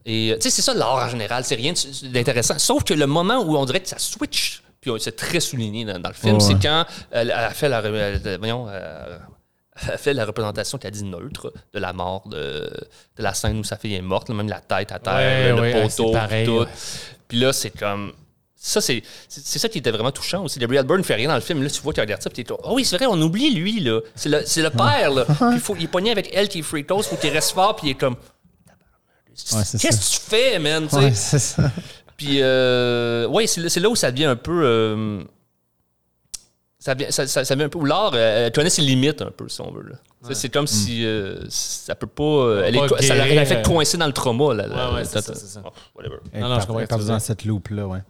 Et 0.05 0.35
tu 0.41 0.43
sais, 0.43 0.51
c'est 0.57 0.63
ça 0.63 0.75
l'art 0.75 0.95
en 1.07 1.09
général, 1.09 1.45
c'est 1.45 1.55
rien 1.55 1.73
d'intéressant. 2.05 2.59
Sauf 2.59 2.83
que 2.83 2.95
le 2.95 3.07
moment 3.07 3.39
où 3.43 3.57
on 3.57 3.65
dirait 3.65 3.81
que 3.81 3.89
ça 3.89 3.99
switch, 3.99 4.63
puis 4.81 4.91
c'est 5.01 5.15
très 5.17 5.39
souligné 5.41 5.85
dans, 5.85 5.99
dans 5.99 6.09
le 6.09 6.15
film, 6.15 6.35
Ouais, 6.37 6.41
c'est 6.41 6.59
quand 6.61 6.87
elle, 7.11 7.33
elle 7.37 7.51
fait 7.55 7.69
la, 7.69 7.83
re- 7.83 8.39
voyons, 8.39 8.67
euh, 8.71 9.19
elle 9.89 9.99
fait 9.99 10.15
la 10.15 10.25
représentation 10.25 10.79
qu'elle 10.79 10.93
dit 10.93 11.05
neutre 11.05 11.53
de 11.75 11.79
la 11.79 11.93
mort 11.93 12.27
de, 12.29 12.71
de 13.17 13.23
la 13.23 13.35
scène 13.35 13.59
où 13.59 13.65
sa 13.65 13.77
fille 13.77 13.95
est 13.97 14.01
morte, 14.03 14.29
là, 14.31 14.35
même 14.35 14.49
la 14.49 14.61
tête 14.61 14.91
à 14.93 14.99
terre, 14.99 15.15
Ouais, 15.15 15.49
le 15.53 15.61
ouais, 15.61 15.83
poteau, 15.89 16.11
pareil, 16.11 16.47
tout. 16.47 16.59
ouais. 16.61 16.67
Puis 17.29 17.39
là, 17.39 17.53
c'est 17.53 17.71
comme. 17.71 18.13
Ça, 18.61 18.81
c'est 18.81 19.03
c'est 19.29 19.59
ça 19.61 19.69
qui 19.69 19.79
était 19.79 19.93
vraiment 19.93 20.11
touchant 20.11 20.43
aussi. 20.45 20.59
Gabriel 20.59 20.85
Byrne 20.85 21.05
fait 21.05 21.15
rien 21.15 21.29
dans 21.29 21.37
le 21.37 21.41
film. 21.41 21.63
Là, 21.63 21.71
tu 21.71 21.81
vois 21.81 21.93
qu'il 21.93 22.01
regarde 22.03 22.21
ça, 22.21 22.29
puis 22.29 22.43
t'es 22.43 22.53
oh 22.53 22.73
oui, 22.75 22.85
c'est 22.85 22.97
vrai, 22.97 23.07
on 23.07 23.21
oublie 23.23 23.51
lui, 23.55 23.79
là. 23.81 24.01
C'est 24.17 24.29
le, 24.29 24.43
c'est 24.45 24.63
le 24.63 24.71
père, 24.71 25.11
là. 25.13 25.25
Puis 25.25 25.37
il, 25.53 25.61
faut, 25.61 25.77
il 25.77 25.85
est 25.85 25.89
pogné 25.89 26.11
avec 26.11 26.31
elle 26.35 26.49
qui 26.49 26.59
est 26.59 26.63
freakos, 26.63 27.03
faut 27.05 27.17
qu'il 27.17 27.31
reste 27.31 27.53
fort, 27.53 27.77
puis 27.77 27.87
il 27.87 27.91
est 27.91 27.95
comme, 27.95 28.17
Ouais, 29.53 29.63
c'est 29.65 29.79
qu'est-ce 29.81 30.19
que 30.19 30.25
tu 30.25 30.31
fais, 30.31 30.59
man? 30.59 30.89
Ouais, 30.93 31.13
c'est 31.15 31.39
ça. 31.39 31.71
Puis, 32.17 32.39
euh, 32.43 33.29
ouais, 33.29 33.47
c'est 33.47 33.61
là- 33.61 33.69
c'est 33.69 33.79
là 33.79 33.89
où 33.89 33.95
ça 33.95 34.11
devient 34.11 34.25
un 34.25 34.35
peu. 34.35 34.63
euh, 34.65 35.23
ça, 36.81 36.95
vient- 36.95 37.11
ça, 37.13 37.27
ça, 37.29 37.45
ça 37.45 37.55
vient 37.55 37.67
un 37.67 37.69
peu. 37.69 37.79
Ou 37.79 37.85
l'art 37.85 38.11
euh, 38.15 38.51
connaît 38.51 38.71
ses 38.71 38.83
limites 38.83 39.23
un 39.23 39.31
peu, 39.31 39.49
si 39.49 39.61
on 39.61 39.71
veut. 39.71 39.83
là. 39.89 39.95
C'est 40.33 40.49
comme 40.49 40.67
si 40.67 41.05
euh, 41.07 41.37
ça 41.49 41.95
peut 41.95 42.09
pas. 42.09 42.23
euh, 42.25 42.63
elle, 42.67 42.75
est, 42.77 43.03
ça 43.03 43.15
l'a 43.15 43.45
fait 43.47 43.59
euh, 43.59 43.63
coincer 43.63 43.97
dans 43.97 44.07
le 44.09 44.13
trauma. 44.13 44.53
Là, 44.55 44.67
là, 44.67 44.89
Ouais, 44.91 44.97
ouais, 44.97 45.05
c'est 45.05 45.21
ça, 45.21 45.33
là, 45.33 45.39
c'est 45.39 45.47
ça. 45.47 45.63
oh, 45.65 45.69
whatever. 45.97 46.17
Non, 46.35 46.49
non, 46.49 46.59
je 46.61 46.67
comprends 46.67 46.97
dans 46.99 47.19
cette 47.21 47.45
loupe-là, 47.45 47.87
ouais. 47.87 48.01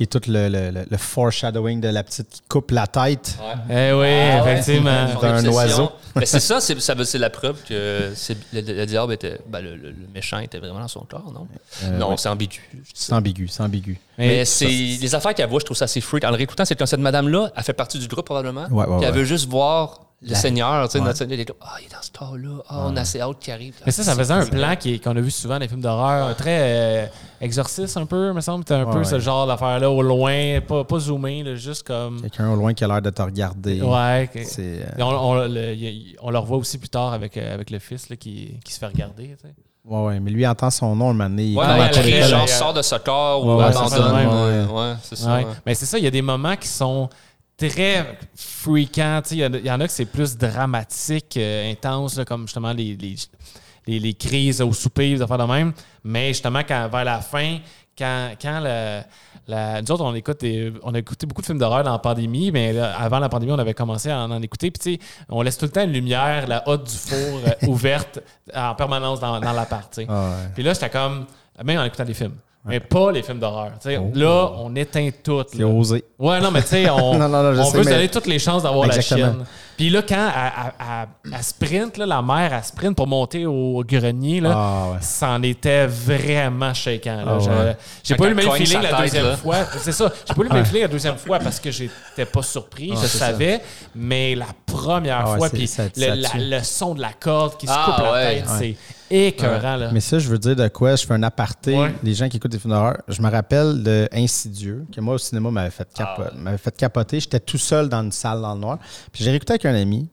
Et 0.00 0.06
tout 0.06 0.20
le, 0.26 0.48
le, 0.48 0.70
le- 0.70 0.86
le 0.90 0.96
foreshadowing 0.96 1.80
de 1.80 1.88
la 1.88 2.02
petite 2.02 2.28
qui 2.30 2.42
coupe 2.48 2.70
la 2.70 2.86
tête. 2.86 3.36
Eh 3.68 3.72
oui, 3.72 3.74
Ah 3.74 3.96
ouais, 3.96 4.40
effectivement. 4.52 5.06
son 5.14 5.20
D'un 5.20 5.46
oiseau. 5.48 5.90
Mais 6.14 6.26
c'est 6.26 6.40
ça, 6.40 6.60
c'est, 6.60 6.78
ça 6.80 6.94
veut- 6.94 7.04
c'est 7.04 7.18
la 7.18 7.30
preuve 7.30 7.56
que 7.68 8.10
le, 8.52 8.60
le 8.60 8.84
diable 8.86 9.12
était. 9.12 9.38
ben, 9.48 9.60
le, 9.60 9.76
le- 9.76 9.90
le 9.90 10.06
méchant 10.14 10.38
était 10.38 10.58
vraiment 10.58 10.80
dans 10.80 10.88
son 10.88 11.00
corps, 11.00 11.30
non? 11.32 11.46
Euh, 11.84 11.98
non, 11.98 12.10
ouais. 12.10 12.16
c'est 12.16 12.28
ambigu. 12.28 12.60
C'est 12.94 13.12
ambigu, 13.12 13.48
c'est 13.48 13.62
ambigu. 13.62 13.98
Mais 14.18 14.28
Mais 14.28 14.44
c'est 14.44 14.66
les 14.66 15.14
affaires 15.14 15.34
qu'elle 15.34 15.48
voit, 15.48 15.60
je 15.60 15.66
trouve 15.66 15.76
ça 15.76 15.84
assez 15.84 16.00
freak. 16.00 16.24
En 16.24 16.30
le 16.30 16.36
réécoutant, 16.36 16.64
c'est 16.64 16.74
que 16.74 16.86
cette 16.86 17.00
madame-là, 17.00 17.50
elle 17.54 17.62
fait 17.62 17.72
partie 17.74 17.98
du 17.98 18.08
groupe 18.08 18.24
probablement. 18.24 18.66
Ouais, 18.70 18.86
ouais, 18.86 18.96
elle 19.02 19.10
ouais. 19.10 19.12
veut 19.12 19.24
juste 19.24 19.48
voir 19.48 20.00
le 20.22 20.30
La- 20.30 20.34
Seigneur. 20.34 20.86
Tu 20.88 20.92
sais, 20.92 20.98
Ouais. 20.98 21.04
notre 21.04 21.18
Seigneur, 21.18 21.34
il 21.38 21.40
est 21.40 21.44
comme, 21.44 21.56
ah, 21.60 21.74
il 21.80 21.86
est 21.86 21.92
dans 21.92 22.00
ce 22.02 22.10
corps-là. 22.10 22.62
Ah, 22.68 22.84
on 22.86 22.96
a 22.96 23.00
assez 23.02 23.20
hâte 23.20 23.38
qu'il 23.38 23.52
arrive. 23.52 23.74
Mais 23.84 23.92
ça, 23.92 24.02
ça 24.02 24.14
faisait 24.14 24.32
un 24.32 24.46
plan 24.46 24.74
qui 24.76 24.94
est- 24.94 24.98
qu'on 24.98 25.14
a 25.16 25.20
vu 25.20 25.30
souvent 25.30 25.54
dans 25.54 25.60
les 25.60 25.68
films 25.68 25.82
d'horreur, 25.82 26.34
très 26.36 26.58
euh, 26.60 27.06
exorciste 27.40 27.96
un 27.96 28.06
peu, 28.06 28.32
me 28.32 28.40
semble. 28.40 28.64
C'était 28.64 28.74
un 28.80 28.84
Ouais, 28.84 28.92
peu 28.94 29.04
ce 29.04 29.16
ouais. 29.16 29.20
genre 29.20 29.46
d'affaire-là, 29.46 29.90
au 29.90 30.02
loin, 30.02 30.60
pas, 30.66 30.84
pas 30.84 30.98
zoomé, 30.98 31.42
là, 31.42 31.54
juste 31.54 31.86
comme. 31.86 32.20
Quelqu'un 32.22 32.50
au 32.50 32.56
loin 32.56 32.72
qui 32.74 32.82
a 32.84 32.88
l'air 32.88 33.02
de 33.02 33.10
te 33.10 33.22
regarder. 33.22 33.80
Ouais. 33.82 34.30
euh, 34.58 34.84
On, 34.98 35.04
on, 35.04 35.34
le, 35.46 36.16
on 36.22 36.30
le 36.30 36.38
revoit 36.38 36.56
aussi 36.58 36.78
plus 36.78 36.88
tard 36.88 37.12
avec, 37.12 37.36
euh, 37.36 37.54
avec 37.54 37.70
le 37.70 37.78
fils 37.78 38.08
là, 38.08 38.16
qui, 38.16 38.58
qui 38.64 38.72
se 38.72 38.78
fait 38.78 38.86
regarder. 38.86 39.36
tu 39.40 39.48
sais. 39.48 39.54
ouais, 39.84 40.02
ouais, 40.06 40.20
mais 40.20 40.30
lui 40.30 40.46
entend 40.46 40.70
son 40.70 40.96
nom 40.96 41.10
un 41.10 41.12
moment 41.12 41.28
donné. 41.28 41.44
il 41.44 41.56
Ouais, 41.58 41.64
ouais, 41.66 41.80
appelle, 41.82 42.24
genre, 42.24 42.48
sort 42.48 42.72
de 42.74 42.82
ce 42.82 42.96
corps 42.96 43.44
Ouais, 43.44 43.52
ou 43.52 43.56
ouais, 43.58 43.64
abandonne. 43.64 44.66
Ouais, 44.66 44.72
ouais, 44.90 44.94
c'est 45.02 45.16
ça. 45.16 45.36
Ouais. 45.36 45.44
ouais. 45.44 45.50
Mais 45.66 45.74
c'est 45.74 45.86
ça, 45.86 45.98
il 45.98 46.04
y 46.04 46.08
a 46.08 46.10
des 46.10 46.22
moments 46.22 46.56
qui 46.56 46.68
sont 46.68 47.08
très 47.56 48.18
sais, 49.28 49.34
Il 49.36 49.38
y, 49.38 49.46
en 49.46 49.52
a- 49.54 49.58
il 49.58 49.66
y 49.66 49.70
en 49.70 49.80
a 49.80 49.86
que 49.86 49.92
c'est 49.92 50.04
plus 50.06 50.36
dramatique, 50.36 51.36
euh, 51.36 51.70
intense, 51.72 52.16
là, 52.16 52.24
comme 52.24 52.42
justement 52.42 52.72
les, 52.72 52.96
les, 52.96 53.14
les- 53.86 53.98
les 54.00 54.14
crises 54.14 54.60
au 54.60 54.72
souper, 54.72 55.14
des 55.14 55.22
affaires 55.22 55.38
de 55.38 55.44
même. 55.44 55.72
Mais 56.04 56.28
justement, 56.28 56.60
quand, 56.66 56.88
vers 56.88 57.04
la 57.04 57.20
fin, 57.20 57.58
quand, 57.96 58.30
quand 58.40 58.60
le- 58.62 59.00
la- 59.48 59.80
nous 59.80 59.90
autres, 59.92 60.04
on, 60.04 60.14
écoute 60.14 60.40
des- 60.40 60.72
on 60.82 60.92
a 60.94 60.98
écouté 60.98 61.24
beaucoup 61.26 61.40
de 61.40 61.46
films 61.46 61.58
d'horreur 61.58 61.84
dans 61.84 61.92
la 61.92 61.98
pandémie, 61.98 62.50
mais 62.50 62.72
là, 62.72 62.94
avant 62.98 63.20
la 63.20 63.28
pandémie, 63.28 63.52
on 63.52 63.58
avait 63.58 63.74
commencé 63.74 64.10
à 64.10 64.18
en, 64.20 64.30
en 64.30 64.42
écouter. 64.42 64.70
Puis, 64.70 64.98
tu 64.98 65.02
sais, 65.04 65.08
on 65.28 65.40
laisse 65.42 65.56
tout 65.56 65.66
le 65.66 65.70
temps 65.72 65.84
une 65.84 65.92
lumière, 65.92 66.46
la 66.48 66.68
hotte 66.68 66.84
du 66.90 66.96
four 66.96 67.40
euh, 67.46 67.66
ouverte 67.68 68.18
en 68.54 68.74
permanence 68.74 69.20
dans, 69.20 69.40
dans 69.40 69.52
l'appart. 69.52 69.90
tu 69.92 70.02
sais. 70.02 70.06
Ah, 70.10 70.30
ouais. 70.30 70.50
Puis 70.54 70.62
là, 70.62 70.72
j'étais 70.74 70.90
comme, 70.90 71.26
même 71.64 71.78
en 71.78 71.84
écoutant 71.84 72.04
des 72.04 72.14
films, 72.14 72.34
mais 72.66 72.80
pas 72.80 73.12
les 73.12 73.22
films 73.22 73.38
d'horreur. 73.38 73.72
sais. 73.80 73.98
Là, 74.14 74.50
on 74.58 74.74
éteint 74.74 75.10
tout. 75.22 75.44
C'est 75.52 75.62
osé. 75.64 76.04
Ouais, 76.18 76.40
non, 76.40 76.50
mais 76.50 76.62
tu 76.62 76.68
sais, 76.68 76.90
on, 76.90 77.16
Non, 77.18 77.28
non, 77.28 77.42
non, 77.42 77.54
je 77.54 77.60
on 77.60 77.64
sais, 77.70 77.76
veut 77.78 77.84
se 77.84 77.88
mais- 77.88 77.94
donner 77.96 78.08
toutes 78.08 78.26
les 78.26 78.38
chances 78.38 78.62
d'avoir 78.62 78.86
la 78.88 79.00
chienne. 79.00 79.44
Puis 79.76 79.90
là, 79.90 80.00
quand 80.00 80.14
elle, 80.34 80.52
elle- 80.56 80.72
elle- 81.28 81.34
elle 81.36 81.42
sprint, 81.42 81.96
là, 81.98 82.06
la 82.06 82.22
mère, 82.22 82.50
elle 82.54 82.64
sprint 82.64 82.96
pour 82.96 83.06
monter 83.06 83.44
au 83.44 83.84
grenier, 83.86 84.40
là, 84.40 84.52
Ah, 84.54 84.90
ouais. 84.92 84.98
c'en 85.02 85.42
était 85.42 85.86
vraiment 85.86 86.72
shaking. 86.72 87.12
là. 87.24 87.24
Ah, 87.26 87.36
ouais. 87.36 87.76
J'ai 88.02 88.14
pas 88.14 88.24
eu 88.24 88.28
le 88.30 88.34
même 88.36 88.50
feeling 88.52 88.80
la 88.80 88.88
tête, 88.88 89.00
deuxième 89.00 89.26
là. 89.26 89.36
fois. 89.36 89.56
C'est 89.78 89.92
ça. 89.92 90.10
J'ai 90.26 90.34
pas 90.34 90.40
eu 90.40 90.48
le 90.48 90.54
même 90.54 90.64
feeling 90.64 90.82
la 90.82 90.88
deuxième 90.88 91.16
fois 91.18 91.38
parce 91.40 91.60
que 91.60 91.70
j'étais 91.70 92.24
pas 92.24 92.42
surpris, 92.42 92.92
Ah, 92.94 92.98
je 93.02 93.06
ça. 93.06 93.18
savais. 93.26 93.60
Mais 93.94 94.34
la 94.34 94.46
première 94.64 95.24
Ah 95.26 95.36
fois, 95.36 95.50
puis 95.50 95.70
le, 95.96 96.56
le 96.56 96.62
son 96.64 96.94
de 96.94 97.02
la 97.02 97.12
corde 97.12 97.58
qui 97.58 97.66
se 97.66 97.72
Ah, 97.74 97.84
coupe 97.84 98.04
la 98.04 98.12
ouais. 98.12 98.34
tête, 98.36 98.44
c'est 98.58 98.76
écœurant. 99.10 99.76
Là. 99.76 99.90
Mais 99.92 100.00
ça, 100.00 100.18
je 100.18 100.28
veux 100.28 100.38
dire 100.38 100.56
de 100.56 100.68
quoi? 100.68 100.96
Je 100.96 101.06
fais 101.06 101.14
un 101.14 101.22
aparté. 101.22 101.76
Ouais. 101.78 101.94
Les 102.02 102.14
gens 102.14 102.28
qui 102.28 102.36
écoutent 102.36 102.50
des 102.52 102.58
films 102.58 102.72
d'horreur, 102.74 102.98
je 103.08 103.20
me 103.22 103.30
rappelle 103.30 103.82
de 103.82 104.08
Insidieux, 104.12 104.84
que 104.94 105.00
moi 105.00 105.14
au 105.14 105.18
cinéma 105.18 105.50
m'avait 105.50 105.70
fait, 105.70 105.88
Ah, 105.98 106.16
capo- 106.18 106.58
fait 106.58 106.76
capoter. 106.76 107.20
J'étais 107.20 107.40
tout 107.40 107.58
seul 107.58 107.88
dans 107.88 108.02
une 108.02 108.12
salle 108.12 108.40
dans 108.40 108.54
le 108.54 108.60
noir. 108.60 108.78
Puis 109.12 109.22
j'ai 109.24 109.30
réécouté 109.30 109.52
avec 109.54 109.64
un 109.66 109.74
ami, 109.74 110.08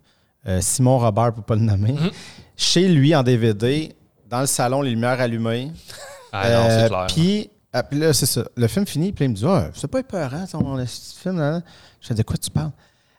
euh, 0.47 0.60
Simon 0.62 0.99
Robert, 0.99 1.34
pour 1.34 1.43
pas 1.43 1.56
le 1.56 1.62
nommer, 1.62 1.93
Mm-hmm. 1.93 2.12
chez 2.58 2.88
lui 2.88 3.15
en 3.15 3.23
DVD, 3.23 3.95
dans 4.29 4.41
le 4.41 4.47
salon, 4.47 4.82
les 4.82 4.91
lumières 4.91 5.19
allumées. 5.21 5.71
Ah 6.32 6.49
non, 6.49 6.56
Euh, 6.69 6.82
c'est 6.84 6.89
clair. 6.89 7.08
Puis, 7.08 7.49
ah, 7.71 7.84
puis 7.84 7.99
là, 7.99 8.13
c'est 8.13 8.25
ça. 8.25 8.43
Le 8.56 8.67
film 8.67 8.86
finit, 8.86 9.12
puis 9.12 9.25
il 9.25 9.29
me 9.29 9.36
dit 9.36 9.45
Ah, 9.47 9.69
c'est 9.73 9.88
pas 9.88 9.99
épeurant, 9.99 10.45
ton 10.51 10.79
esti 10.79 11.15
de 11.15 11.21
film. 11.21 11.39
Là. 11.39 11.62
Je 12.01 12.08
fais 12.08 12.13
De 12.15 12.23
quoi 12.23 12.36
tu 12.38 12.49
parles? 12.49 12.71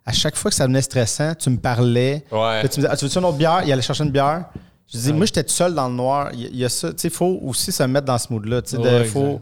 À 0.07 0.13
chaque 0.13 0.37
fois 0.37 0.51
que 0.51 0.55
ça 0.57 0.65
devenait 0.65 0.83
stressant, 0.83 1.35
tu 1.35 1.49
me 1.49 1.57
parlais. 1.57 2.25
Ouais. 2.31 2.61
Puis 2.61 2.69
tu 2.69 2.81
me 2.81 2.83
disais 2.83 2.89
Ah, 2.91 2.97
Tu 2.97 3.05
veux-tu 3.07 3.19
une 3.19 3.25
autre 3.25 3.39
bière? 3.39 3.63
Il 3.65 3.73
allait 3.73 3.81
chercher 3.83 4.05
une 4.05 4.11
bière. 4.11 4.45
Je 4.93 4.99
dis 4.99 5.13
Moi, 5.13 5.27
j'étais 5.27 5.43
tout 5.45 5.53
seul 5.55 5.75
dans 5.75 5.89
le 5.89 5.95
noir. 5.95 6.31
Il 6.33 6.41
y 6.41 6.45
a- 6.45 6.49
il 6.49 6.57
y, 6.59 6.65
a 6.65 6.69
ça. 6.69 6.91
Tu 6.93 6.99
sais, 6.99 7.09
il 7.09 7.15
faut 7.15 7.39
aussi 7.43 7.73
se 7.73 7.83
mettre 7.85 8.07
dans 8.07 8.19
ce 8.19 8.33
mood-là. 8.33 8.63
Tu 8.63 8.71
sais, 8.71 8.77
de- 8.79 8.83
Ouais, 8.83 9.05
faut, 9.05 9.41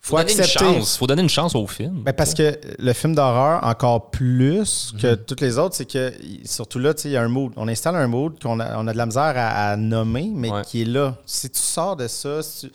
faut 0.00 0.16
une 0.16 0.22
accepter. 0.22 0.58
chance. 0.58 0.96
Faut 0.96 1.06
donner 1.06 1.22
une 1.22 1.28
chance 1.28 1.54
au 1.54 1.66
film. 1.66 2.02
Ben, 2.02 2.12
parce 2.12 2.34
que 2.34 2.58
le 2.78 2.92
film 2.92 3.14
d'horreur, 3.14 3.60
encore 3.64 4.10
plus 4.10 4.92
que 5.00 5.08
Mhm. 5.12 5.16
toutes 5.26 5.40
les 5.40 5.58
autres, 5.58 5.76
c'est 5.76 5.90
que, 5.90 6.12
surtout 6.44 6.78
là, 6.78 6.92
tu 6.94 7.02
sais, 7.02 7.08
il 7.08 7.12
y 7.12 7.16
a 7.16 7.22
un 7.22 7.28
mood. 7.28 7.52
On 7.56 7.68
installe 7.68 7.96
un 7.96 8.06
mood 8.06 8.40
qu'on 8.42 8.60
a, 8.60 8.76
on 8.78 8.86
a 8.86 8.92
de 8.92 8.98
la 8.98 9.06
misère 9.06 9.32
à, 9.36 9.70
à 9.72 9.76
nommer, 9.76 10.30
mais 10.34 10.50
Ouais. 10.50 10.62
qui 10.66 10.82
est 10.82 10.86
là. 10.86 11.16
Si 11.26 11.48
tu 11.48 11.58
sors 11.60 11.96
de 11.96 12.08
ça, 12.08 12.42
si 12.42 12.68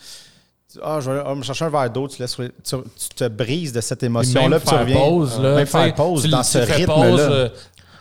tu, 0.72 0.78
ah, 0.82 0.98
je 1.00 1.10
vais 1.10 1.22
ah, 1.24 1.34
me 1.34 1.42
chercher 1.42 1.64
un 1.66 1.70
verre 1.70 1.90
d'eau, 1.90 2.08
tu, 2.08 2.20
laisses, 2.20 2.36
tu, 2.36 2.42
tu 2.64 3.08
te 3.14 3.28
brises 3.28 3.72
de 3.72 3.80
cette 3.80 4.02
émotion-là, 4.02 4.58
puis 4.58 4.68
tu 4.68 4.74
faire 4.74 4.80
reviens. 4.80 4.96
pause, 4.96 5.40
là, 5.40 5.54
Même 5.56 5.66
faire 5.66 5.94
pause 5.94 6.22
tu- 6.22 6.28
dans 6.28 6.42
tu 6.42 6.50
ce 6.50 6.58
rythme-là. 6.58 7.48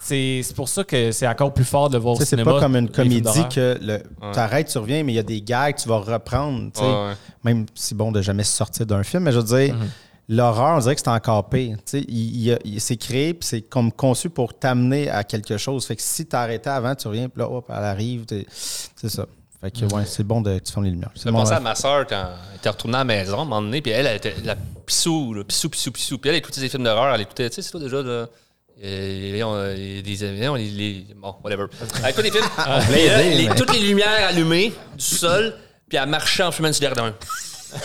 C'est 0.07 0.41
c'est 0.43 0.55
pour 0.55 0.69
ça 0.69 0.83
que 0.83 1.11
c'est 1.11 1.27
encore 1.27 1.51
plus 1.53 1.63
fort 1.65 1.89
de 1.89 1.95
le 1.97 2.01
voir 2.03 2.15
au 2.15 2.23
c'est 2.23 2.43
pas 2.43 2.59
comme 2.59 2.75
une 2.75 2.89
comédie 2.89 3.47
que 3.53 3.77
le, 3.81 4.03
tu 4.33 4.39
arrêtes, 4.39 4.67
tu 4.67 4.77
reviens, 4.77 5.03
mais 5.03 5.13
il 5.13 5.15
y 5.15 5.19
a 5.19 5.23
des 5.23 5.41
gags, 5.41 5.75
tu 5.75 5.89
vas 5.89 5.97
reprendre. 5.97 6.69
Ouais. 6.79 7.13
Même 7.43 7.65
si 7.73 7.95
bon 7.95 8.11
de 8.11 8.21
jamais 8.21 8.43
sortir 8.43 8.85
d'un 8.85 9.01
film, 9.03 9.23
mais 9.23 9.31
je 9.31 9.39
veux 9.39 9.43
dire, 9.63 9.73
Mhm. 9.75 9.89
l'horreur, 10.29 10.77
on 10.77 10.79
dirait 10.79 10.93
que 10.95 11.01
c'est 11.01 11.07
encore 11.09 11.49
pire. 11.49 11.77
Tu 11.77 11.99
sais, 11.99 12.05
il, 12.07 12.57
c'est 12.79 12.97
créé, 12.97 13.33
puis 13.33 13.47
c'est 13.47 13.61
comme 13.61 13.91
conçu 13.91 14.29
pour 14.29 14.53
t'amener 14.53 15.09
à 15.09 15.23
quelque 15.23 15.57
chose. 15.57 15.85
Fait 15.87 15.95
que 15.95 16.01
si 16.03 16.25
t'arrêtais 16.27 16.69
avant, 16.69 16.93
tu 16.93 17.07
reviens, 17.07 17.27
puis 17.27 17.39
là, 17.39 17.49
hop, 17.49 17.65
elle 17.69 17.75
arrive. 17.83 18.25
t'es- 18.25 18.45
C'est 18.49 19.09
ça. 19.09 19.25
Fait 19.61 19.71
que, 19.71 19.85
ouais, 19.95 20.03
c'est 20.05 20.23
bon 20.23 20.41
de 20.41 20.59
que 20.59 20.63
tu 20.65 20.71
fermes 20.71 20.85
les 20.85 20.91
lumières. 20.91 21.09
C'est 21.15 21.23
J'ai 21.23 21.31
bon, 21.31 21.39
pensé 21.39 21.51
ouais. 21.51 21.57
à 21.57 21.61
ma 21.61 21.73
soeur 21.73 22.05
quand 22.05 22.25
elle 22.51 22.57
était 22.57 22.69
retournée 22.69 22.95
à 22.95 22.99
la 22.99 23.03
maison 23.05 23.39
à 23.39 23.41
un 23.41 23.45
moment 23.45 23.61
donné, 23.63 23.81
puis 23.81 23.91
elle, 23.91 24.05
elle 24.05 24.17
était 24.17 24.35
la 24.43 24.55
pissou, 24.85 25.33
là, 25.33 25.43
pissou, 25.43 25.69
pissou, 25.69 25.91
pissou. 25.91 26.17
Puis 26.19 26.29
elle 26.29 26.35
écoutait 26.35 26.61
des 26.61 26.69
films 26.69 26.83
d'horreur, 26.83 27.15
elle 27.15 27.21
écoutait, 27.21 27.49
tu 27.49 27.55
sais, 27.55 27.61
c'est 27.63 27.71
toi 27.71 27.79
déjà, 27.79 28.03
là. 28.03 28.27
Euh, 28.83 29.41
on, 29.43 29.53
euh, 29.55 30.01
des 30.01 30.47
on 30.49 30.55
les, 30.55 30.65
les- 30.69 31.05
Bon, 31.15 31.35
whatever. 31.43 31.65
Elle 32.03 32.09
écoute 32.11 32.23
des 32.23 32.31
films. 32.31 32.43
Aider, 32.91 33.35
les- 33.37 33.47
mais- 33.49 33.55
toutes 33.55 33.73
les 33.73 33.79
lumières 33.79 34.27
allumées 34.29 34.73
du 34.97 35.03
sol, 35.05 35.55
puis 35.87 35.97
elle 35.97 36.09
marchait 36.09 36.43
en 36.43 36.51
fumant 36.51 36.69
du 36.69 36.77
jardin. 36.79 37.13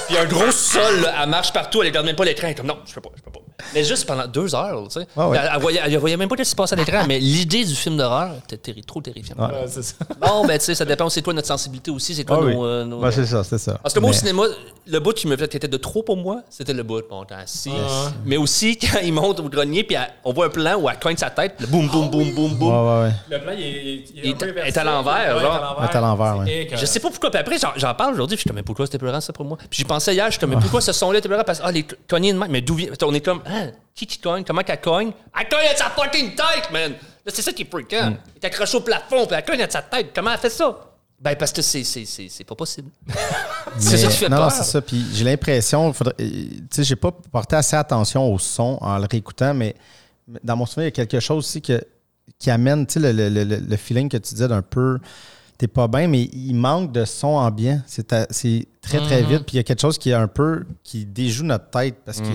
Puis 0.09 0.17
un 0.19 0.25
gros 0.27 0.51
sol, 0.51 1.01
là, 1.03 1.15
elle 1.23 1.29
marche 1.29 1.53
partout, 1.53 1.83
elle 1.83 1.89
regarde 1.89 2.07
même 2.07 2.17
pas 2.17 2.25
l'écran. 2.25 2.47
Elle 2.47 2.53
est 2.53 2.57
comme 2.57 2.67
non, 2.67 2.79
je 2.87 2.95
peux 2.95 3.01
pas, 3.01 3.11
je 3.17 3.23
peux 3.23 3.31
pas. 3.31 3.41
Mais 3.75 3.85
juste 3.85 4.07
pendant 4.07 4.27
deux 4.27 4.55
heures, 4.55 4.85
tu 4.89 5.01
sais. 5.01 5.07
Ah 5.17 5.29
ouais. 5.29 5.39
Elle, 5.39 5.51
elle 5.55 5.61
voyait, 5.61 5.81
elle 5.85 5.99
voyait 5.99 6.17
même 6.17 6.29
pas 6.29 6.37
ce 6.39 6.43
qui 6.43 6.49
se 6.51 6.57
passait 6.57 6.75
à 6.75 6.79
l'écran, 6.79 7.05
mais 7.07 7.19
l'idée 7.19 7.63
du 7.65 7.75
film 7.75 7.97
d'horreur 7.99 8.31
était 8.49 8.57
terri- 8.73 8.83
trop 8.85 9.03
terrifiante. 9.03 9.39
Ouais, 9.39 9.65
c'est 9.67 9.83
ça. 9.83 9.95
Bon, 10.19 10.47
ben, 10.47 10.59
tu 10.59 10.65
sais, 10.65 10.75
ça 10.75 10.85
dépend, 10.87 11.09
c'est 11.11 11.21
toi 11.21 11.35
notre 11.35 11.47
sensibilité 11.49 11.91
aussi, 11.91 12.15
c'est 12.15 12.25
toi 12.25 12.39
Ah 12.41 12.45
oui. 12.45 12.55
nos, 12.55 12.65
euh, 12.65 12.85
nos- 12.87 13.01
Ouais, 13.01 13.13
c'est 13.13 13.27
ça, 13.27 13.45
c'est 13.45 13.59
ça. 13.59 13.79
parce 13.83 13.93
que 13.95 14.01
moi, 14.01 14.11
au 14.11 14.15
cinéma, 14.15 14.45
le 14.87 14.99
bout 14.99 15.13
qui 15.13 15.27
me 15.27 15.37
fait 15.37 15.47
qui 15.49 15.59
était 15.59 15.69
de 15.69 15.77
trop 15.77 16.03
pour 16.03 16.17
moi, 16.17 16.41
c'était 16.49 16.73
le 16.73 16.83
bout. 16.83 17.03
Bon, 17.09 17.25
t'es 17.25 17.35
assis. 17.35 17.71
Ah. 17.77 18.11
Mais 18.25 18.39
aussi, 18.39 18.79
quand 18.79 19.01
il 19.03 19.13
monte 19.13 19.41
au 19.41 19.49
grenier, 19.51 19.85
puis 19.85 19.97
elle- 19.97 20.11
on 20.25 20.33
voit 20.33 20.47
un 20.47 20.51
plan 20.51 20.77
où 20.77 20.89
elle 20.89 20.99
cogne 20.99 21.19
sa 21.19 21.29
tête, 21.29 21.57
le 21.61 21.67
boum, 21.67 21.87
boum, 21.89 22.09
boum, 22.11 22.31
boum, 22.33 22.55
boum. 22.55 22.69
ouais, 22.69 23.03
ouais. 23.09 23.13
Le 23.31 23.43
plan, 23.43 23.53
il 23.57 23.63
est, 23.63 23.67
il 23.69 24.05
Il 24.25 24.27
est- 24.31 24.33
un 24.33 24.37
peu 24.37 24.47
est 24.49 24.51
inversé. 24.53 24.79
à 24.79 24.85
l'envers, 24.85 25.39
genre. 25.39 25.77
Il 25.81 25.85
est 25.85 25.97
à 25.97 26.01
l'envers, 26.01 26.39
ouais. 26.39 26.69
Je 26.75 26.87
sais 26.87 26.99
pas 27.01 27.11
pourquoi. 27.11 27.31
Puis 27.31 27.41
après, 27.41 27.57
j'en, 27.77 27.95
parle 27.95 28.15
aujourd'hui, 28.15 28.37
puis 28.37 28.41
je 28.41 28.43
suis 28.45 28.49
comme, 28.49 28.57
mais 28.57 28.63
pourquoi 28.63 28.87
c'était 28.87 28.99
pleurant, 28.99 29.21
ça, 29.21 29.35
pour 29.35 29.45
moi? 29.45 29.59
Puis 29.69 29.80
j'y 29.81 29.85
pensais 29.85 30.15
hier, 30.15 30.27
je 30.27 30.33
suis 30.33 30.41
comme, 30.41 30.51
mais 30.51 30.57
pourquoi 30.61 30.81
ce 30.81 30.93
son-là 30.93 31.19
était 31.19 31.29
pleurant? 31.29 31.45
Parce 31.45 31.59
que, 31.59 31.65
ah, 31.67 31.73
les 31.73 31.85
cognées 32.09 32.33
de 32.33 32.39
mais 32.39 32.61
d'où 32.61 32.75
vient? 32.75 32.91
On 33.03 33.15
est 33.15 33.21
comme, 33.21 33.43
ah, 33.47 33.67
qui 33.95 34.07
qui 34.07 34.19
cogne? 34.19 34.45
Comment 34.45 34.63
qu'elle 34.63 34.81
cogne? 34.81 35.13
Elle 35.39 35.49
cogne 35.49 35.67
à 35.73 35.77
sa 35.77 35.91
fucking 35.91 36.35
tête, 36.35 36.71
man! 36.73 36.93
Là, 36.93 37.33
c'est 37.35 37.43
ça 37.43 37.53
qui 37.53 37.63
est 37.63 37.71
freakant. 37.71 38.15
Elle 38.15 38.43
est 38.43 38.47
accrochée 38.47 38.77
au 38.77 38.81
plafond, 38.81 39.27
puis 39.27 39.37
elle 39.37 39.45
cogne 39.45 39.63
à 39.63 39.69
sa 39.71 39.83
tête. 39.83 40.11
Comment 40.15 40.33
elle 40.33 40.39
fait 40.39 40.51
ça? 40.51 40.87
Ben, 41.21 41.37
parce 41.37 41.53
que 41.53 41.61
c'est, 41.61 41.85
c'est, 41.85 42.07
c'est, 42.07 42.29
c'est 42.31 42.45
pas 42.45 42.55
possible. 42.55 42.89
c'est 43.79 43.99
ça 43.99 44.07
qui 44.09 44.17
fait 44.17 44.29
non, 44.31 44.37
peur. 44.39 44.45
non, 44.47 44.51
c'est 44.51 44.63
ça. 44.65 44.81
Puis 44.81 45.05
j'ai 45.13 45.25
l'impression, 45.25 45.93
tu 45.93 45.99
sais, 46.71 46.83
j'ai 46.85 46.97
pas 46.97 47.11
porté 47.13 47.57
assez 47.57 47.77
attention 47.77 48.33
au 48.33 48.39
son 48.39 48.79
en 48.81 48.99
le 48.99 49.07
réécoutant, 49.11 49.53
mais 49.53 49.75
mais 50.27 50.41
dans 50.45 50.57
mon 50.57 50.65
souvenir, 50.65 50.91
il 50.95 50.99
y 50.99 51.01
a 51.03 51.07
quelque 51.07 51.21
chose 51.21 51.39
aussi 51.45 51.61
que, 51.61 51.83
qui 52.39 52.51
amène, 52.51 52.87
tu 52.87 52.95
sais, 53.01 53.13
le, 53.13 53.29
le- 53.29 53.45
le- 53.45 53.57
le 53.57 53.77
feeling 53.77 54.09
que 54.09 54.17
tu 54.17 54.33
disais 54.35 54.49
d'un 54.49 54.63
peu, 54.63 54.99
t'es 55.61 55.69
pas 55.69 55.87
bien, 55.89 56.09
mais 56.09 56.23
il 56.33 56.55
manque 56.55 56.91
de 56.91 57.05
son 57.05 57.29
ambiant. 57.29 57.83
C'est 57.87 58.11
c'est 58.31 58.67
très, 58.81 58.99
très 58.99 59.23
vite. 59.23 59.41
Puis 59.45 59.55
il 59.55 59.57
y 59.57 59.61
a 59.61 59.63
quelque 59.63 59.81
chose 59.83 59.99
qui 59.99 60.09
est 60.09 60.15
un 60.15 60.27
peu, 60.27 60.65
qui 60.83 61.05
déjoue 61.05 61.45
notre 61.45 61.69
tête 61.69 61.97
parce 62.03 62.19
que 62.23 62.29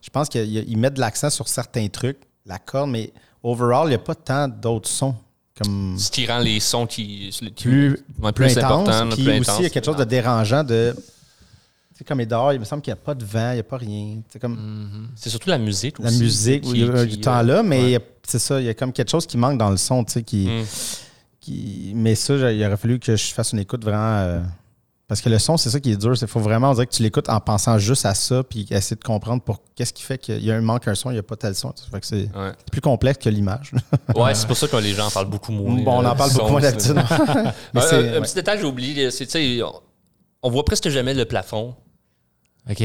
je 0.00 0.08
pense 0.10 0.28
qu'il 0.28 0.44
y 0.48 0.58
a- 0.58 0.62
il 0.64 0.78
met 0.78 0.90
de 0.90 1.00
l'accent 1.00 1.30
sur 1.30 1.48
certains 1.48 1.88
trucs, 1.88 2.18
la 2.46 2.60
corde, 2.60 2.90
mais 2.90 3.12
overall, 3.42 3.86
il 3.86 3.88
n'y 3.88 3.94
a 3.96 3.98
pas 3.98 4.14
tant 4.14 4.46
d'autres 4.46 4.88
sons. 4.88 5.16
Comme 5.60 5.98
Ce 5.98 6.12
qui 6.12 6.26
rend 6.26 6.38
les 6.38 6.60
sons 6.60 6.86
qui, 6.86 7.30
qui- 7.30 7.50
plus, 7.50 7.98
plus, 8.22 8.32
plus 8.32 8.58
intense. 8.58 8.88
importants, 8.88 9.08
Puis 9.16 9.24
plus 9.24 9.40
aussi, 9.40 9.50
il 9.58 9.62
y 9.64 9.66
a 9.66 9.70
quelque 9.70 9.84
chose 9.84 9.96
de 9.96 10.04
dérangeant 10.04 10.62
de. 10.62 10.94
Tu 10.96 11.98
sais, 11.98 12.04
comme 12.04 12.24
dehors, 12.24 12.52
il 12.52 12.60
me 12.60 12.64
semble 12.64 12.82
qu'il 12.82 12.92
n'y 12.94 12.98
a 13.00 13.02
pas 13.04 13.14
de 13.16 13.24
vent, 13.24 13.50
il 13.50 13.54
n'y 13.54 13.60
a 13.60 13.64
pas 13.64 13.76
rien. 13.78 14.20
C'est 14.30 14.38
comme 14.38 15.08
C'est 15.16 15.28
surtout 15.28 15.50
la 15.50 15.58
musique 15.58 15.98
la 15.98 16.06
aussi. 16.08 16.20
musique, 16.20 16.62
qui- 16.62 16.70
il 16.70 16.86
y 16.86 16.88
a 16.88 17.04
du 17.04 17.20
temps 17.20 17.38
euh, 17.40 17.42
là, 17.42 17.62
mais 17.64 17.96
ouais. 17.96 18.06
c'est 18.22 18.38
ça, 18.38 18.60
il 18.60 18.66
y 18.66 18.68
a 18.70 18.74
comme 18.74 18.92
quelque 18.92 19.10
chose 19.10 19.26
qui 19.26 19.36
manque 19.36 19.58
dans 19.58 19.70
le 19.70 19.76
son, 19.76 20.02
tu 20.04 20.12
sais, 20.12 20.22
qui, 20.22 20.46
Mm. 20.46 20.64
Qui- 21.40 21.92
Mais 21.94 22.14
ça, 22.14 22.52
il 22.52 22.64
aurait 22.64 22.76
fallu 22.76 22.98
que 22.98 23.16
je 23.16 23.32
fasse 23.32 23.52
une 23.52 23.58
écoute 23.60 23.82
vraiment 23.84 24.18
euh, 24.18 24.40
Parce 25.08 25.20
que 25.20 25.28
le 25.28 25.38
son, 25.40 25.56
c'est 25.56 25.70
ça 25.70 25.80
qui 25.80 25.90
est 25.90 25.96
dur. 25.96 26.14
Il 26.20 26.28
faut 26.28 26.38
vraiment 26.38 26.72
dire 26.72 26.86
que 26.86 26.92
tu 26.94 27.02
l'écoutes 27.02 27.28
en 27.28 27.40
pensant 27.40 27.78
juste 27.78 28.06
à 28.06 28.14
ça, 28.14 28.44
puis 28.44 28.66
essayer 28.70 28.94
de 28.96 29.02
comprendre 29.02 29.42
pour 29.42 29.60
qu'est-ce 29.74 29.92
qui 29.92 30.04
fait 30.04 30.18
qu'il 30.18 30.44
y 30.44 30.52
a 30.52 30.54
un 30.54 30.60
manque 30.60 30.86
un 30.86 30.94
son, 30.94 31.10
il 31.10 31.14
n'y 31.14 31.18
a 31.18 31.22
pas 31.24 31.34
tel 31.36 31.54
son. 31.56 31.72
C'est 32.02 32.28
Ouais. 32.36 32.52
plus 32.70 32.80
complexe 32.80 33.18
que 33.24 33.28
l'image. 33.28 33.72
Ouais, 34.14 34.34
c'est 34.36 34.46
pour 34.46 34.56
ça 34.56 34.68
que 34.68 34.76
les 34.76 34.92
gens 34.94 35.08
en 35.08 35.10
parlent 35.10 35.28
beaucoup 35.28 35.50
moins. 35.50 35.82
bon, 35.82 35.92
on 35.98 36.04
en 36.06 36.12
euh, 36.12 36.14
parle 36.14 36.32
beaucoup 36.32 36.52
moins 36.52 36.60
d'habitude. 36.60 36.94
Mais 37.74 37.80
Un- 37.80 37.98
ouais. 38.14 38.20
petit 38.20 38.34
détail, 38.36 38.58
j'ai 38.60 38.66
oublié, 38.66 39.10
c'est, 39.10 39.26
tu 39.26 39.32
sais, 39.32 39.62
on, 39.64 39.72
on 40.44 40.50
voit 40.50 40.64
presque 40.64 40.88
jamais 40.90 41.12
le 41.14 41.24
plafond. 41.24 41.74
OK. 42.70 42.82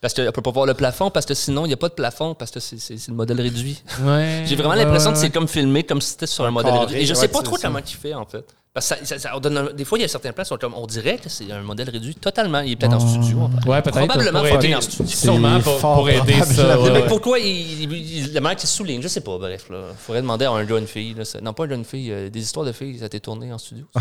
Parce 0.00 0.14
qu'on 0.14 0.32
peut 0.32 0.40
pas 0.40 0.50
voir 0.50 0.64
le 0.66 0.72
plafond, 0.74 1.10
parce 1.10 1.26
que 1.26 1.34
sinon, 1.34 1.66
il 1.66 1.68
n'y 1.68 1.74
a 1.74 1.76
pas 1.76 1.90
de 1.90 1.94
plafond, 1.94 2.34
parce 2.34 2.50
que 2.50 2.58
c'est, 2.58 2.76
le 3.08 3.14
modèle 3.14 3.40
réduit. 3.40 3.82
Ouais. 4.00 4.44
J'ai 4.46 4.56
vraiment 4.56 4.70
Ouais, 4.70 4.76
l'impression 4.76 5.10
ouais, 5.10 5.14
que 5.14 5.20
c'est 5.20 5.30
comme 5.30 5.46
filmé, 5.46 5.84
comme 5.84 6.00
si 6.00 6.10
c'était 6.12 6.26
sur 6.26 6.44
un 6.46 6.50
modèle 6.50 6.72
carré, 6.72 6.86
réduit. 6.86 7.02
Et 7.02 7.06
je 7.06 7.12
ouais, 7.12 7.20
sais 7.20 7.28
pas 7.28 7.42
trop 7.42 7.56
comment 7.60 7.78
il 7.78 7.94
fait, 7.94 8.14
en 8.14 8.24
fait. 8.24 8.44
Parce 8.80 8.88
que 8.88 9.06
ça, 9.06 9.18
ça- 9.18 9.18
ça- 9.18 9.36
on 9.36 9.40
donne 9.40 9.58
un- 9.58 9.72
des 9.72 9.84
fois, 9.84 9.98
il 9.98 10.02
y 10.02 10.04
a 10.04 10.08
certaines 10.08 10.32
places 10.32 10.50
où 10.50 10.54
on, 10.54 10.58
comme, 10.58 10.74
on 10.74 10.86
dirait 10.86 11.18
que 11.18 11.28
c'est 11.28 11.50
un 11.52 11.60
modèle 11.62 11.90
réduit 11.90 12.14
totalement. 12.14 12.60
Il 12.60 12.72
est 12.72 12.76
peut-être 12.76 12.94
en 12.94 13.00
studio. 13.00 13.40
en 13.42 13.48
fait. 13.50 13.68
Ouais, 13.68 13.82
peut-être. 13.82 13.98
Probablement 14.06 14.38
pour 14.40 14.48
aider- 14.48 14.74
en 14.74 14.80
studio. 14.80 15.06
Sûrement 15.06 15.60
pour, 15.60 15.78
fort 15.78 15.94
pour 15.96 16.08
aider 16.10 16.32
ça. 16.42 16.78
ouais, 16.80 16.90
Mais 16.90 17.00
ouais. 17.02 17.06
pourquoi 17.08 17.38
il, 17.38 17.82
il- 17.92 18.32
manière 18.40 18.56
qu'il 18.56 18.68
souligne, 18.68 19.02
je 19.02 19.08
sais 19.08 19.20
pas, 19.20 19.36
bref. 19.38 19.66
Il 19.70 19.76
faudrait 19.98 20.22
demander 20.22 20.46
à 20.46 20.50
un 20.50 20.64
gars, 20.64 20.78
une 20.78 20.86
fille. 20.86 21.14
Là, 21.14 21.24
non, 21.42 21.52
pas 21.52 21.64
un 21.64 21.66
gars, 21.68 21.76
une 21.76 21.84
fille. 21.84 22.10
euh, 22.10 22.30
des 22.30 22.40
histoires 22.40 22.64
de 22.66 22.72
filles, 22.72 22.96
ça 22.98 23.04
a 23.04 23.06
été 23.06 23.20
tourné 23.20 23.52
en 23.52 23.58
studio? 23.58 23.84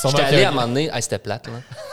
Sûrement 0.00 0.16
J'étais 0.16 0.22
allé 0.22 0.44
à 0.44 0.48
un 0.48 0.52
moment 0.52 0.66
donné, 0.68 0.90
hey, 0.92 1.02
c'était 1.02 1.18
plate. 1.18 1.46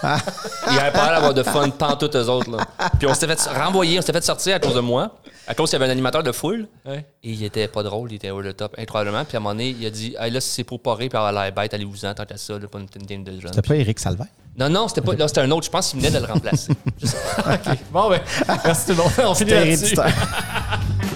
Là. 0.04 0.18
Il 0.72 0.80
avait 0.80 0.92
pas 0.92 1.06
l'air 1.06 1.14
d'avoir 1.16 1.34
de 1.34 1.44
fun 1.44 1.70
pantoute 1.70 2.16
eux 2.16 2.30
autres. 2.30 2.50
Là. 2.50 2.58
Puis 2.98 3.08
on 3.08 3.14
s'était 3.14 3.36
fait 3.36 3.50
renvoyer, 3.50 3.98
on 4.00 4.02
s'était 4.02 4.14
fait 4.14 4.24
sortir 4.26 4.56
à 4.56 4.60
cause 4.60 4.76
de 4.76 4.80
moi, 4.80 5.16
à 5.48 5.54
cause 5.54 5.70
qu'il 5.70 5.80
y 5.80 5.82
avait 5.82 5.90
un 5.90 5.94
animateur 5.94 6.24
de 6.24 6.32
foule. 6.32 6.68
Ouais. 6.86 7.06
Et 7.28 7.32
il 7.32 7.44
était 7.44 7.68
pas 7.68 7.82
drôle, 7.82 8.12
il 8.12 8.16
était 8.16 8.30
over 8.30 8.54
the 8.54 8.56
top, 8.56 8.76
incroyablement. 8.78 9.26
Puis 9.26 9.36
à 9.36 9.40
un 9.40 9.42
moment 9.42 9.56
donné, 9.56 9.76
il 9.80 9.84
a 9.84 9.90
dit 9.90 10.16
hey, 10.20 10.30
là, 10.30 10.40
si 10.40 10.50
c'est 10.50 10.64
pour 10.64 10.80
parer 10.80 11.10
puis 11.10 11.18
avoir 11.18 11.34
l'air 11.34 11.52
bête, 11.52 11.74
allez-vous-en, 11.74 12.14
tant 12.14 12.24
qu'à 12.24 12.38
ça, 12.38 12.60
là, 12.60 12.68
pas 12.68 12.78
une 12.80 12.86
petite 12.86 13.10
game 13.10 13.24
de 13.24 13.32
jeunes. 13.32 13.52
C'était 13.52 13.68
pas 13.68 13.76
Eric 13.76 13.98
Salvaire? 13.98 14.28
Non, 14.60 14.70
non, 14.70 14.88
c'était 14.88 15.02
pas. 15.02 15.16
Là, 15.16 15.28
c'était 15.28 15.42
un 15.42 15.50
autre. 15.50 15.66
Je 15.66 15.72
pense 15.72 15.90
qu'il 15.90 16.00
venait 16.00 16.12
de 16.12 16.24
le 16.24 16.32
remplacer. 16.32 16.72
Pas. 17.44 17.58
Bon, 17.92 18.10
ben, 18.10 18.22
merci 18.64 18.86
tout 18.86 18.92
le 18.92 18.98
monde. 18.98 19.12
On 19.26 19.34
finit 19.34 19.52
là-dessus. 19.52 19.96